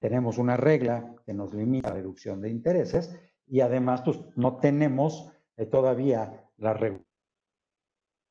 Tenemos 0.00 0.38
una 0.38 0.56
regla 0.56 1.14
que 1.26 1.34
nos 1.34 1.52
limita 1.52 1.90
la 1.90 1.96
reducción 1.96 2.40
de 2.40 2.50
intereses 2.50 3.14
y 3.46 3.60
además 3.60 4.02
pues, 4.02 4.20
no 4.36 4.56
tenemos 4.56 5.32
eh, 5.56 5.66
todavía 5.66 6.48
la, 6.56 6.72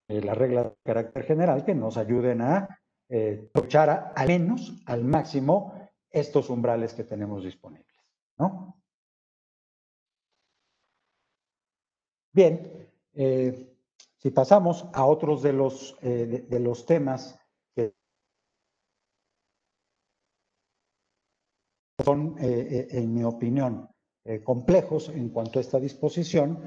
la 0.08 0.34
regla 0.34 0.63
de 0.63 0.74
carácter 0.84 1.24
general 1.24 1.63
que 1.63 1.76
nos 1.76 1.97
ayuden 1.97 2.41
a 2.41 2.78
luchar 3.54 4.13
al 4.15 4.28
menos 4.28 4.82
al 4.86 5.04
máximo 5.04 5.74
estos 6.10 6.50
umbrales 6.50 6.93
que 6.93 7.04
tenemos 7.04 7.43
disponibles. 7.43 7.93
¿no? 8.38 8.81
Bien, 12.34 12.89
eh, 13.13 13.76
si 14.17 14.32
pasamos 14.32 14.86
a 14.94 15.06
otros 15.06 15.41
de 15.41 15.52
los, 15.52 15.98
eh, 16.02 16.46
de, 16.48 16.60
los 16.62 16.86
temas 16.86 17.38
que 17.76 17.94
son, 22.06 22.38
eh, 22.39 22.88
en 22.91 23.13
mi 23.13 23.24
opinión, 23.24 23.89
complejos 24.44 25.10
en 25.10 25.30
cuanto 25.30 25.58
a 25.58 25.62
esta 25.62 25.80
disposición, 25.80 26.62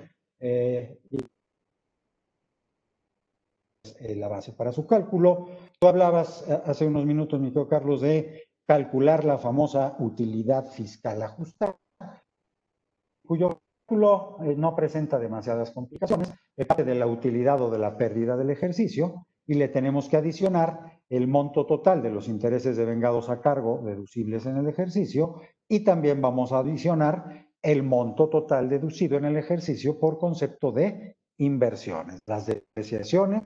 la 4.00 4.29
base 4.29 4.53
para 4.53 4.72
su 4.72 4.87
cálculo. 4.88 5.46
Tú 5.79 5.87
hablabas 5.87 6.42
hace 6.50 6.85
unos 6.85 7.07
minutos, 7.07 7.38
mi 7.40 7.50
querido 7.50 7.68
Carlos, 7.68 8.00
de 8.00 8.48
calcular 8.66 9.24
la 9.24 9.38
famosa 9.38 9.94
utilidad 10.00 10.66
fiscal 10.66 11.22
ajustada, 11.22 11.79
cuyo 13.24 13.63
eh, 13.87 14.55
no 14.57 14.75
presenta 14.75 15.18
demasiadas 15.18 15.70
complicaciones, 15.70 16.33
de 16.57 16.64
parte 16.64 16.85
de 16.85 16.94
la 16.94 17.07
utilidad 17.07 17.61
o 17.61 17.70
de 17.70 17.79
la 17.79 17.99
pérdida 17.99 18.35
del 18.35 18.49
ejercicio, 18.49 19.27
y 19.47 19.55
le 19.55 19.68
tenemos 19.68 20.09
que 20.09 20.16
adicionar 20.16 21.03
el 21.11 21.29
monto 21.29 21.66
total 21.66 22.03
de 22.03 22.11
los 22.11 22.29
intereses 22.29 22.79
devengados 22.79 23.29
a 23.29 23.42
cargo 23.42 23.83
deducibles 23.85 24.47
en 24.47 24.57
el 24.57 24.68
ejercicio, 24.68 25.42
y 25.68 25.81
también 25.85 26.23
vamos 26.23 26.53
a 26.53 26.61
adicionar 26.61 27.47
el 27.61 27.83
monto 27.83 28.31
total 28.31 28.70
deducido 28.70 29.18
en 29.18 29.27
el 29.27 29.37
ejercicio 29.37 29.99
por 29.99 30.18
concepto 30.18 30.73
de 30.73 31.18
inversiones, 31.38 32.20
las 32.27 32.47
depreciaciones. 32.47 33.42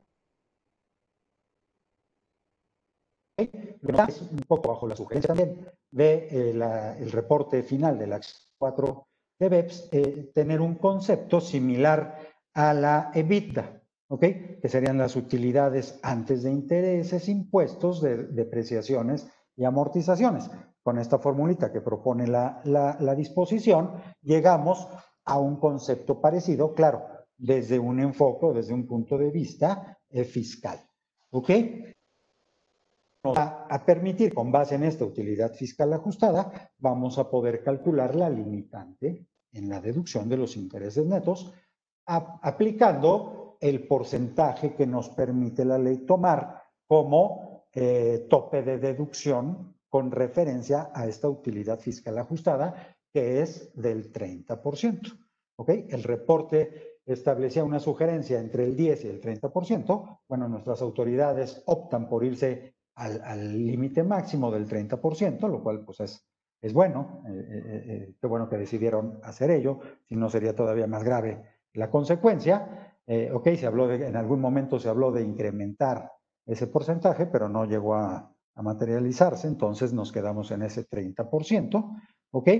Es 3.36 4.22
un 4.22 4.44
poco 4.46 4.68
bajo 4.68 4.86
la 4.86 4.96
sugerencia 4.96 5.28
también 5.28 5.66
del 5.90 6.28
de, 6.30 6.50
eh, 6.50 7.04
reporte 7.10 7.62
final 7.62 7.98
de 7.98 8.06
la 8.06 8.20
4 8.58 9.07
debes 9.38 9.88
eh, 9.92 10.30
tener 10.34 10.60
un 10.60 10.74
concepto 10.76 11.40
similar 11.40 12.18
a 12.54 12.74
la 12.74 13.10
EBITDA, 13.14 13.82
¿ok? 14.08 14.20
Que 14.60 14.68
serían 14.68 14.98
las 14.98 15.16
utilidades 15.16 15.98
antes 16.02 16.42
de 16.42 16.50
intereses, 16.50 17.28
impuestos, 17.28 18.00
de, 18.00 18.24
depreciaciones 18.28 19.28
y 19.56 19.64
amortizaciones. 19.64 20.50
Con 20.82 20.98
esta 20.98 21.18
formulita 21.18 21.72
que 21.72 21.80
propone 21.80 22.26
la, 22.26 23.14
disposición, 23.16 23.92
llegamos 24.22 24.88
a 25.24 25.38
un 25.38 25.56
concepto 25.60 26.20
parecido, 26.20 26.74
claro, 26.74 27.04
desde 27.36 27.78
un 27.78 28.00
enfoque, 28.00 28.46
desde 28.54 28.74
un 28.74 28.86
punto 28.86 29.18
de 29.18 29.30
vista 29.30 29.98
eh, 30.10 30.24
fiscal. 30.24 30.78
¿Ok? 31.30 31.50
Va 33.24 33.66
a 33.68 33.84
permitir, 33.84 34.32
con 34.32 34.50
base 34.52 34.76
en 34.76 34.84
esta 34.84 35.04
utilidad 35.04 35.52
fiscal 35.54 35.92
ajustada, 35.92 36.70
vamos 36.78 37.18
a 37.18 37.28
poder 37.28 37.62
calcular 37.62 38.14
la 38.14 38.30
limitante 38.30 39.26
en 39.52 39.68
la 39.68 39.80
deducción 39.80 40.28
de 40.28 40.36
los 40.36 40.56
intereses 40.56 41.04
netos, 41.06 41.52
aplicando 42.06 43.56
el 43.60 43.86
porcentaje 43.86 44.74
que 44.74 44.86
nos 44.86 45.10
permite 45.10 45.64
la 45.64 45.78
ley 45.78 45.98
tomar 45.98 46.62
como 46.86 47.66
eh, 47.74 48.26
tope 48.30 48.62
de 48.62 48.78
deducción 48.78 49.74
con 49.88 50.10
referencia 50.10 50.90
a 50.94 51.06
esta 51.06 51.28
utilidad 51.28 51.78
fiscal 51.78 52.18
ajustada, 52.18 52.96
que 53.12 53.42
es 53.42 53.72
del 53.74 54.12
30%. 54.12 55.18
¿Ok? 55.56 55.70
El 55.88 56.02
reporte 56.02 56.98
establecía 57.04 57.64
una 57.64 57.80
sugerencia 57.80 58.38
entre 58.38 58.64
el 58.64 58.76
10 58.76 59.04
y 59.04 59.08
el 59.08 59.20
30%. 59.20 60.20
Bueno, 60.28 60.48
nuestras 60.48 60.82
autoridades 60.82 61.62
optan 61.66 62.08
por 62.08 62.24
irse 62.24 62.74
al 62.98 63.66
límite 63.66 64.02
máximo 64.02 64.50
del 64.50 64.66
30%, 64.68 65.48
lo 65.48 65.62
cual 65.62 65.84
pues 65.84 66.00
es 66.00 66.28
es 66.60 66.72
bueno, 66.72 67.22
eh, 67.28 67.32
eh, 67.32 67.84
eh, 67.86 68.14
qué 68.20 68.26
bueno 68.26 68.48
que 68.48 68.58
decidieron 68.58 69.20
hacer 69.22 69.50
ello, 69.50 69.78
si 70.08 70.16
no 70.16 70.28
sería 70.28 70.56
todavía 70.56 70.86
más 70.86 71.04
grave 71.04 71.42
la 71.74 71.90
consecuencia. 71.90 72.96
ok, 73.32 73.48
se 73.54 73.66
habló 73.66 73.86
de, 73.86 74.06
en 74.06 74.16
algún 74.16 74.40
momento 74.40 74.78
se 74.78 74.88
habló 74.88 75.12
de 75.12 75.22
incrementar 75.22 76.10
ese 76.44 76.66
porcentaje, 76.66 77.26
pero 77.26 77.48
no 77.48 77.64
llegó 77.64 77.94
a, 77.94 78.34
materializarse, 78.60 79.46
entonces 79.46 79.92
nos 79.92 80.10
quedamos 80.10 80.50
en 80.50 80.62
ese 80.62 80.84
30%, 80.84 81.96
ok, 82.32 82.50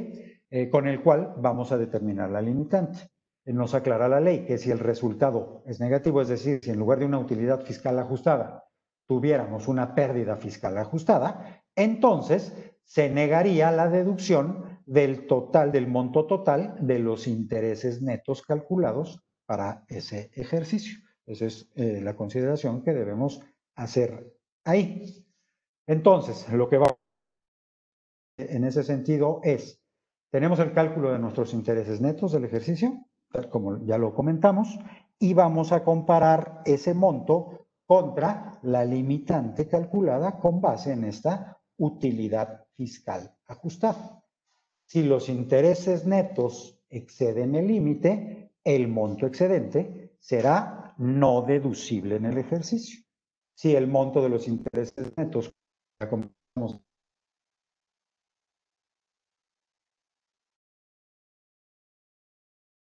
con 0.70 0.86
el 0.86 1.03
cual 1.03 1.34
vamos 1.39 1.72
a 1.72 1.76
determinar 1.76 2.30
la 2.30 2.41
limitante. 2.41 3.11
Nos 3.47 3.74
aclara 3.74 4.09
la 4.09 4.20
ley 4.20 4.45
que 4.47 4.59
si 4.59 4.70
el 4.70 4.78
resultado 4.78 5.64
es 5.66 5.80
negativo, 5.80 6.22
es 6.22 6.28
decir, 6.28 6.61
si 6.62 6.70
en 6.70 6.78
lugar 6.78 7.01
de 7.01 7.07
una 7.07 7.18
utilidad 7.18 7.62
fiscal 7.62 7.99
ajustada 7.99 8.68
tuviéramos 9.09 9.67
una 9.67 9.95
pérdida 9.95 10.37
fiscal 10.37 10.77
ajustada, 10.77 11.65
entonces 11.75 12.53
se 12.85 13.09
negaría 13.09 13.73
la 13.73 13.89
deducción 13.89 14.81
del 14.87 15.27
total, 15.27 15.73
del 15.73 15.89
monto 15.89 16.27
total 16.27 16.77
de 16.81 16.99
los 16.99 17.27
intereses 17.27 18.03
netos 18.03 18.43
calculados 18.43 19.21
para 19.47 19.85
ese 19.89 20.31
ejercicio. 20.35 20.99
Esa 21.27 21.47
es 21.47 21.71
eh, 21.75 22.01
la 22.03 22.15
consideración 22.15 22.83
que 22.83 22.93
debemos 22.93 23.41
hacer 23.75 24.35
ahí. 24.65 25.27
Entonces, 25.87 26.49
lo 26.51 26.69
que 26.69 26.79
va 26.79 26.97
en 28.37 28.65
ese 28.65 28.83
sentido 28.83 29.41
es, 29.43 29.81
tenemos 30.31 30.59
el 30.59 30.73
cálculo 30.73 31.13
de 31.13 31.19
nuestros 31.19 31.55
intereses 31.55 32.01
netos 32.01 32.33
del 32.33 32.45
ejercicio, 32.45 33.07
como 33.51 33.85
ya 33.85 33.99
lo 33.99 34.15
comentamos, 34.15 34.79
y 35.19 35.35
vamos 35.35 35.73
a 35.73 35.83
comparar 35.85 36.63
ese 36.65 36.95
monto 36.95 37.58
contra 37.89 38.59
la 38.64 38.84
limitante 38.84 39.66
calculada 39.66 40.39
con 40.39 40.61
base 40.61 40.93
en 40.93 41.05
esta 41.05 41.59
utilidad 41.78 42.66
fiscal 42.76 43.34
ajustada. 43.47 44.22
Si 44.86 45.03
los 45.05 45.30
intereses 45.30 46.05
netos 46.05 46.78
exceden 46.91 47.55
el 47.55 47.66
límite, 47.66 48.53
el 48.62 48.89
monto 48.89 49.26
excedente 49.26 50.16
será 50.20 50.95
no 50.99 51.41
deducible 51.41 52.16
en 52.16 52.26
el 52.26 52.36
ejercicio. 52.36 53.03
Si 53.55 53.74
el 53.74 53.86
monto 53.86 54.20
de 54.20 54.28
los 54.28 54.47
intereses 54.49 55.16
netos, 55.16 55.55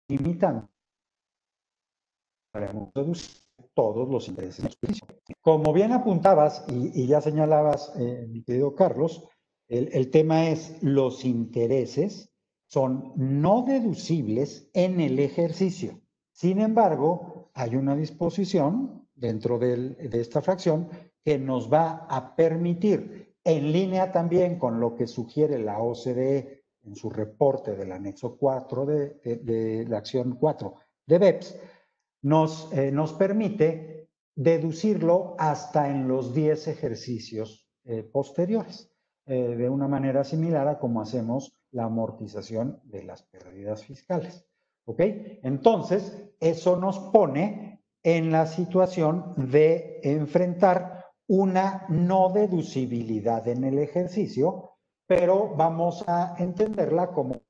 limitante, 0.07 0.67
deducir 2.95 3.48
todos 3.79 4.09
los 4.09 4.27
intereses. 4.27 4.77
Como 5.39 5.71
bien 5.71 5.93
apuntabas 5.93 6.65
y, 6.67 7.07
ya 7.07 7.21
señalabas, 7.21 7.93
eh, 7.97 8.27
mi 8.29 8.43
querido 8.43 8.75
Carlos, 8.75 9.23
el, 9.69 10.11
tema 10.11 10.49
es 10.49 10.83
los 10.83 11.23
intereses 11.23 12.29
son 12.67 13.13
no 13.15 13.63
deducibles 13.65 14.69
en 14.73 14.99
el 14.99 15.17
ejercicio. 15.19 16.01
Sin 16.33 16.59
embargo, 16.59 17.51
hay 17.53 17.77
una 17.77 17.95
disposición 17.95 19.07
dentro 19.15 19.57
de 19.57 19.95
esta 20.11 20.41
fracción 20.41 20.89
que 21.23 21.39
nos 21.39 21.71
va 21.71 22.05
a 22.09 22.35
permitir, 22.35 23.33
en 23.45 23.71
línea 23.71 24.11
también 24.11 24.59
con 24.59 24.81
lo 24.81 24.93
que 24.93 25.07
sugiere 25.07 25.57
la 25.57 25.79
OCDE 25.79 26.65
en 26.83 26.95
su 26.97 27.09
reporte 27.09 27.77
del 27.77 27.93
anexo 27.93 28.35
4 28.35 28.85
de, 28.85 29.85
la 29.87 29.99
acción 29.99 30.35
4 30.37 30.75
de 31.05 31.17
BEPS, 31.17 31.57
nos, 32.21 32.71
eh, 32.73 32.91
nos 32.91 33.13
permite 33.13 34.09
deducirlo 34.35 35.35
hasta 35.37 35.89
en 35.89 36.07
los 36.07 36.33
10 36.33 36.67
ejercicios 36.69 37.67
eh, 37.85 38.03
posteriores, 38.03 38.91
eh, 39.25 39.55
de 39.55 39.69
una 39.69 39.87
manera 39.87 40.23
similar 40.23 40.67
a 40.67 40.79
como 40.79 41.01
hacemos 41.01 41.53
la 41.71 41.85
amortización 41.85 42.79
de 42.85 43.03
las 43.03 43.23
pérdidas 43.23 43.83
fiscales. 43.83 44.45
¿Ok? 44.85 45.01
Entonces, 45.43 46.31
eso 46.39 46.77
nos 46.77 46.99
pone 47.11 47.83
en 48.03 48.31
la 48.31 48.47
situación 48.47 49.33
de 49.35 49.99
enfrentar 50.03 51.05
una 51.27 51.85
no 51.89 52.31
deducibilidad 52.33 53.47
en 53.47 53.65
el 53.65 53.77
ejercicio, 53.77 54.71
pero 55.05 55.55
vamos 55.55 56.03
a 56.07 56.35
entenderla 56.39 57.11
como 57.11 57.41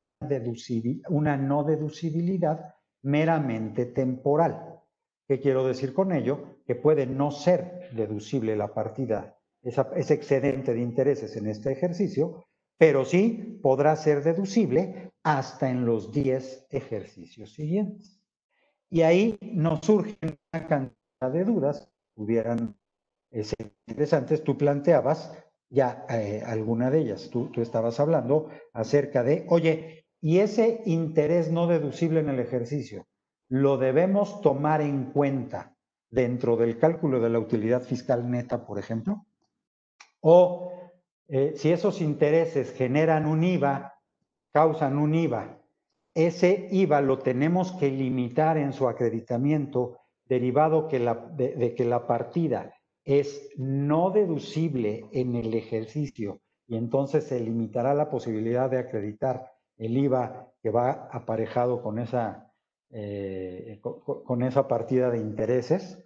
una 1.10 1.38
no 1.38 1.64
deducibilidad 1.64 2.76
meramente 3.02 3.86
temporal. 3.86 4.82
¿Qué 5.28 5.40
quiero 5.40 5.66
decir 5.66 5.94
con 5.94 6.12
ello? 6.12 6.58
Que 6.66 6.76
puede 6.76 7.06
no 7.06 7.32
ser 7.32 7.90
deducible 7.94 8.56
la 8.56 8.74
partida, 8.74 9.38
ese 9.62 10.14
excedente 10.14 10.74
de 10.74 10.82
intereses 10.82 11.36
en 11.36 11.48
este 11.48 11.72
ejercicio, 11.72 12.46
pero 12.78 13.06
sí 13.06 13.60
podrá 13.62 13.96
ser 13.96 14.24
deducible 14.24 15.12
hasta 15.24 15.70
en 15.70 15.86
los 15.86 16.12
10 16.12 16.68
ejercicios 16.72 17.54
siguientes. 17.54 18.20
Y 18.90 19.02
ahí 19.02 19.38
nos 19.42 19.82
surgen 19.86 20.40
una 20.52 20.68
cantidad 20.68 21.32
de 21.32 21.44
dudas, 21.44 21.92
pudieran 22.16 22.76
ser 23.32 23.72
interesantes. 23.86 24.44
Tú 24.44 24.58
planteabas 24.58 25.32
ya 25.70 26.06
eh, 26.10 26.42
alguna 26.44 26.90
de 26.90 27.02
ellas, 27.02 27.30
tú 27.30 27.52
estabas 27.58 28.00
hablando 28.00 28.50
acerca 28.74 29.24
de, 29.24 29.46
oye, 29.50 29.99
y 30.22 30.40
ese 30.40 30.82
interés 30.86 31.52
no 31.52 31.68
deducible 31.68 32.20
en 32.20 32.30
el 32.30 32.40
ejercicio, 32.40 33.08
¿lo 33.48 33.78
debemos 33.78 34.42
tomar 34.42 34.82
en 34.82 35.12
cuenta 35.12 35.76
dentro 36.10 36.58
del 36.58 36.78
cálculo 36.78 37.20
de 37.20 37.30
la 37.30 37.40
utilidad 37.40 37.82
fiscal 37.82 38.30
neta, 38.30 38.66
por 38.66 38.80
ejemplo? 38.80 39.26
¿O 40.20 40.72
eh, 41.28 41.54
si 41.56 41.72
esos 41.72 42.02
intereses 42.02 42.74
generan 42.74 43.26
un 43.26 43.44
IVA, 43.44 43.94
causan 44.52 44.98
un 44.98 45.16
IVA, 45.16 45.60
ese 46.14 46.68
IVA 46.72 47.02
lo 47.02 47.20
tenemos 47.20 47.72
que 47.74 47.90
limitar 47.90 48.58
en 48.58 48.74
su 48.74 48.90
acreditamiento 48.90 50.00
derivado 50.26 50.88
de, 50.90 51.74
que 51.76 51.86
la 51.86 52.08
partida 52.08 52.74
es 53.06 53.50
no 53.58 54.12
deducible 54.12 55.06
en 55.12 55.36
el 55.36 55.54
ejercicio 55.54 56.42
y 56.68 56.76
entonces 56.76 57.24
se 57.24 57.40
limitará 57.40 57.94
la 57.94 58.10
posibilidad 58.10 58.70
de 58.70 58.80
acreditar 58.80 59.52
el 59.80 59.98
IVA 59.98 60.54
que 60.62 60.70
va 60.70 61.10
aparejado 61.12 61.82
con 61.82 61.98
esa, 61.98 62.54
eh, 62.92 63.80
con, 63.82 64.44
esa 64.44 64.68
partida 64.68 65.10
de 65.10 65.18
intereses. 65.18 66.06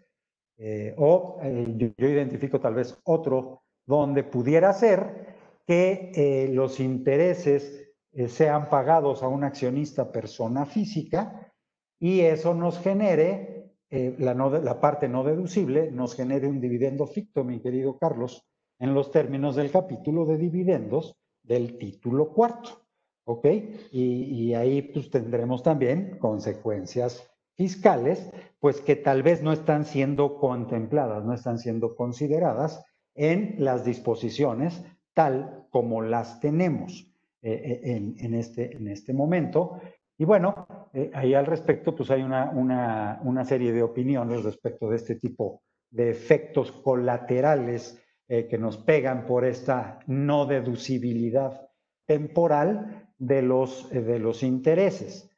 Eh, 0.57 0.95
o 0.97 1.41
yo, 1.41 2.07
identifico 2.07 2.61
tal 2.61 2.75
vez 2.75 2.97
otro 3.03 3.63
donde 3.85 4.23
pudiera 4.23 4.71
ser 4.71 5.35
que 5.65 6.11
eh, 6.15 6.49
los 6.53 6.79
intereses 6.79 7.83
eh, 8.11 8.27
sean 8.27 8.69
pagados 8.69 9.23
a 9.23 9.27
un 9.27 9.43
accionista 9.43 10.11
persona 10.11 10.65
física 10.65 11.51
y 11.99 12.21
eso 12.21 12.53
nos 12.53 12.79
genere, 12.79 13.71
eh, 13.89 14.15
la, 14.19 14.33
la 14.33 14.79
parte 14.79 15.07
no 15.07 15.23
deducible, 15.23 15.89
nos 15.91 16.15
genere 16.15 16.47
un 16.47 16.59
dividendo 16.59 17.07
ficto, 17.07 17.43
mi 17.43 17.61
querido 17.61 17.97
Carlos, 17.97 18.45
en 18.79 18.93
los 18.93 19.11
términos 19.11 19.55
del 19.55 19.71
capítulo 19.71 20.25
de 20.25 20.37
dividendos 20.37 21.15
del 21.41 21.77
título 21.77 22.33
cuarto. 22.33 22.82
¿Ok? 23.25 23.45
Y, 23.91 24.53
ahí 24.53 24.81
pues 24.81 25.09
tendremos 25.09 25.63
también 25.63 26.17
consecuencias 26.19 27.29
fiscales, 27.55 28.29
pues 28.59 28.81
que 28.81 28.95
tal 28.95 29.23
vez 29.23 29.41
no 29.41 29.53
están 29.53 29.85
siendo 29.85 30.37
contempladas, 30.37 31.23
no 31.23 31.33
están 31.33 31.59
siendo 31.59 31.95
consideradas 31.95 32.83
en 33.15 33.55
las 33.59 33.85
disposiciones 33.85 34.83
tal 35.13 35.67
como 35.69 36.01
las 36.01 36.39
tenemos 36.39 37.07
eh, 37.41 37.81
eh, 37.83 38.13
en, 38.17 38.33
este, 38.33 38.75
en 38.75 38.87
este 38.87 39.13
momento. 39.13 39.79
Y 40.17 40.25
bueno, 40.25 40.89
eh, 40.93 41.11
ahí 41.13 41.33
al 41.33 41.45
respecto, 41.45 41.95
pues 41.95 42.09
hay 42.09 42.23
una, 42.23 42.49
una, 42.51 43.45
serie 43.45 43.71
de 43.71 43.83
opiniones 43.83 44.43
respecto 44.43 44.89
de 44.89 44.95
este 44.95 45.15
tipo 45.15 45.61
de 45.89 46.09
efectos 46.09 46.71
colaterales 46.71 47.99
que 48.25 48.57
nos 48.57 48.77
pegan 48.77 49.27
por 49.27 49.45
esta 49.45 49.99
no 50.07 50.47
deducibilidad 50.47 51.69
temporal 52.07 53.02
de 53.25 53.41
los, 53.41 53.89
de 53.89 54.19
los 54.19 54.43
intereses. 54.43 55.29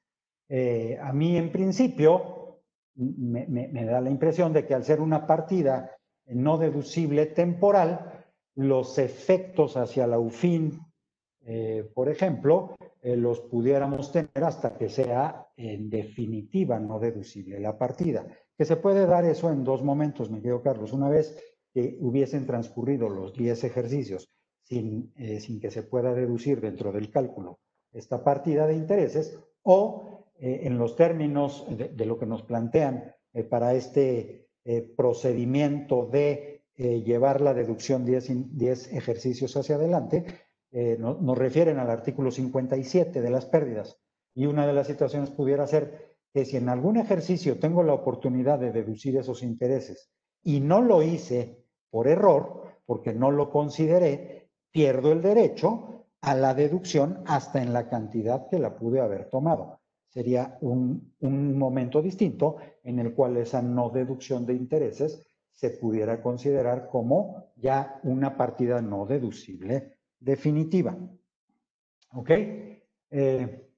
a 0.50 1.14
mí, 1.14 1.38
en 1.38 1.52
principio, 1.52 2.36
me, 2.96 3.86
da 3.86 4.02
la 4.02 4.10
impresión 4.10 4.54
de 4.54 4.66
que 4.66 4.74
al 4.74 4.84
ser 4.84 5.02
una 5.02 5.28
partida 5.28 5.92
no 6.28 6.58
deducible 6.58 7.28
temporal, 7.28 8.26
los 8.56 8.98
efectos 8.98 9.76
hacia 9.78 10.08
la 10.08 10.18
UFIN, 10.18 10.80
eh, 11.42 11.90
por 11.94 12.10
ejemplo, 12.10 12.76
eh, 13.02 13.16
los 13.16 13.42
pudiéramos 13.42 14.12
tener 14.12 14.44
hasta 14.44 14.78
que 14.78 14.90
sea 14.90 15.48
en 15.58 15.90
definitiva 15.90 16.80
no 16.80 17.00
deducible 17.00 17.60
la 17.60 17.78
partida. 17.78 18.26
Que 18.58 18.66
se 18.66 18.78
puede 18.78 19.06
dar 19.06 19.26
eso 19.26 19.52
en 19.52 19.64
dos 19.64 19.84
momentos, 19.84 20.32
me 20.32 20.38
querido 20.38 20.64
Carlos. 20.64 20.94
Una 20.94 21.10
vez 21.10 21.38
que 21.74 21.98
hubiesen 22.00 22.48
transcurrido 22.48 23.10
los 23.10 23.34
10 23.34 23.66
ejercicios 23.66 24.30
sin, 24.64 25.12
eh, 25.18 25.40
sin, 25.42 25.60
que 25.60 25.70
se 25.70 25.84
pueda 25.84 26.14
deducir 26.14 26.62
dentro 26.62 26.92
del 26.92 27.12
cálculo 27.12 27.60
esta 27.96 28.24
partida 28.24 28.68
de 28.68 28.76
intereses, 28.76 29.40
o 29.64 30.26
en 30.38 30.78
los 30.78 30.96
términos 30.96 31.66
de, 31.70 32.06
lo 32.06 32.20
que 32.20 32.26
nos 32.26 32.44
plantean 32.44 33.16
para 33.50 33.74
este 33.74 34.46
eh, 34.66 34.82
procedimiento 34.82 36.08
de 36.08 36.64
eh, 36.76 37.04
llevar 37.04 37.40
la 37.40 37.54
deducción 37.54 38.04
10, 38.04 38.94
ejercicios 38.94 39.56
hacia 39.56 39.76
adelante, 39.76 40.26
eh, 40.72 40.98
nos 41.00 41.38
refieren 41.38 41.80
al 41.80 41.90
artículo 41.90 42.32
57 42.32 43.22
de 43.22 43.30
las 43.30 43.46
pérdidas. 43.46 43.98
Y 44.34 44.48
una 44.48 44.68
de 44.68 44.74
las 44.74 44.88
situaciones 44.88 45.30
pudiera 45.30 45.68
ser 45.68 46.18
que 46.34 46.44
si 46.44 46.58
en 46.58 46.68
algún 46.68 46.98
ejercicio 46.98 47.60
tengo 47.60 47.84
la 47.84 47.94
oportunidad 47.94 48.60
de 48.60 48.72
deducir 48.72 49.16
esos 49.16 49.42
intereses 49.44 50.10
y 50.44 50.60
no 50.60 50.82
lo 50.82 51.02
hice 51.02 51.64
por 51.90 52.08
error, 52.08 52.64
porque 52.86 53.14
no 53.14 53.32
lo 53.32 53.52
consideré, 53.52 54.50
pierdo 54.72 55.14
el 55.14 55.22
derecho 55.22 55.95
a 56.26 56.34
la 56.34 56.56
deducción 56.56 57.22
hasta 57.28 57.62
en 57.62 57.72
la 57.72 57.88
cantidad 57.88 58.48
que 58.50 58.58
la 58.58 58.76
pude 58.76 59.00
haber 59.00 59.30
tomado 59.30 59.80
sería 60.08 60.58
un, 60.62 61.14
momento 61.22 62.02
distinto 62.02 62.56
en 62.84 63.00
el 63.00 63.14
cual 63.14 63.38
esa 63.38 63.62
no 63.62 63.90
deducción 63.90 64.46
de 64.46 64.54
intereses 64.54 65.28
se 65.52 65.70
pudiera 65.72 66.22
considerar 66.22 66.88
como 66.90 67.52
ya 67.58 68.00
una 68.04 68.36
partida 68.36 68.82
no 68.82 69.06
deducible 69.06 69.98
definitiva. 70.20 70.98
¿Ok? 72.14 72.32
eh, 73.12 73.70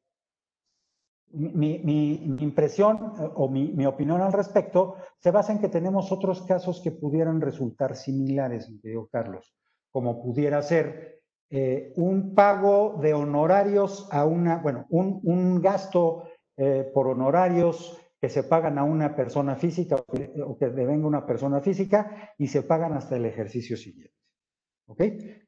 mi, 1.32 2.14
impresión 2.40 3.14
eh, 3.20 3.30
o 3.36 3.50
mi, 3.50 3.86
opinión 3.86 4.22
al 4.22 4.32
respecto 4.32 4.96
se 5.18 5.32
basa 5.32 5.52
en 5.52 5.60
que 5.60 5.70
tenemos 5.70 6.12
otros 6.12 6.44
casos 6.44 6.82
que 6.82 6.92
pudieran 6.92 7.42
resultar 7.42 7.96
similares, 7.96 8.72
Carlos, 9.12 9.54
como 9.92 10.22
pudiera 10.22 10.62
ser 10.62 11.18
eh, 11.50 11.94
un 11.96 12.36
pago 12.36 13.00
de 13.02 13.14
honorarios 13.14 14.08
a 14.12 14.26
una, 14.26 14.58
bueno, 14.58 14.86
un, 14.90 15.62
gasto 15.62 16.24
por 16.94 17.08
honorarios 17.08 18.02
que 18.20 18.30
se 18.30 18.42
pagan 18.42 18.80
a 18.80 18.84
una 18.84 19.16
persona 19.16 19.56
física 19.56 19.96
o 19.96 20.58
que, 20.58 20.70
devenga 20.70 21.06
una 21.06 21.24
persona 21.24 21.62
física 21.62 22.34
y 22.36 22.48
se 22.48 22.64
pagan 22.64 22.94
hasta 22.94 23.16
el 23.16 23.26
ejercicio 23.26 23.78
siguiente. 23.78 24.16
¿Ok? 24.88 25.04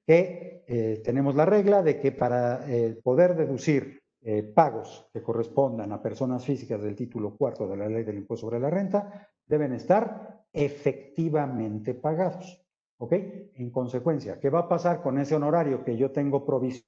Que 0.05 1.01
tenemos 1.03 1.33
la 1.33 1.47
regla 1.47 1.81
de 1.81 1.99
que 1.99 2.11
para 2.11 2.63
poder 3.03 3.35
deducir 3.35 3.99
eh, 4.21 4.43
pagos 4.43 5.07
que 5.13 5.21
correspondan 5.21 5.93
a 5.93 6.01
personas 6.01 6.43
físicas 6.43 6.81
del 6.81 6.93
título 6.93 7.37
cuarto 7.37 7.65
de 7.69 7.77
la 7.77 7.87
ley 7.87 8.03
del 8.03 8.17
impuesto 8.17 8.47
sobre 8.47 8.59
la 8.59 8.69
renta 8.69 9.29
deben 9.45 9.71
estar 9.71 10.43
efectivamente 10.51 11.93
pagados. 11.93 12.61
¿Ok? 13.01 13.13
En 13.55 13.69
consecuencia, 13.69 14.39
¿qué 14.39 14.49
va 14.49 14.59
a 14.59 14.67
pasar 14.67 15.01
con 15.01 15.17
ese 15.19 15.35
honorario 15.35 15.83
que 15.83 15.95
yo 15.95 16.11
tengo 16.11 16.45
provisto 16.45 16.87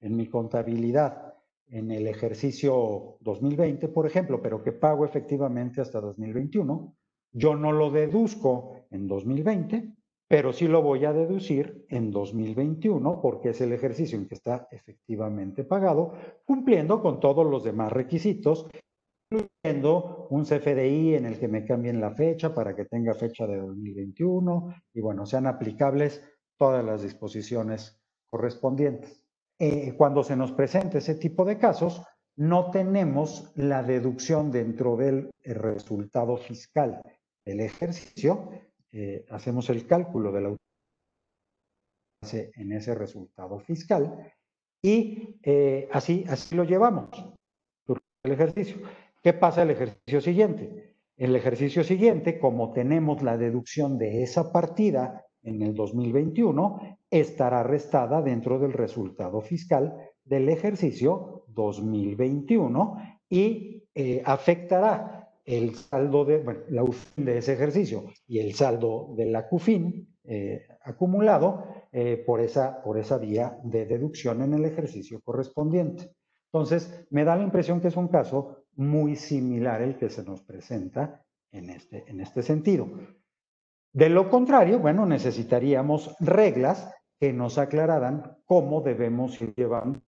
en 0.00 0.16
mi 0.16 0.28
contabilidad 0.28 1.34
en 1.68 1.90
el 1.90 2.06
ejercicio 2.06 3.16
2020, 3.20 3.88
por 3.88 4.06
ejemplo, 4.06 4.42
pero 4.42 4.62
que 4.62 4.72
pago 4.72 5.04
efectivamente 5.06 5.80
hasta 5.80 6.00
2021? 6.00 6.94
Yo 7.32 7.56
no 7.56 7.72
lo 7.72 7.90
deduzco 7.90 8.76
en 8.90 9.08
2020, 9.08 9.94
pero 10.28 10.52
sí 10.52 10.68
lo 10.68 10.82
voy 10.82 11.06
a 11.06 11.14
deducir 11.14 11.86
en 11.88 12.10
2021 12.10 13.22
porque 13.22 13.50
es 13.50 13.60
el 13.62 13.72
ejercicio 13.72 14.18
en 14.18 14.28
que 14.28 14.34
está 14.34 14.68
efectivamente 14.70 15.64
pagado, 15.64 16.12
cumpliendo 16.44 17.00
con 17.00 17.18
todos 17.18 17.46
los 17.46 17.64
demás 17.64 17.92
requisitos, 17.92 18.66
incluyendo 19.38 20.28
un 20.30 20.44
CFDI 20.44 21.14
en 21.14 21.26
el 21.26 21.38
que 21.38 21.48
me 21.48 21.64
cambien 21.64 22.00
la 22.00 22.14
fecha 22.14 22.54
para 22.54 22.74
que 22.74 22.84
tenga 22.84 23.14
fecha 23.14 23.46
de 23.46 23.56
2021 23.56 24.74
y 24.92 25.00
bueno, 25.00 25.26
sean 25.26 25.46
aplicables 25.46 26.22
todas 26.56 26.84
las 26.84 27.02
disposiciones 27.02 28.00
correspondientes. 28.30 29.24
Eh, 29.58 29.94
cuando 29.96 30.22
se 30.24 30.36
nos 30.36 30.52
presente 30.52 30.98
ese 30.98 31.14
tipo 31.14 31.44
de 31.44 31.58
casos, 31.58 32.02
no 32.36 32.70
tenemos 32.70 33.52
la 33.54 33.82
deducción 33.82 34.50
dentro 34.50 34.96
del 34.96 35.30
resultado 35.44 36.36
fiscal 36.36 37.00
del 37.44 37.60
ejercicio, 37.60 38.50
eh, 38.90 39.24
hacemos 39.30 39.70
el 39.70 39.86
cálculo 39.86 40.32
de 40.32 40.40
la 40.40 40.56
en 42.32 42.72
ese 42.72 42.94
resultado 42.94 43.60
fiscal 43.60 44.32
y 44.82 45.38
eh, 45.42 45.88
así, 45.92 46.24
así 46.26 46.56
lo 46.56 46.64
llevamos 46.64 47.10
el 48.24 48.32
ejercicio. 48.32 48.78
¿Qué 49.24 49.32
pasa 49.32 49.62
el 49.62 49.70
ejercicio 49.70 50.20
siguiente? 50.20 50.96
El 51.16 51.34
ejercicio 51.34 51.82
siguiente, 51.82 52.38
como 52.38 52.74
tenemos 52.74 53.22
la 53.22 53.38
deducción 53.38 53.96
de 53.96 54.22
esa 54.22 54.52
partida 54.52 55.24
en 55.42 55.62
el 55.62 55.74
2021, 55.74 56.98
estará 57.10 57.62
restada 57.62 58.20
dentro 58.20 58.58
del 58.58 58.74
resultado 58.74 59.40
fiscal 59.40 59.96
del 60.26 60.50
ejercicio 60.50 61.46
2021 61.48 62.96
y 63.30 63.84
eh, 63.94 64.20
afectará 64.26 65.30
el 65.42 65.74
saldo 65.74 66.26
de, 66.26 66.44
la 66.68 66.82
UFIN 66.82 67.24
de 67.24 67.38
ese 67.38 67.54
ejercicio 67.54 68.04
y 68.26 68.40
el 68.40 68.52
saldo 68.52 69.14
de 69.16 69.24
la 69.24 69.48
CUFIN 69.48 70.06
eh, 70.24 70.66
acumulado 70.82 71.64
eh, 71.92 72.22
por, 72.26 72.42
esa, 72.42 72.82
por 72.82 72.98
esa 72.98 73.16
vía 73.16 73.58
de 73.62 73.86
deducción 73.86 74.42
en 74.42 74.52
el 74.52 74.66
ejercicio 74.66 75.22
correspondiente. 75.22 76.10
Entonces, 76.52 77.06
me 77.08 77.24
da 77.24 77.36
la 77.36 77.42
impresión 77.42 77.80
que 77.80 77.88
es 77.88 77.96
un 77.96 78.08
caso 78.08 78.63
muy 78.76 79.16
similar 79.16 79.82
el 79.82 79.96
que 79.96 80.10
se 80.10 80.24
nos 80.24 80.42
presenta 80.42 81.24
en 81.52 81.70
este, 81.70 82.04
en 82.08 82.20
este 82.20 82.42
sentido. 82.42 82.88
De 83.92 84.08
lo 84.08 84.28
contrario, 84.28 84.80
bueno, 84.80 85.06
necesitaríamos 85.06 86.16
reglas 86.18 86.92
que 87.20 87.32
nos 87.32 87.58
aclararan 87.58 88.38
cómo 88.44 88.80
debemos 88.80 89.40
ir 89.40 89.54
llevando. 89.54 90.00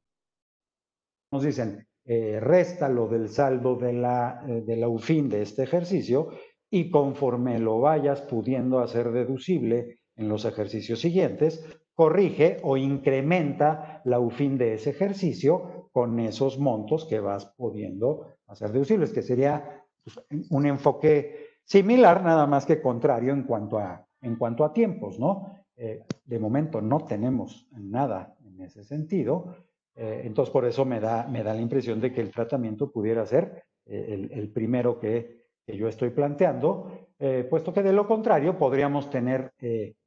Nos 1.31 1.45
dicen, 1.45 1.87
eh, 2.05 2.41
réstalo 2.41 3.09
del 3.09 3.29
saldo 3.29 3.77
de 3.77 3.93
la, 3.93 4.45
eh, 4.49 4.63
de 4.63 4.77
la 4.77 4.89
UFIN 4.89 5.29
de 5.29 5.43
este 5.43 5.63
ejercicio 5.63 6.31
y 6.71 6.91
conforme 6.91 7.59
lo 7.59 7.81
vayas 7.81 8.23
pudiendo 8.23 8.81
hacer 8.81 9.13
deducible 9.13 10.01
en 10.17 10.29
los 10.29 10.45
ejercicios 10.45 11.01
siguientes, 11.01 11.65
corrige 11.95 12.59
o 12.63 12.77
incrementa 12.77 14.03
la 14.05 14.21
UFIN 14.21 14.59
de 14.59 14.75
ese 14.75 14.91
ejercicio 14.91 15.86
con 15.97 16.21
esos 16.21 16.59
montos 16.59 17.07
que 17.07 17.21
vas 17.21 17.47
pudiendo 17.57 18.27
hacer 18.49 18.71
deducibles, 18.71 19.15
que 19.15 19.23
sería 19.23 19.83
pues, 20.05 20.21
un 20.51 20.67
enfoque 20.67 21.57
similar, 21.65 22.23
nada 22.23 22.47
más 22.47 22.67
que 22.67 22.83
contrario 22.83 23.33
en 23.33 23.45
cuanto 23.45 23.79
a, 23.79 24.07
en 24.21 24.37
cuanto 24.37 24.63
a 24.63 24.75
tiempos, 24.75 25.19
¿no? 25.19 25.57
Eh, 25.75 26.05
de 26.23 26.39
momento 26.39 26.83
no 26.83 27.07
tenemos 27.07 27.67
nada 27.73 28.37
en 28.45 28.61
ese 28.61 28.85
sentido, 28.85 29.57
eh, 29.95 30.21
entonces, 30.25 30.53
por 30.53 30.67
eso 30.67 30.85
me 30.85 31.01
da, 31.01 31.27
me 31.29 31.43
da 31.43 31.55
la 31.55 31.63
impresión 31.63 31.99
de 31.99 32.13
que 32.13 32.21
el 32.21 32.31
tratamiento 32.31 32.93
pudiera 32.93 33.25
ser 33.25 33.65
eh, 33.87 34.29
el, 34.31 34.53
primero 34.53 35.01
que, 35.01 35.47
yo 35.67 35.89
estoy 35.89 36.11
planteando, 36.11 37.09
puesto 37.51 37.73
que 37.73 37.83
de 37.83 37.95
lo 37.95 38.07
contrario 38.07 38.57
podríamos 38.57 39.11
tener 39.11 39.51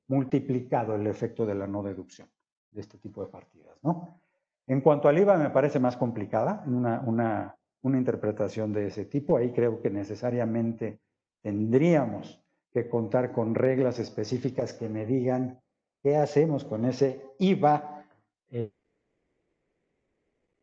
multiplicado 0.07 0.95
el 0.95 1.05
efecto 1.07 1.45
de 1.45 1.55
la 1.55 1.67
no 1.67 1.83
deducción 1.83 2.29
de 2.71 2.79
este 2.79 2.97
tipo 2.99 3.25
de 3.25 3.29
partidas. 3.29 3.75
¿no? 3.83 4.21
En 4.69 4.79
cuanto 4.79 5.09
al 5.09 5.17
IVA, 5.17 5.35
me 5.35 5.49
parece 5.49 5.79
más 5.79 5.97
complicada 5.97 6.63
una, 6.65 7.01
una, 7.01 7.55
una 7.81 7.97
interpretación 7.97 8.71
de 8.71 8.87
ese 8.87 9.03
tipo. 9.03 9.35
Ahí 9.35 9.51
creo 9.51 9.81
que 9.81 9.89
necesariamente 9.89 11.01
tendríamos 11.41 12.41
que 12.71 12.87
contar 12.87 13.33
con 13.33 13.55
reglas 13.55 13.99
específicas 13.99 14.73
que 14.73 14.87
me 14.87 15.05
digan 15.05 15.59
qué 16.01 16.15
hacemos 16.15 16.63
con 16.63 16.85
ese 16.85 17.21
IVA 17.39 17.99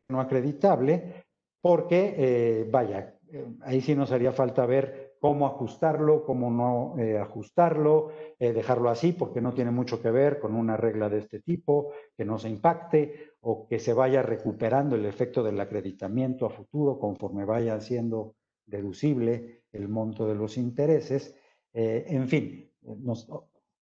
no 0.09 0.21
acreditable, 0.21 1.25
porque, 1.61 2.15
eh, 2.17 2.69
vaya, 2.71 3.15
eh, 3.29 3.45
ahí 3.63 3.81
sí 3.81 3.95
nos 3.95 4.13
haría 4.13 4.33
falta 4.33 4.67
ver 4.67 5.17
cómo 5.21 5.47
ajustarlo, 5.47 6.25
cómo 6.25 6.51
no 6.51 7.03
eh, 7.03 7.19
ajustarlo, 7.19 8.11
dejarlo 8.39 8.91
así, 8.91 9.13
porque 9.13 9.41
no 9.41 9.55
tiene 9.55 9.71
mucho 9.71 10.01
que 10.01 10.11
ver 10.11 10.39
con 10.39 10.55
una 10.55 10.77
regla 10.77 11.09
de 11.09 11.19
este 11.19 11.41
tipo, 11.41 11.91
que 12.17 12.25
no 12.25 12.39
se 12.39 12.51
impacte 12.51 13.33
o 13.49 13.67
que 13.69 13.79
se 13.79 13.93
vaya 13.93 14.23
recuperando 14.23 14.97
el 14.97 15.07
efecto 15.07 15.43
del 15.43 15.61
acreditamiento 15.61 16.47
a 16.47 16.51
futuro 16.51 16.99
conforme 16.99 17.45
vaya 17.45 17.81
siendo 17.81 18.35
deducible 18.67 19.63
el 19.73 19.89
monto 19.89 20.27
de 20.27 20.35
los 20.35 20.57
intereses. 20.57 21.35
en 21.73 22.27
fin, 22.29 22.73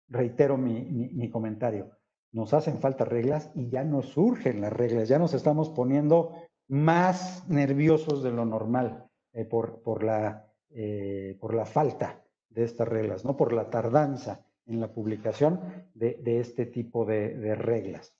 reitero 0.08 0.56
mi 0.56 1.28
comentario 1.30 1.90
nos 2.34 2.52
hacen 2.52 2.80
falta 2.80 3.04
reglas 3.04 3.50
y 3.54 3.68
ya 3.68 3.84
nos 3.84 4.06
surgen 4.06 4.60
las 4.60 4.72
reglas, 4.72 5.08
ya 5.08 5.20
nos 5.20 5.34
estamos 5.34 5.70
poniendo 5.70 6.32
más 6.68 7.48
nerviosos 7.48 8.24
de 8.24 8.32
lo 8.32 8.44
normal 8.44 9.08
eh, 9.32 9.44
por, 9.44 9.82
por, 9.82 10.02
la, 10.02 10.52
eh, 10.70 11.36
por 11.40 11.54
la 11.54 11.64
falta 11.64 12.24
de 12.48 12.64
estas 12.64 12.88
reglas, 12.88 13.24
¿no? 13.24 13.36
por 13.36 13.52
la 13.52 13.70
tardanza 13.70 14.44
en 14.66 14.80
la 14.80 14.92
publicación 14.92 15.60
de, 15.94 16.20
este 16.24 16.66
tipo 16.66 17.04
de, 17.04 17.54
reglas. 17.54 18.16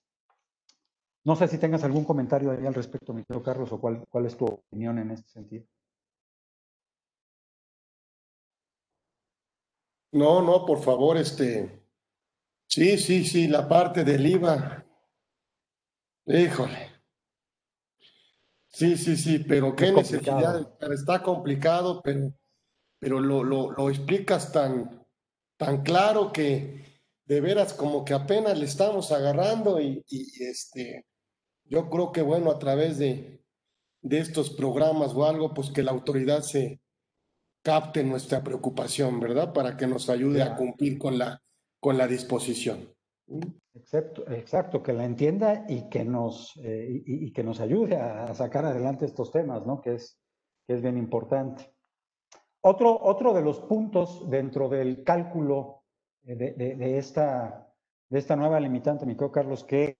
No 1.24 1.36
sé 1.36 1.48
si 1.48 1.58
tengas 1.58 1.84
algún 1.84 2.04
comentario 2.04 2.50
ahí 2.50 2.66
al 2.66 2.74
respecto, 2.74 3.14
mi 3.14 3.24
querido 3.24 3.42
Carlos, 3.42 3.72
o 3.72 3.80
cuál, 3.80 4.04
cuál 4.08 4.26
es 4.26 4.36
tu 4.36 4.44
opinión 4.44 4.98
en 4.98 5.10
este 5.10 5.28
sentido. 5.30 5.64
No, 10.12 10.42
no, 10.42 10.64
por 10.64 10.80
favor, 10.80 11.16
este, 11.16 11.84
Sí, 12.74 12.98
sí, 12.98 13.24
sí, 13.24 13.46
la 13.46 13.68
parte 13.68 14.04
del 14.04 14.26
IVA. 14.26 14.84
Híjole. 16.26 16.90
Sí, 18.68 18.96
sí, 18.96 19.16
sí, 19.16 19.38
pero 19.38 19.76
qué 19.76 19.92
necesidad. 19.92 20.76
Está 20.92 21.22
complicado, 21.22 22.00
pero, 22.02 22.32
pero 22.98 23.20
lo, 23.20 23.44
lo, 23.44 23.90
explicas 23.90 24.50
tan, 24.50 25.06
tan 25.56 25.82
claro 25.82 26.32
que 26.32 27.00
de 27.26 27.40
veras 27.40 27.74
como 27.74 28.04
que 28.04 28.14
apenas 28.14 28.58
le 28.58 28.64
estamos 28.64 29.12
agarrando 29.12 29.80
y, 29.80 30.02
este, 30.40 31.06
yo 31.64 31.90
creo 31.90 32.12
que 32.12 32.22
bueno, 32.22 32.50
a 32.50 32.58
través 32.58 32.98
de, 32.98 33.44
de 34.02 34.18
estos 34.18 34.50
programas 34.50 35.14
o 35.14 35.24
algo, 35.24 35.54
pues 35.54 35.70
que 35.70 35.82
la 35.82 35.92
autoridad 35.92 36.42
se 36.42 36.80
capte 37.62 38.04
nuestra 38.04 38.42
preocupación, 38.42 39.20
¿verdad? 39.20 39.52
Para 39.52 39.76
que 39.76 39.86
nos 39.86 40.10
ayude 40.10 40.42
a 40.42 40.56
cumplir 40.56 40.98
con 40.98 41.18
la 41.18 41.40
con 41.84 41.98
la 41.98 42.06
disposición. 42.06 42.88
Exacto, 43.74 44.24
exacto, 44.30 44.82
que 44.82 44.94
la 44.94 45.04
entienda 45.04 45.66
y 45.68 45.90
que 45.90 46.02
nos, 46.02 46.58
eh, 46.64 47.02
y, 47.04 47.30
que 47.30 47.44
nos 47.44 47.60
ayude 47.60 47.96
a, 47.96 48.32
sacar 48.32 48.64
adelante 48.64 49.04
estos 49.04 49.30
temas, 49.30 49.66
¿no? 49.66 49.82
Que 49.82 49.96
es, 49.96 50.18
que 50.66 50.72
es 50.72 50.80
bien 50.80 50.96
importante. 50.96 51.74
Otro, 52.62 52.98
otro 53.02 53.34
de 53.34 53.42
los 53.42 53.60
puntos 53.60 54.30
dentro 54.30 54.70
del 54.70 55.04
cálculo 55.04 55.82
de, 56.22 56.54
de, 56.54 56.96
esta, 56.96 57.70
de 58.08 58.18
esta 58.18 58.34
nueva 58.34 58.60
limitante, 58.60 59.04
mi 59.04 59.14
Carlos, 59.14 59.62
que 59.62 59.98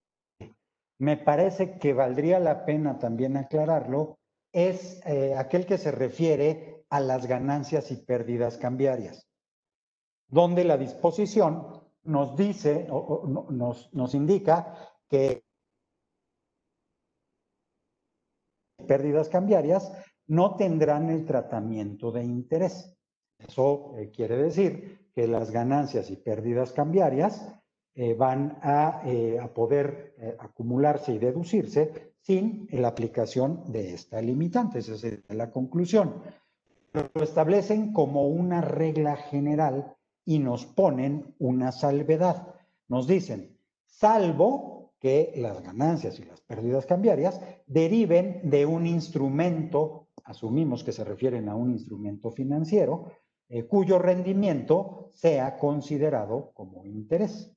me 1.05 1.19
parece 1.19 1.79
que 1.79 1.93
valdría 1.93 2.41
la 2.41 2.65
pena 2.65 2.99
también 2.99 3.37
aclararlo, 3.37 4.19
es 4.53 5.03
eh, 5.05 5.35
aquel 5.37 5.67
que 5.67 5.77
se 5.77 5.91
refiere 5.91 6.87
a 6.89 6.99
las 6.99 7.27
ganancias 7.27 7.91
y 7.91 7.97
pérdidas 7.97 8.57
cambiarias, 8.57 9.29
donde 10.29 10.65
la 10.65 10.79
disposición 10.79 11.83
nos 12.05 12.37
dice 12.37 12.87
o, 12.91 13.27
nos, 13.51 13.93
nos 13.93 14.15
indica 14.15 14.95
que 15.07 15.45
pérdidas 18.89 19.29
cambiarias 19.29 19.93
no 20.27 20.57
tendrán 20.57 21.11
el 21.11 21.27
tratamiento 21.27 22.13
de 22.13 22.25
interés. 22.25 22.97
Eso 23.39 23.95
eh, 23.99 24.11
quiere 24.11 24.39
decir 24.39 25.11
que 25.15 25.29
las 25.29 25.51
ganancias 25.51 26.11
y 26.11 26.17
pérdidas 26.17 26.73
cambiarias 26.73 27.55
eh, 27.95 28.15
van 28.15 28.59
a, 28.63 29.03
eh, 29.05 29.39
poder 29.55 30.15
acumularse 30.39 31.13
y 31.13 31.19
deducirse 31.19 32.15
sin 32.21 32.67
la 32.73 32.89
aplicación 32.89 33.71
de 33.71 33.95
esta 33.95 34.21
limitante. 34.21 34.79
Esa 34.79 34.95
es 34.95 35.21
la 35.29 35.51
conclusión. 35.51 36.23
Lo 36.93 37.23
establecen 37.23 37.93
como 37.93 38.29
una 38.29 38.61
regla 38.61 39.17
general 39.17 39.95
y 40.25 40.39
nos 40.39 40.65
ponen 40.65 41.35
una 41.39 41.73
salvedad. 41.73 42.55
Nos 42.89 43.07
dicen, 43.07 43.59
salvo 43.87 44.95
que 44.99 45.35
las 45.37 45.63
ganancias 45.63 46.19
y 46.19 46.25
las 46.25 46.41
pérdidas 46.41 46.87
cambiarias 46.87 47.39
deriven 47.67 48.41
de 48.49 48.65
un 48.65 48.87
instrumento, 48.87 50.09
asumimos 50.25 50.83
que 50.83 50.93
se 50.93 51.05
refieren 51.05 51.49
a 51.51 51.55
un 51.55 51.73
instrumento 51.73 52.31
financiero, 52.31 53.13
eh, 53.51 53.65
cuyo 53.65 53.99
rendimiento 53.99 55.11
sea 55.13 55.59
considerado 55.59 56.53
como 56.55 56.87
interés. 56.87 57.55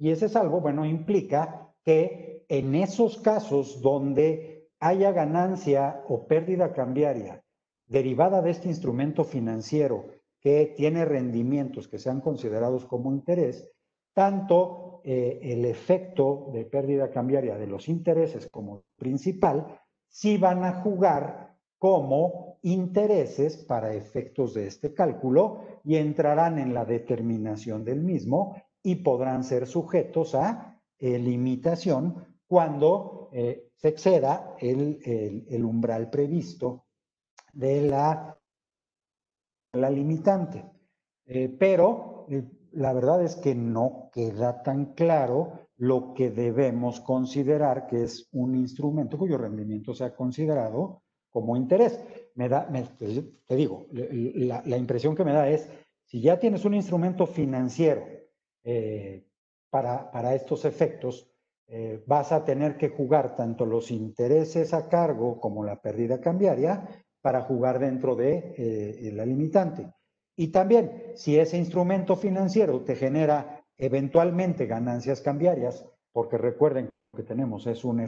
Y 0.00 0.10
ese 0.10 0.30
salvo, 0.30 0.60
bueno, 0.62 0.86
implica 0.86 1.70
que 1.84 2.46
en 2.48 2.74
esos 2.74 3.18
casos 3.18 3.82
donde 3.82 4.70
haya 4.80 5.12
ganancia 5.12 6.02
o 6.08 6.26
pérdida 6.26 6.72
cambiaria 6.72 7.44
derivada 7.86 8.40
de 8.40 8.50
este 8.50 8.68
instrumento 8.68 9.24
financiero 9.24 10.06
que 10.40 10.72
tiene 10.74 11.04
rendimientos 11.04 11.86
que 11.86 11.98
sean 11.98 12.22
considerados 12.22 12.86
como 12.86 13.12
interés, 13.12 13.70
tanto 14.14 15.02
eh, 15.04 15.38
el 15.42 15.66
efecto 15.66 16.48
de 16.52 16.64
pérdida 16.64 17.10
cambiaria 17.10 17.58
de 17.58 17.66
los 17.66 17.86
intereses 17.88 18.48
como 18.48 18.84
principal, 18.96 19.78
sí 20.08 20.38
van 20.38 20.64
a 20.64 20.80
jugar 20.80 21.58
como 21.78 22.58
intereses 22.62 23.58
para 23.58 23.92
efectos 23.92 24.54
de 24.54 24.66
este 24.66 24.94
cálculo 24.94 25.60
y 25.84 25.96
entrarán 25.96 26.58
en 26.58 26.72
la 26.72 26.86
determinación 26.86 27.84
del 27.84 28.00
mismo 28.00 28.56
y 28.82 28.96
podrán 28.96 29.44
ser 29.44 29.66
sujetos 29.66 30.34
a 30.34 30.80
eh, 30.98 31.18
limitación 31.18 32.38
cuando 32.46 33.30
eh, 33.32 33.70
se 33.76 33.88
exceda 33.88 34.54
el 34.58 35.64
umbral 35.64 36.10
previsto 36.10 36.86
de 37.52 37.82
la 37.82 38.40
la 39.72 39.90
limitante. 39.90 40.64
Eh, 41.26 41.48
pero 41.48 42.26
la 42.72 42.92
verdad 42.92 43.22
es 43.22 43.36
que 43.36 43.54
no 43.54 44.10
queda 44.12 44.62
tan 44.62 44.94
claro 44.94 45.68
lo 45.76 46.12
que 46.14 46.30
debemos 46.30 47.00
considerar 47.00 47.86
que 47.86 48.02
es 48.02 48.28
un 48.32 48.54
instrumento 48.54 49.16
cuyo 49.16 49.38
rendimiento 49.38 49.94
sea 49.94 50.14
considerado 50.14 51.02
como 51.30 51.56
interés. 51.56 52.00
Me 52.34 52.48
da, 52.48 52.68
te 52.68 53.56
digo, 53.56 53.86
la, 53.92 54.76
impresión 54.76 55.14
que 55.14 55.24
me 55.24 55.32
da 55.32 55.48
es, 55.48 55.68
si 56.04 56.20
ya 56.20 56.38
tienes 56.38 56.64
un 56.64 56.74
instrumento 56.74 57.26
financiero 57.26 58.04
eh, 58.64 59.26
para, 59.70 60.10
para, 60.10 60.34
estos 60.34 60.64
efectos, 60.64 61.26
vas 62.04 62.32
a 62.32 62.44
tener 62.44 62.76
que 62.76 62.88
jugar 62.88 63.36
tanto 63.36 63.64
los 63.64 63.92
intereses 63.92 64.74
a 64.74 64.88
cargo 64.88 65.40
como 65.40 65.62
la 65.62 65.80
pérdida 65.80 66.20
cambiaria 66.20 67.04
para 67.20 67.42
jugar 67.42 67.78
dentro 67.78 68.16
de 68.16 68.54
eh, 68.56 69.12
la 69.12 69.26
limitante. 69.26 69.92
Y 70.36 70.48
también, 70.48 71.12
si 71.14 71.38
ese 71.38 71.58
instrumento 71.58 72.16
financiero 72.16 72.82
te 72.82 72.96
genera 72.96 73.62
eventualmente 73.76 74.66
ganancias 74.66 75.20
cambiarias, 75.20 75.84
porque 76.12 76.38
recuerden 76.38 76.88
que 77.14 77.22
tenemos 77.22 77.66
es 77.66 77.84
un 77.84 78.00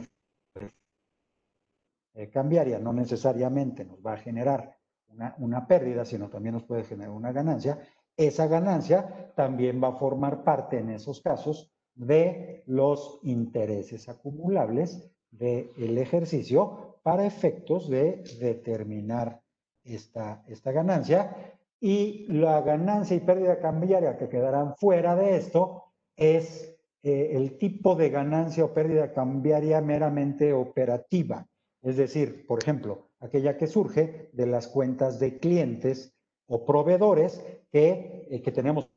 eh, 2.15 2.29
cambiaria, 2.29 2.79
no 2.79 2.93
necesariamente 2.93 3.85
nos 3.85 3.99
va 4.03 4.13
a 4.13 4.17
generar 4.17 4.77
una, 5.07 5.35
una 5.37 5.67
pérdida, 5.67 6.05
sino 6.05 6.29
también 6.29 6.55
nos 6.55 6.63
puede 6.63 6.83
generar 6.83 7.11
una 7.11 7.31
ganancia, 7.31 7.79
esa 8.17 8.47
ganancia 8.47 9.31
también 9.35 9.81
va 9.83 9.89
a 9.89 9.97
formar 9.97 10.43
parte 10.43 10.79
en 10.79 10.89
esos 10.89 11.21
casos 11.21 11.71
de 11.95 12.63
los 12.65 13.19
intereses 13.23 14.09
acumulables 14.09 15.09
del 15.31 15.97
ejercicio 15.97 16.99
para 17.03 17.25
efectos 17.25 17.89
de 17.89 18.23
determinar 18.39 19.41
esta, 19.83 20.43
esta 20.47 20.71
ganancia. 20.71 21.57
Y 21.79 22.25
la 22.29 22.61
ganancia 22.61 23.17
y 23.17 23.19
pérdida 23.19 23.59
cambiaria 23.59 24.17
que 24.17 24.29
quedarán 24.29 24.75
fuera 24.77 25.15
de 25.15 25.35
esto 25.35 25.83
es 26.15 26.73
eh, 27.03 27.31
el 27.33 27.57
tipo 27.57 27.95
de 27.95 28.09
ganancia 28.09 28.63
o 28.63 28.73
pérdida 28.73 29.11
cambiaria 29.11 29.81
meramente 29.81 30.53
operativa. 30.53 31.45
Es 31.81 31.97
decir, 31.97 32.47
por 32.47 32.63
ejemplo, 32.63 33.09
aquella 33.19 33.57
que 33.57 33.67
surge 33.67 34.29
de 34.31 34.45
las 34.45 34.69
cuentas 34.69 35.19
de 35.19 35.37
clientes 35.37 36.12
o 36.47 36.65
proveedores 36.65 37.43
que, 37.71 38.27
eh, 38.29 38.41
que 38.41 38.51
tenemos 38.51 38.89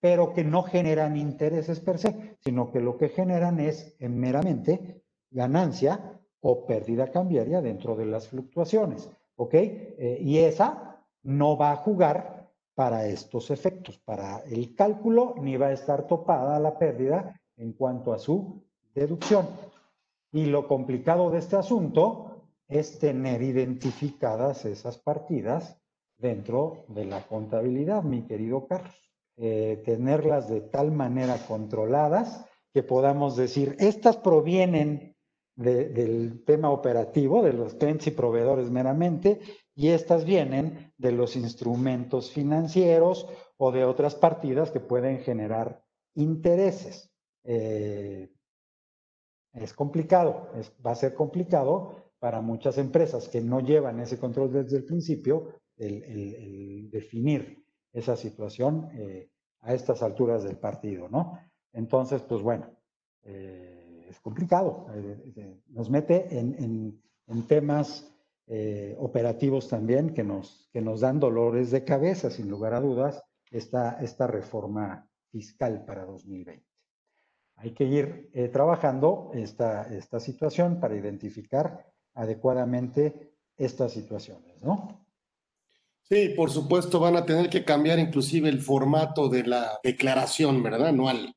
pero 0.00 0.32
que 0.34 0.44
no 0.44 0.62
generan 0.62 1.16
intereses 1.16 1.80
per 1.80 1.98
se, 1.98 2.36
sino 2.38 2.70
que 2.70 2.80
lo 2.80 2.96
que 2.96 3.08
generan 3.08 3.58
es 3.58 3.96
meramente 3.98 5.02
ganancia 5.30 6.20
o 6.40 6.64
pérdida 6.64 7.10
cambiaria 7.10 7.60
dentro 7.60 7.96
de 7.96 8.06
las 8.06 8.28
fluctuaciones. 8.28 9.10
¿Ok? 9.36 9.54
Eh, 9.54 10.18
y 10.20 10.38
esa 10.38 11.02
no 11.22 11.56
va 11.56 11.72
a 11.72 11.76
jugar 11.76 12.48
para 12.74 13.06
estos 13.06 13.50
efectos, 13.50 13.98
para 13.98 14.40
el 14.40 14.74
cálculo, 14.74 15.34
ni 15.40 15.56
va 15.56 15.68
a 15.68 15.72
estar 15.72 16.06
topada 16.06 16.60
la 16.60 16.78
pérdida 16.78 17.40
en 17.56 17.72
cuanto 17.72 18.12
a 18.12 18.18
su 18.18 18.62
deducción. 18.94 19.48
Y 20.30 20.46
lo 20.46 20.68
complicado 20.68 21.30
de 21.30 21.38
este 21.38 21.56
asunto 21.56 22.35
es 22.68 22.98
tener 22.98 23.42
identificadas 23.42 24.64
esas 24.64 24.98
partidas 24.98 25.78
dentro 26.18 26.84
de 26.88 27.04
la 27.04 27.26
contabilidad, 27.26 28.02
mi 28.02 28.22
querido 28.22 28.66
Carlos. 28.66 28.94
Eh, 29.38 29.82
tenerlas 29.84 30.48
de 30.48 30.62
tal 30.62 30.92
manera 30.92 31.36
controladas 31.46 32.46
que 32.72 32.82
podamos 32.82 33.36
decir, 33.36 33.76
estas 33.78 34.16
provienen 34.16 35.14
del 35.54 36.42
tema 36.44 36.70
operativo, 36.70 37.42
de 37.42 37.52
los 37.52 37.74
clientes 37.74 38.06
y 38.08 38.10
proveedores 38.10 38.70
meramente, 38.70 39.40
y 39.74 39.88
estas 39.88 40.24
vienen 40.24 40.92
de 40.98 41.12
los 41.12 41.36
instrumentos 41.36 42.30
financieros 42.30 43.26
o 43.56 43.72
de 43.72 43.84
otras 43.84 44.14
partidas 44.14 44.70
que 44.70 44.80
pueden 44.80 45.20
generar 45.20 45.82
intereses. 46.14 47.10
Eh, 47.44 48.30
es 49.52 49.72
complicado, 49.72 50.50
va 50.84 50.90
a 50.90 50.96
ser 50.96 51.14
complicado 51.14 52.05
para 52.26 52.40
muchas 52.40 52.76
empresas 52.76 53.28
que 53.28 53.40
no 53.40 53.60
llevan 53.60 54.00
ese 54.00 54.18
control 54.18 54.52
desde 54.52 54.78
el 54.78 54.84
principio 54.84 55.60
el, 55.76 56.90
definir 56.90 57.64
esa 57.92 58.16
situación 58.16 58.88
eh, 58.94 59.30
a 59.60 59.72
estas 59.72 60.02
alturas 60.02 60.42
del 60.42 60.58
partido, 60.58 61.08
¿no? 61.08 61.38
Entonces, 61.72 62.22
pues 62.22 62.42
bueno, 62.42 62.66
eh, 63.22 64.06
es 64.08 64.18
complicado, 64.18 64.88
eh, 64.92 65.60
nos 65.68 65.88
mete 65.88 66.36
en, 66.36 67.00
temas 67.46 68.12
eh, 68.48 68.96
operativos 68.98 69.68
también 69.68 70.12
que 70.12 70.24
nos, 70.24 70.68
que 70.72 70.80
nos 70.80 71.02
dan 71.02 71.20
dolores 71.20 71.70
de 71.70 71.84
cabeza, 71.84 72.28
sin 72.28 72.50
lugar 72.50 72.74
a 72.74 72.80
dudas, 72.80 73.22
esta, 73.52 74.00
esta 74.00 74.26
reforma 74.26 75.08
fiscal 75.30 75.84
para 75.84 76.04
2020. 76.04 76.66
Hay 77.54 77.72
que 77.72 77.84
ir 77.84 78.30
eh, 78.34 78.48
trabajando 78.48 79.30
esta, 79.32 79.84
esta 79.94 80.18
situación 80.18 80.80
para 80.80 80.96
identificar 80.96 81.86
adecuadamente 82.16 83.32
estas 83.56 83.92
situaciones, 83.92 84.62
¿no? 84.62 85.06
Sí, 86.02 86.30
por 86.36 86.50
supuesto, 86.50 87.00
van 87.00 87.16
a 87.16 87.24
tener 87.24 87.48
que 87.48 87.64
cambiar 87.64 87.98
inclusive 87.98 88.48
el 88.48 88.60
formato 88.60 89.28
de 89.28 89.44
la 89.44 89.78
declaración, 89.82 90.62
¿verdad? 90.62 90.88
Anual. 90.88 91.34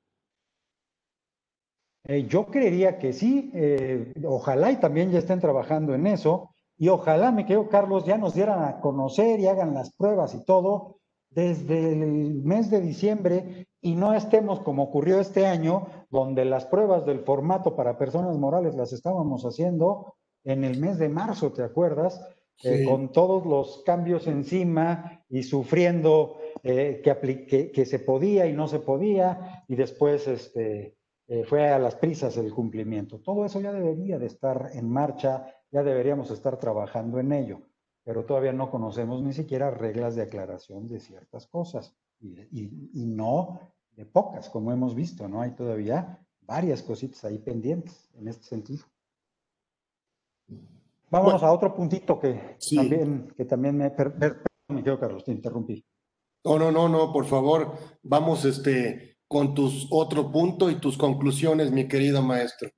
Eh, 2.06 2.26
yo 2.28 2.48
creería 2.48 2.98
que 2.98 3.14
sí, 3.14 3.52
eh, 3.54 4.14
ojalá 4.26 4.72
y 4.72 4.78
también 4.78 5.12
ya 5.12 5.20
estén 5.20 5.40
trabajando 5.40 5.94
en 5.94 6.08
eso, 6.08 6.56
y 6.78 6.88
ojalá, 6.88 7.32
me 7.32 7.46
quedo 7.46 7.68
Carlos, 7.68 8.06
ya 8.06 8.18
nos 8.18 8.34
dieran 8.34 8.64
a 8.64 8.80
conocer 8.80 9.40
y 9.40 9.48
hagan 9.48 9.74
las 9.74 9.94
pruebas 9.94 10.34
y 10.34 10.46
todo 10.46 11.00
desde 11.30 11.92
el 11.92 12.42
mes 12.44 12.72
de 12.72 12.82
diciembre 12.82 13.68
y 13.82 13.96
no 13.96 14.14
estemos 14.14 14.62
como 14.62 14.84
ocurrió 14.84 15.20
este 15.20 15.46
año, 15.46 15.88
donde 16.10 16.46
las 16.46 16.66
pruebas 16.66 17.06
del 17.06 17.20
formato 17.20 17.76
para 17.76 17.98
personas 17.98 18.38
morales 18.38 18.76
las 18.76 18.94
estábamos 18.94 19.44
haciendo 19.44 20.16
en 20.44 20.64
el 20.64 20.80
mes 20.80 20.98
de 20.98 21.10
marzo, 21.10 21.52
¿te 21.52 21.64
acuerdas? 21.64 22.22
Eh, 22.62 22.84
con 22.86 23.14
todos 23.14 23.46
los 23.46 23.84
cambios 23.86 24.28
encima 24.28 25.24
y 25.30 25.44
sufriendo 25.44 26.40
que, 26.62 27.72
que, 27.74 27.86
se 27.86 28.00
podía 28.00 28.48
y 28.48 28.54
no 28.54 28.68
se 28.68 28.80
podía, 28.80 29.64
y 29.70 29.76
después 29.76 30.28
este, 30.28 30.98
eh, 31.32 31.44
fue 31.44 31.70
a 31.70 31.78
las 31.78 31.96
prisas 31.96 32.38
el 32.38 32.52
cumplimiento. 32.52 33.20
Todo 33.20 33.46
eso 33.46 33.62
ya 33.62 33.72
debería 33.72 34.18
de 34.18 34.26
estar 34.26 34.72
en 34.74 34.90
marcha, 34.90 35.46
ya 35.72 35.84
deberíamos 35.84 36.32
estar 36.32 36.58
trabajando 36.58 37.20
en 37.20 37.32
ello, 37.32 37.62
pero 38.04 38.26
todavía 38.26 38.52
no 38.52 38.72
conocemos 38.72 39.22
ni 39.22 39.34
siquiera 39.34 39.70
reglas 39.70 40.16
de 40.16 40.24
aclaración 40.24 40.88
de 40.88 41.00
ciertas 41.00 41.46
cosas 41.46 41.96
y, 42.20 42.42
y 42.94 43.06
no 43.06 43.60
de 43.92 44.06
pocas, 44.06 44.50
como 44.50 44.72
hemos 44.72 44.96
visto, 44.96 45.28
¿no? 45.28 45.42
Hay 45.42 45.52
todavía 45.52 46.20
varias 46.42 46.82
cositas 46.82 47.24
ahí 47.26 47.38
pendientes 47.38 48.10
en 48.16 48.28
este 48.28 48.46
sentido. 48.46 48.84
Vámonos 51.10 51.42
a 51.44 51.52
otro 51.52 51.74
puntito 51.76 52.20
que, 52.20 52.58
también, 52.76 53.34
que 53.36 53.46
también 53.46 53.78
me... 53.78 53.90
Perdón, 53.90 54.44
me 54.70 54.84
quedo, 54.84 55.00
Carlos, 55.00 55.24
te 55.24 55.32
interrumpí. 55.32 55.84
No, 56.46 56.60
no, 56.60 56.72
no, 56.72 56.88
no, 56.88 57.12
por 57.12 57.26
favor, 57.26 57.74
vamos 58.04 58.46
este, 58.46 59.18
con 59.28 59.54
tus 59.54 59.88
otro 59.92 60.32
punto 60.32 60.70
y 60.70 60.80
tus 60.80 60.98
conclusiones, 60.98 61.72
mi 61.72 61.88
querido 61.88 62.22
maestro. 62.22 62.70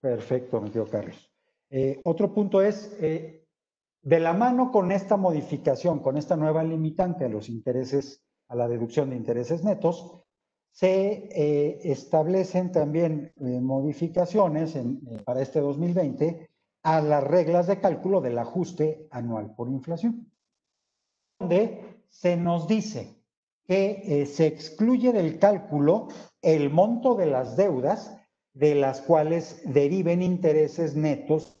Perfecto, 0.00 0.60
mi 0.60 0.70
querido 0.70 0.90
Carlos. 0.90 1.30
Eh, 1.70 2.00
otro 2.04 2.34
punto 2.34 2.60
es, 2.60 2.96
eh, 3.00 3.46
de 4.02 4.20
la 4.20 4.32
mano 4.32 4.70
con 4.72 4.92
esta 4.92 5.16
modificación, 5.16 6.00
con 6.00 6.16
esta 6.16 6.36
nueva 6.36 6.64
limitante 6.64 7.24
a 7.24 7.28
los 7.28 7.48
intereses, 7.48 8.22
a 8.48 8.56
la 8.56 8.66
deducción 8.66 9.10
de 9.10 9.16
intereses 9.16 9.62
netos, 9.62 10.19
se 10.70 11.28
eh, 11.32 11.80
establecen 11.84 12.72
también 12.72 13.32
modificaciones 13.36 14.78
para 15.24 15.42
este 15.42 15.60
2020 15.60 16.48
a 16.82 17.00
las 17.00 17.24
reglas 17.24 17.66
de 17.66 17.80
cálculo 17.80 18.20
del 18.20 18.38
ajuste 18.38 19.06
anual 19.10 19.54
por 19.54 19.68
inflación, 19.68 20.30
donde 21.38 22.02
se 22.08 22.36
nos 22.36 22.66
dice 22.66 23.14
que 23.66 24.02
eh, 24.04 24.26
se 24.26 24.46
excluye 24.46 25.12
del 25.12 25.38
cálculo 25.38 26.08
el 26.42 26.70
monto 26.70 27.14
de 27.14 27.26
las 27.26 27.56
deudas 27.56 28.16
de 28.52 28.74
las 28.74 29.00
cuales 29.00 29.62
deriven 29.64 30.22
intereses 30.22 30.96
netos 30.96 31.60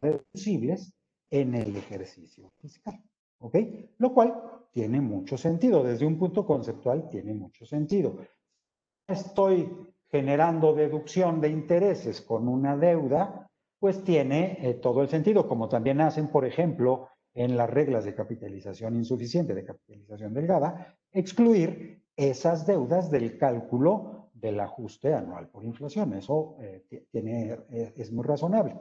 deducibles 0.00 0.92
en 1.30 1.54
el 1.54 1.76
ejercicio 1.76 2.52
fiscal. 2.60 3.02
¿Ok? 3.40 3.56
Lo 3.98 4.12
cual 4.12 4.40
tiene 4.72 5.00
mucho 5.00 5.36
sentido. 5.36 5.82
Desde 5.82 6.06
un 6.06 6.18
punto 6.18 6.46
conceptual 6.46 7.08
tiene 7.08 7.34
mucho 7.34 7.66
sentido. 7.66 8.18
Estoy 9.10 9.68
generando 10.08 10.72
deducción 10.72 11.40
de 11.40 11.48
intereses 11.48 12.20
con 12.20 12.46
una 12.46 12.76
deuda, 12.76 13.50
pues 13.78 14.04
tiene 14.04 14.58
eh, 14.60 14.74
todo 14.74 15.02
el 15.02 15.08
sentido, 15.08 15.48
como 15.48 15.68
también 15.68 16.00
hacen, 16.00 16.28
por 16.28 16.44
ejemplo, 16.44 17.08
en 17.34 17.56
las 17.56 17.68
reglas 17.68 18.04
de 18.04 18.14
capitalización 18.14 18.94
insuficiente, 18.96 19.54
de 19.54 19.64
capitalización 19.64 20.32
delgada, 20.32 20.96
excluir 21.12 22.02
esas 22.16 22.66
deudas 22.66 23.10
del 23.10 23.36
cálculo 23.36 24.30
del 24.32 24.60
ajuste 24.60 25.12
anual 25.14 25.48
por 25.48 25.64
inflación. 25.64 26.14
Eso 26.14 26.56
eh, 26.60 26.84
tiene, 27.10 27.58
eh, 27.70 27.92
es 27.96 28.12
muy 28.12 28.24
razonable. 28.24 28.76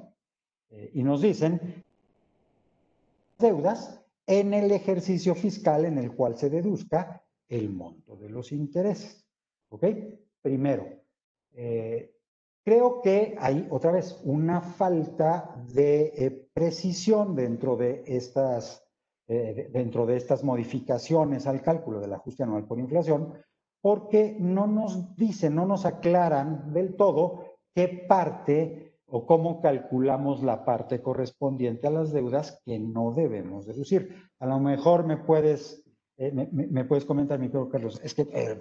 Y 0.94 1.02
nos 1.02 1.22
dicen 1.22 1.84
deudas 3.40 4.00
en 4.28 4.54
el 4.54 4.72
ejercicio 4.72 5.34
fiscal 5.34 5.86
en 5.86 5.98
el 5.98 6.12
cual 6.16 6.38
se 6.38 6.52
deduzca 6.52 7.24
el 7.48 7.72
monto 7.72 8.16
de 8.18 8.30
los 8.30 8.52
intereses. 8.52 9.29
¿Ok? 9.70 9.86
Primero, 10.42 10.88
creo 12.64 13.02
que 13.02 13.36
hay 13.38 13.68
otra 13.70 13.92
vez 13.92 14.20
una 14.24 14.62
falta 14.62 15.56
de 15.74 16.48
precisión 16.54 17.36
dentro 17.36 17.76
de 17.76 18.04
estas 18.06 18.90
eh, 19.32 19.70
dentro 19.72 20.08
de 20.08 20.18
estas 20.18 20.44
modificaciones 20.44 21.46
al 21.46 21.62
cálculo 21.62 22.00
del 22.00 22.14
ajuste 22.14 22.42
anual 22.42 22.66
por 22.66 22.80
inflación, 22.80 23.36
porque 23.80 24.36
no 24.40 24.66
nos 24.66 25.16
dicen, 25.16 25.54
no 25.54 25.68
nos 25.68 25.86
aclaran 25.86 26.74
del 26.74 26.96
todo 26.96 27.44
qué 27.76 28.06
parte 28.10 28.98
o 29.06 29.28
cómo 29.28 29.62
calculamos 29.62 30.42
la 30.42 30.66
parte 30.66 31.04
correspondiente 31.04 31.86
a 31.86 31.92
las 31.92 32.12
deudas 32.12 32.60
que 32.66 32.80
no 32.80 33.14
debemos 33.14 33.68
deducir. 33.68 34.16
A 34.40 34.48
lo 34.48 34.60
mejor 34.60 35.06
me 35.06 35.18
puedes, 35.18 35.84
eh, 36.18 36.32
me, 36.52 36.86
puedes 36.86 37.06
comentar, 37.06 37.38
mi 37.38 37.50
querido 37.50 37.70
Carlos, 37.70 38.02
es 38.04 38.16
que 38.16 38.24
eh, 38.34 38.58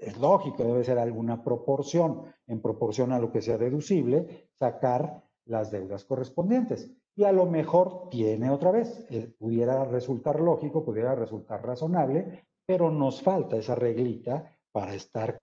es 0.00 0.18
lógico, 0.18 0.64
debe 0.64 0.84
ser 0.84 0.98
alguna 0.98 1.42
proporción, 1.42 2.22
en 2.46 2.60
proporción 2.60 3.12
a 3.12 3.18
lo 3.18 3.30
que 3.30 3.42
sea 3.42 3.58
deducible, 3.58 4.48
sacar 4.52 5.22
las 5.44 5.70
deudas 5.70 6.04
correspondientes 6.04 6.90
y 7.16 7.24
a 7.24 7.32
lo 7.32 7.46
mejor 7.46 8.08
tiene 8.08 8.50
otra 8.50 8.70
vez, 8.70 9.06
eh, 9.10 9.30
pudiera 9.38 9.84
resultar 9.84 10.40
lógico, 10.40 10.84
pudiera 10.84 11.14
resultar 11.14 11.64
razonable, 11.64 12.46
pero 12.64 12.90
nos 12.90 13.20
falta 13.20 13.56
esa 13.56 13.74
reglita 13.74 14.56
para 14.72 14.94
estar, 14.94 15.38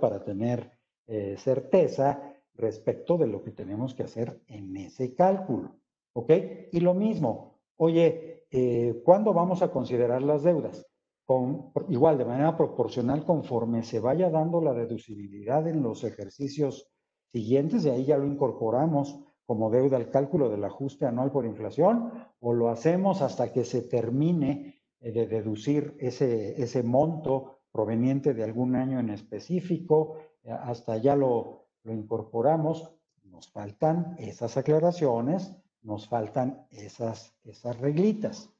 para 0.00 0.22
tener 0.24 0.78
eh, 1.06 1.36
certeza 1.38 2.34
respecto 2.54 3.16
de 3.16 3.28
lo 3.28 3.42
que 3.42 3.52
tenemos 3.52 3.94
que 3.94 4.02
hacer 4.02 4.42
en 4.46 4.76
ese 4.76 5.14
cálculo. 5.14 5.76
¿Ok? 6.14 6.30
Y 6.72 6.80
lo 6.80 6.92
mismo, 6.92 7.60
oye, 7.76 8.44
eh, 8.50 9.00
¿cuándo 9.04 9.32
vamos 9.32 9.62
a 9.62 9.70
considerar 9.70 10.20
las 10.22 10.42
deudas? 10.42 10.86
Igual, 11.88 12.18
de 12.18 12.24
manera 12.24 12.56
proporcional, 12.56 13.24
conforme 13.24 13.82
se 13.82 14.00
vaya 14.00 14.28
dando 14.28 14.60
la 14.60 14.74
deducibilidad 14.74 15.66
en 15.66 15.82
los 15.82 16.04
ejercicios 16.04 16.90
siguientes, 17.32 17.84
y 17.84 17.90
ahí 17.90 18.04
ya 18.04 18.18
lo 18.18 18.26
incorporamos 18.26 19.18
como 19.46 19.70
deuda 19.70 19.96
al 19.96 20.10
cálculo 20.10 20.48
del 20.48 20.64
ajuste 20.64 21.06
anual 21.06 21.30
por 21.30 21.44
inflación 21.44 22.10
o 22.40 22.52
lo 22.52 22.68
hacemos 22.70 23.22
hasta 23.22 23.52
que 23.52 23.64
se 23.64 23.82
termine 23.82 24.82
eh, 25.00 25.12
de 25.12 25.26
deducir 25.26 25.96
ese, 25.98 26.62
ese 26.62 26.82
monto 26.82 27.58
proveniente 27.70 28.34
de 28.34 28.44
algún 28.44 28.76
año 28.76 29.00
en 29.00 29.10
específico, 29.10 30.16
eh, 30.44 30.50
hasta 30.50 30.96
ya 30.98 31.16
lo, 31.16 31.66
lo 31.82 31.92
incorporamos. 31.92 32.94
Nos 33.24 33.50
faltan 33.50 34.14
esas 34.18 34.56
aclaraciones, 34.56 35.54
nos 35.82 36.08
faltan 36.08 36.66
esas, 36.70 37.34
esas 37.44 37.78
reglitas, 37.80 38.50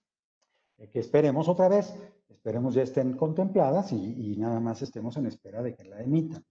eh, 0.78 0.88
que 0.90 0.98
esperemos 0.98 1.48
otra 1.48 1.68
vez, 1.68 1.94
esperemos 2.42 2.74
ya 2.74 2.82
estén 2.82 3.16
contempladas 3.16 3.92
y, 3.92 4.36
nada 4.36 4.58
más 4.58 4.82
estemos 4.82 5.16
en 5.16 5.26
espera 5.26 5.62
de 5.62 5.74
que 5.74 5.84
la 5.84 6.02
emitan. 6.02 6.44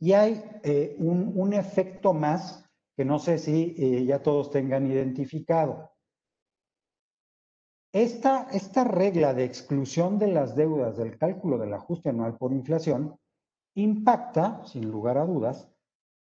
Y 0.00 0.12
hay 0.12 0.42
un, 0.98 1.32
un 1.34 1.52
efecto 1.52 2.12
más 2.12 2.68
que 2.98 3.04
no 3.04 3.20
sé 3.20 3.38
si 3.38 3.76
eh, 3.78 4.04
ya 4.04 4.20
todos 4.24 4.50
tengan 4.50 4.84
identificado. 4.84 5.92
Esta, 7.92 8.48
esta 8.50 8.82
regla 8.82 9.34
de 9.34 9.44
exclusión 9.44 10.18
de 10.18 10.26
las 10.26 10.56
deudas 10.56 10.96
del 10.96 11.16
cálculo 11.16 11.58
del 11.58 11.74
ajuste 11.74 12.08
anual 12.08 12.36
por 12.36 12.52
inflación 12.52 13.16
impacta, 13.76 14.66
sin 14.66 14.90
lugar 14.90 15.16
a 15.16 15.26
dudas, 15.26 15.70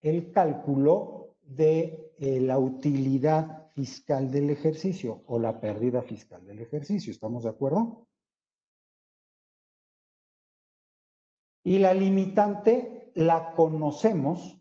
el 0.02 0.30
cálculo 0.32 1.36
de 1.40 2.12
eh, 2.18 2.40
la 2.42 2.58
utilidad 2.58 3.72
fiscal 3.72 4.30
del 4.30 4.50
ejercicio 4.50 5.22
o 5.28 5.38
la 5.38 5.58
pérdida 5.58 6.02
fiscal 6.02 6.44
del 6.44 6.60
ejercicio. 6.60 7.10
¿Estamos 7.10 7.44
de 7.44 7.48
acuerdo? 7.48 8.06
Y 11.66 11.80
la 11.80 11.92
limitante 11.92 13.10
la 13.16 13.50
conocemos 13.56 14.56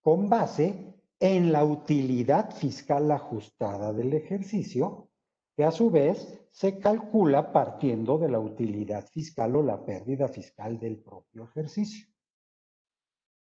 con 0.00 0.28
base 0.28 0.94
en 1.18 1.50
la 1.50 1.64
utilidad 1.64 2.54
fiscal 2.54 3.10
ajustada 3.10 3.92
del 3.92 4.12
ejercicio, 4.12 5.08
que 5.56 5.64
a 5.64 5.72
su 5.72 5.90
vez 5.90 6.40
se 6.52 6.78
calcula 6.78 7.52
partiendo 7.52 8.16
de 8.16 8.28
la 8.28 8.38
utilidad 8.38 9.08
fiscal 9.08 9.56
o 9.56 9.62
la 9.64 9.84
pérdida 9.84 10.28
fiscal 10.28 10.78
del 10.78 10.98
propio 10.98 11.42
ejercicio. 11.42 12.06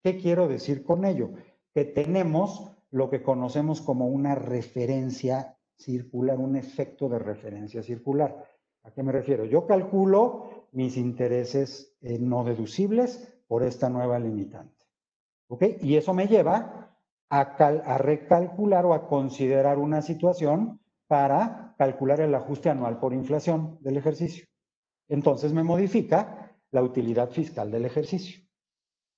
¿Qué 0.03 0.17
quiero 0.17 0.47
decir 0.47 0.83
con 0.83 1.05
ello? 1.05 1.29
Que 1.75 1.85
tenemos 1.85 2.71
lo 2.89 3.11
que 3.11 3.21
conocemos 3.21 3.79
como 3.79 4.07
una 4.07 4.33
referencia 4.33 5.55
circular, 5.77 6.39
un 6.39 6.55
efecto 6.55 7.09
de 7.09 7.19
referencia 7.19 7.83
circular. 7.83 8.43
¿A 8.87 8.91
qué 8.91 9.03
me 9.03 9.11
refiero? 9.11 9.43
Yo 9.43 9.67
calculo 9.67 10.67
mis 10.71 10.95
intereses 10.95 11.93
eh, 12.01 12.17
no 12.19 12.45
deducibles 12.45 13.27
por 13.45 13.63
esta 13.63 13.89
nueva 13.89 14.17
limitante. 14.17 14.85
¿Ok? 15.49 15.63
Y 15.81 15.97
eso 15.97 16.13
me 16.13 16.27
lleva 16.27 16.95
a, 17.29 17.97
recalcular 17.97 18.85
o 18.85 18.93
a 18.93 19.07
considerar 19.07 19.77
una 19.77 20.01
situación 20.01 20.79
para 21.07 21.75
calcular 21.77 22.21
el 22.21 22.33
ajuste 22.33 22.69
anual 22.69 22.99
por 22.99 23.13
inflación 23.13 23.77
del 23.81 23.97
ejercicio. 23.97 24.45
Entonces 25.09 25.51
me 25.51 25.63
modifica 25.63 26.57
la 26.71 26.81
utilidad 26.81 27.29
fiscal 27.31 27.69
del 27.69 27.85
ejercicio. 27.85 28.41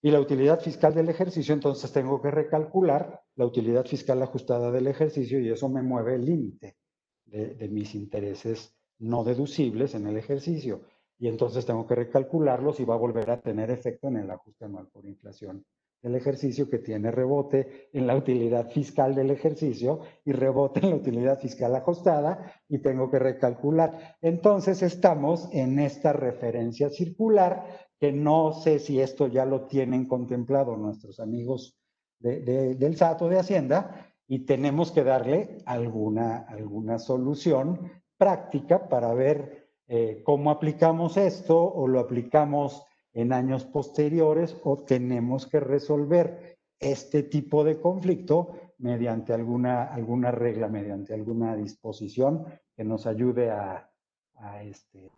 Y 0.02 0.10
la 0.10 0.20
utilidad 0.20 0.62
fiscal 0.62 0.96
del 0.96 1.10
ejercicio, 1.10 1.54
entonces 1.54 1.92
tengo 1.92 2.22
que 2.22 2.32
recalcular 2.32 3.22
la 3.36 3.46
utilidad 3.46 3.86
fiscal 3.86 4.22
ajustada 4.24 4.72
del 4.72 4.88
ejercicio 4.88 5.40
y 5.40 5.50
eso 5.50 5.70
me 5.70 5.84
mueve 5.84 6.16
el 6.16 6.26
límite 6.26 6.78
de, 7.26 7.54
de, 7.56 7.68
mis 7.68 7.94
intereses 7.96 8.79
no 9.00 9.24
deducibles 9.24 9.96
en 9.96 10.08
el 10.08 10.18
ejercicio. 10.18 10.82
Y 11.18 11.28
entonces 11.28 11.66
tengo 11.66 11.86
que 11.86 11.96
recalcularlos 11.96 12.80
y 12.80 12.86
va 12.86 12.96
a 12.96 13.00
volver 13.00 13.30
a 13.32 13.42
tener 13.42 13.72
efecto 13.72 14.08
en 14.08 14.18
el 14.18 14.32
ajuste 14.32 14.66
anual 14.66 14.88
por 14.88 15.06
inflación 15.06 15.66
del 16.02 16.16
ejercicio 16.16 16.70
que 16.70 16.80
tiene 16.80 17.12
rebote 17.12 17.90
en 17.92 18.08
la 18.08 18.16
utilidad 18.16 18.70
fiscal 18.70 19.16
del 19.16 19.32
ejercicio 19.32 20.00
y 20.24 20.32
rebote 20.32 20.80
en 20.80 20.92
la 20.92 20.96
utilidad 20.96 21.40
fiscal 21.40 21.76
ajustada 21.76 22.54
y 22.70 22.80
tengo 22.80 23.12
que 23.12 23.20
recalcular. 23.20 24.18
Entonces 24.22 24.82
estamos 24.82 25.50
en 25.52 25.80
esta 25.80 26.14
referencia 26.14 26.90
circular 26.90 27.90
que 28.00 28.14
no 28.14 28.54
sé 28.54 28.80
si 28.80 29.02
esto 29.02 29.28
ya 29.28 29.46
lo 29.46 29.66
tienen 29.68 30.06
contemplado 30.06 30.78
nuestros 30.78 31.20
amigos 31.20 31.78
del 32.20 32.96
SAT 32.96 33.22
o 33.22 33.30
de 33.30 33.40
Hacienda 33.40 34.14
y 34.28 34.46
tenemos 34.46 34.92
que 34.92 35.04
darle 35.04 35.58
alguna, 35.66 36.46
alguna 36.48 37.00
solución 37.00 37.92
práctica 38.20 38.90
para 38.90 39.14
ver 39.14 39.70
eh, 39.88 40.22
cómo 40.24 40.52
aplicamos 40.52 41.18
esto 41.18 41.58
o 41.58 41.88
lo 41.88 42.00
aplicamos 42.00 42.86
en 43.14 43.34
años 43.34 43.66
posteriores 43.66 44.56
o 44.64 44.84
tenemos 44.84 45.48
que 45.48 45.60
resolver 45.60 46.60
este 46.80 47.24
tipo 47.24 47.64
de 47.64 47.80
conflicto 47.80 48.52
mediante 48.78 49.34
alguna, 49.34 49.86
alguna 49.86 50.32
regla, 50.32 50.68
mediante 50.68 51.14
alguna 51.14 51.56
disposición 51.56 52.46
que 52.76 52.84
nos 52.84 53.08
ayude 53.08 53.50
a, 53.50 53.90
a 54.36 54.64
este, 54.64 55.10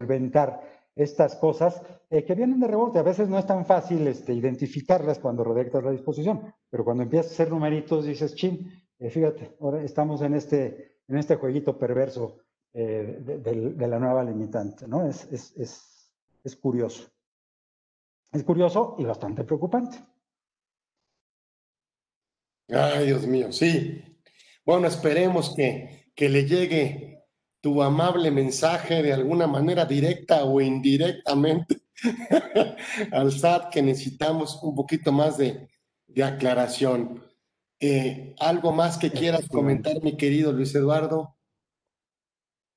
inventar 0.00 0.60
estas 0.94 1.36
cosas 1.36 1.82
eh, 2.10 2.24
que 2.24 2.34
vienen 2.34 2.60
de 2.60 2.68
rebote. 2.68 2.98
A 2.98 3.02
veces 3.02 3.28
no 3.28 3.38
es 3.38 3.46
tan 3.46 3.64
fácil 3.64 4.06
este, 4.06 4.32
identificarlas 4.32 5.18
cuando 5.18 5.44
redactas 5.44 5.84
la 5.84 5.90
disposición, 5.92 6.52
pero 6.70 6.84
cuando 6.84 7.02
empiezas 7.04 7.30
a 7.30 7.34
hacer 7.34 7.50
numeritos 7.50 8.06
dices, 8.06 8.34
chin, 8.34 8.70
eh, 8.98 9.10
fíjate, 9.10 9.56
ahora 9.60 9.82
estamos 9.82 10.22
en 10.22 10.34
este, 10.34 10.95
en 11.08 11.18
este 11.18 11.36
jueguito 11.36 11.78
perverso 11.78 12.38
eh, 12.72 13.18
de, 13.20 13.86
la 13.86 13.98
nueva 13.98 14.24
limitante, 14.24 14.86
¿no? 14.86 15.08
Es, 15.08 15.24
es, 15.32 15.56
es 15.56 15.96
es 16.46 16.54
curioso. 16.54 17.10
Es 18.32 18.44
curioso 18.44 18.94
y 18.98 19.04
bastante 19.04 19.42
preocupante. 19.42 19.98
Ay, 22.68 23.06
Dios 23.06 23.26
mío, 23.26 23.52
sí. 23.52 24.00
Bueno, 24.64 24.86
esperemos 24.86 25.54
que, 25.56 26.12
que 26.14 26.28
le 26.28 26.44
llegue 26.44 27.26
tu 27.60 27.82
amable 27.82 28.30
mensaje 28.30 29.02
de 29.02 29.12
alguna 29.12 29.48
manera 29.48 29.84
directa 29.84 30.44
o 30.44 30.60
indirectamente 30.60 31.82
al 33.12 33.32
SAT 33.32 33.70
que 33.70 33.82
necesitamos 33.82 34.62
un 34.62 34.76
poquito 34.76 35.10
más 35.10 35.36
de, 35.38 35.68
aclaración. 36.22 37.24
Eh, 37.80 38.34
¿Algo 38.40 38.72
más 38.72 38.96
que 38.96 39.10
quieras 39.10 39.48
comentar, 39.48 40.02
mi 40.02 40.16
querido 40.16 40.52
Luis 40.52 40.74
Eduardo? 40.74 41.36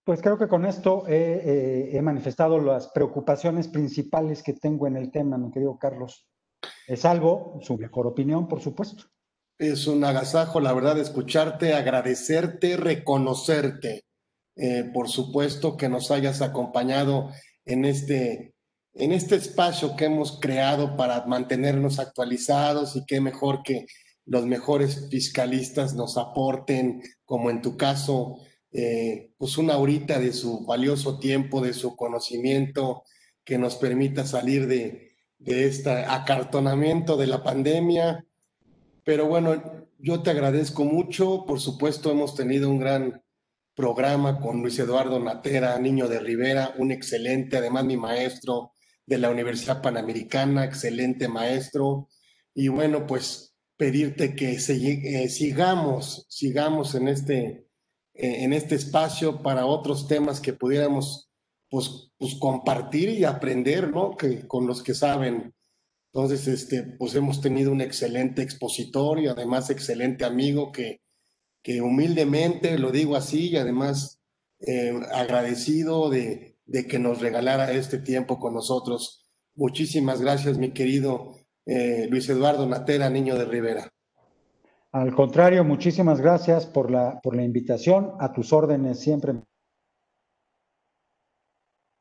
Pues 0.03 0.21
creo 0.21 0.37
que 0.37 0.47
con 0.47 0.65
esto 0.65 1.03
he, 1.07 1.99
manifestado 2.01 2.59
las 2.59 2.87
preocupaciones 2.87 3.67
principales 3.67 4.41
que 4.41 4.53
tengo 4.53 4.87
en 4.87 4.97
el 4.97 5.11
tema, 5.11 5.37
mi 5.37 5.51
querido 5.51 5.77
Carlos. 5.77 6.27
Es 6.87 7.05
algo, 7.05 7.59
su 7.61 7.77
mejor 7.77 8.07
opinión, 8.07 8.47
por 8.47 8.61
supuesto. 8.61 9.03
Es 9.59 9.87
un 9.87 10.03
agasajo, 10.03 10.59
la 10.59 10.73
verdad, 10.73 10.97
escucharte, 10.97 11.73
agradecerte, 11.73 12.75
reconocerte. 12.75 14.05
Eh, 14.55 14.89
por 14.93 15.07
supuesto 15.07 15.77
que 15.77 15.87
nos 15.87 16.11
hayas 16.11 16.41
acompañado 16.41 17.29
en 17.65 17.85
este, 17.85 18.55
en 18.93 19.11
este 19.11 19.35
espacio 19.35 19.95
que 19.95 20.05
hemos 20.05 20.39
creado 20.39 20.97
para 20.97 21.25
mantenernos 21.27 21.99
actualizados 21.99 22.95
y 22.95 23.05
qué 23.05 23.21
mejor 23.21 23.63
que 23.63 23.85
los 24.25 24.45
mejores 24.45 25.07
fiscalistas 25.09 25.95
nos 25.95 26.17
aporten, 26.17 27.01
como 27.25 27.49
en 27.49 27.61
tu 27.61 27.77
caso, 27.77 28.37
eh, 28.71 29.33
pues 29.37 29.57
una 29.57 29.77
horita 29.77 30.19
de 30.19 30.33
su 30.33 30.65
valioso 30.65 31.19
tiempo, 31.19 31.61
de 31.61 31.73
su 31.73 31.95
conocimiento, 31.95 33.03
que 33.43 33.57
nos 33.57 33.75
permita 33.75 34.25
salir 34.25 34.67
de, 34.67 35.09
de 35.39 35.65
este 35.65 35.89
acartonamiento 35.89 37.17
de 37.17 37.27
la 37.27 37.43
pandemia. 37.43 38.25
Pero 39.03 39.27
bueno, 39.27 39.87
yo 39.97 40.21
te 40.21 40.29
agradezco 40.29 40.83
mucho. 40.83 41.45
Por 41.47 41.59
supuesto, 41.59 42.11
hemos 42.11 42.35
tenido 42.35 42.69
un 42.69 42.79
gran 42.79 43.23
programa 43.73 44.39
con 44.39 44.61
Luis 44.61 44.77
Eduardo 44.77 45.19
Natera, 45.19 45.79
niño 45.79 46.07
de 46.07 46.19
Rivera, 46.19 46.73
un 46.77 46.91
excelente, 46.91 47.57
además 47.57 47.85
mi 47.85 47.97
maestro 47.97 48.73
de 49.05 49.17
la 49.17 49.29
Universidad 49.29 49.81
Panamericana, 49.81 50.65
excelente 50.65 51.27
maestro. 51.27 52.09
Y 52.53 52.67
bueno, 52.67 53.07
pues 53.07 53.48
pedirte 53.79 54.35
que 54.35 54.51
eh, 54.51 55.29
sigamos, 55.29 56.25
sigamos 56.27 56.95
en 56.95 57.07
este 57.07 57.69
eh, 58.21 58.43
en 58.43 58.51
este 58.51 58.75
espacio 58.75 59.41
para 59.41 59.65
otros 59.65 60.05
temas 60.05 60.41
que 60.41 60.51
pudiéramos 60.51 61.29
pues, 61.69 62.11
pues 62.17 62.35
compartir 62.35 63.07
y 63.07 63.23
aprender, 63.23 63.91
¿no? 63.91 64.17
Que, 64.17 64.45
con 64.45 64.67
los 64.67 64.83
que 64.83 64.93
saben. 64.93 65.55
Entonces, 66.11 66.45
este, 66.49 66.83
pues 66.83 67.15
hemos 67.15 67.39
tenido 67.39 67.71
un 67.71 67.79
excelente 67.79 68.41
expositor 68.41 69.19
y 69.19 69.27
además 69.27 69.69
excelente 69.69 70.25
amigo 70.25 70.73
que, 70.73 70.99
que 71.63 71.81
humildemente, 71.81 72.77
lo 72.77 72.91
digo 72.91 73.15
así, 73.15 73.51
y 73.51 73.55
además 73.55 74.19
eh, 74.59 74.99
agradecido 75.13 76.09
de, 76.09 76.57
de, 76.65 76.87
que 76.87 76.99
nos 76.99 77.21
regalara 77.21 77.71
este 77.71 77.99
tiempo 77.99 78.37
con 78.39 78.53
nosotros. 78.53 79.31
Muchísimas 79.55 80.19
gracias, 80.19 80.57
mi 80.57 80.71
querido 80.73 81.38
eh, 81.69 82.07
Luis 82.09 82.27
Eduardo 82.29 82.65
Natera, 82.65 83.09
niño 83.09 83.35
de 83.35 83.45
Rivera. 83.45 83.87
Al 84.91 85.13
contrario, 85.13 85.63
muchísimas 85.63 86.19
gracias 86.19 86.65
por 86.65 86.89
la, 86.89 87.19
por 87.21 87.35
la 87.35 87.43
invitación. 87.43 88.13
A 88.19 88.31
tus 88.33 88.51
órdenes 88.53 88.99
siempre 88.99 89.33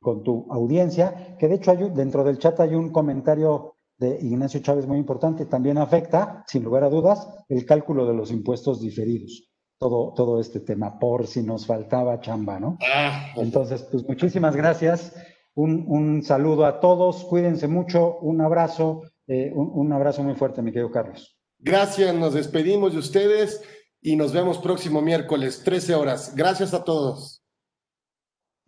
con 0.01 0.23
tu 0.23 0.47
audiencia, 0.51 1.37
que 1.39 1.49
de 1.49 1.57
hecho 1.57 1.73
hay, 1.73 1.91
dentro 1.91 2.25
del 2.25 2.39
chat 2.39 2.59
hay 2.61 2.75
un 2.75 2.91
comentario 2.91 3.75
de 3.99 4.19
Ignacio 4.21 4.61
Chávez 4.61 4.87
muy 4.87 4.97
importante, 4.97 5.45
también 5.45 5.77
afecta, 5.77 6.45
sin 6.47 6.63
lugar 6.63 6.85
a 6.85 6.89
dudas, 6.89 7.29
el 7.49 7.67
cálculo 7.67 8.07
de 8.07 8.15
los 8.15 8.31
impuestos 8.31 8.81
diferidos. 8.81 9.51
Todo, 9.79 10.13
todo 10.15 10.41
este 10.41 10.61
tema, 10.61 10.99
por 10.99 11.27
si 11.27 11.43
nos 11.43 11.67
faltaba 11.67 12.21
chamba, 12.21 12.59
¿no? 12.59 12.79
Ah, 12.81 13.33
Entonces, 13.37 13.83
pues 13.83 14.07
muchísimas 14.09 14.57
gracias. 14.57 15.15
Un, 15.55 16.23
saludo 16.23 16.67
a 16.67 16.81
todos, 16.81 17.25
cuídense 17.25 17.67
mucho, 17.67 18.19
un 18.21 18.41
abrazo, 18.41 19.03
eh, 19.29 19.53
un 19.55 19.93
abrazo 19.93 20.23
muy 20.23 20.35
fuerte, 20.35 20.63
mi 20.63 20.73
querido 20.73 20.91
Carlos. 20.91 21.39
Gracias, 21.59 22.15
nos 22.15 22.35
despedimos 22.35 22.93
de 22.93 22.99
ustedes 22.99 23.63
y 24.01 24.17
nos 24.17 24.33
vemos 24.33 24.59
próximo 24.59 25.03
miércoles, 25.03 25.63
13 25.65 25.95
horas. 25.95 26.35
Gracias 26.35 26.73
a 26.73 26.85
todos. 26.85 27.43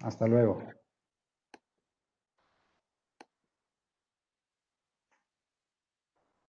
Hasta 0.01 0.27
luego. 0.27 0.80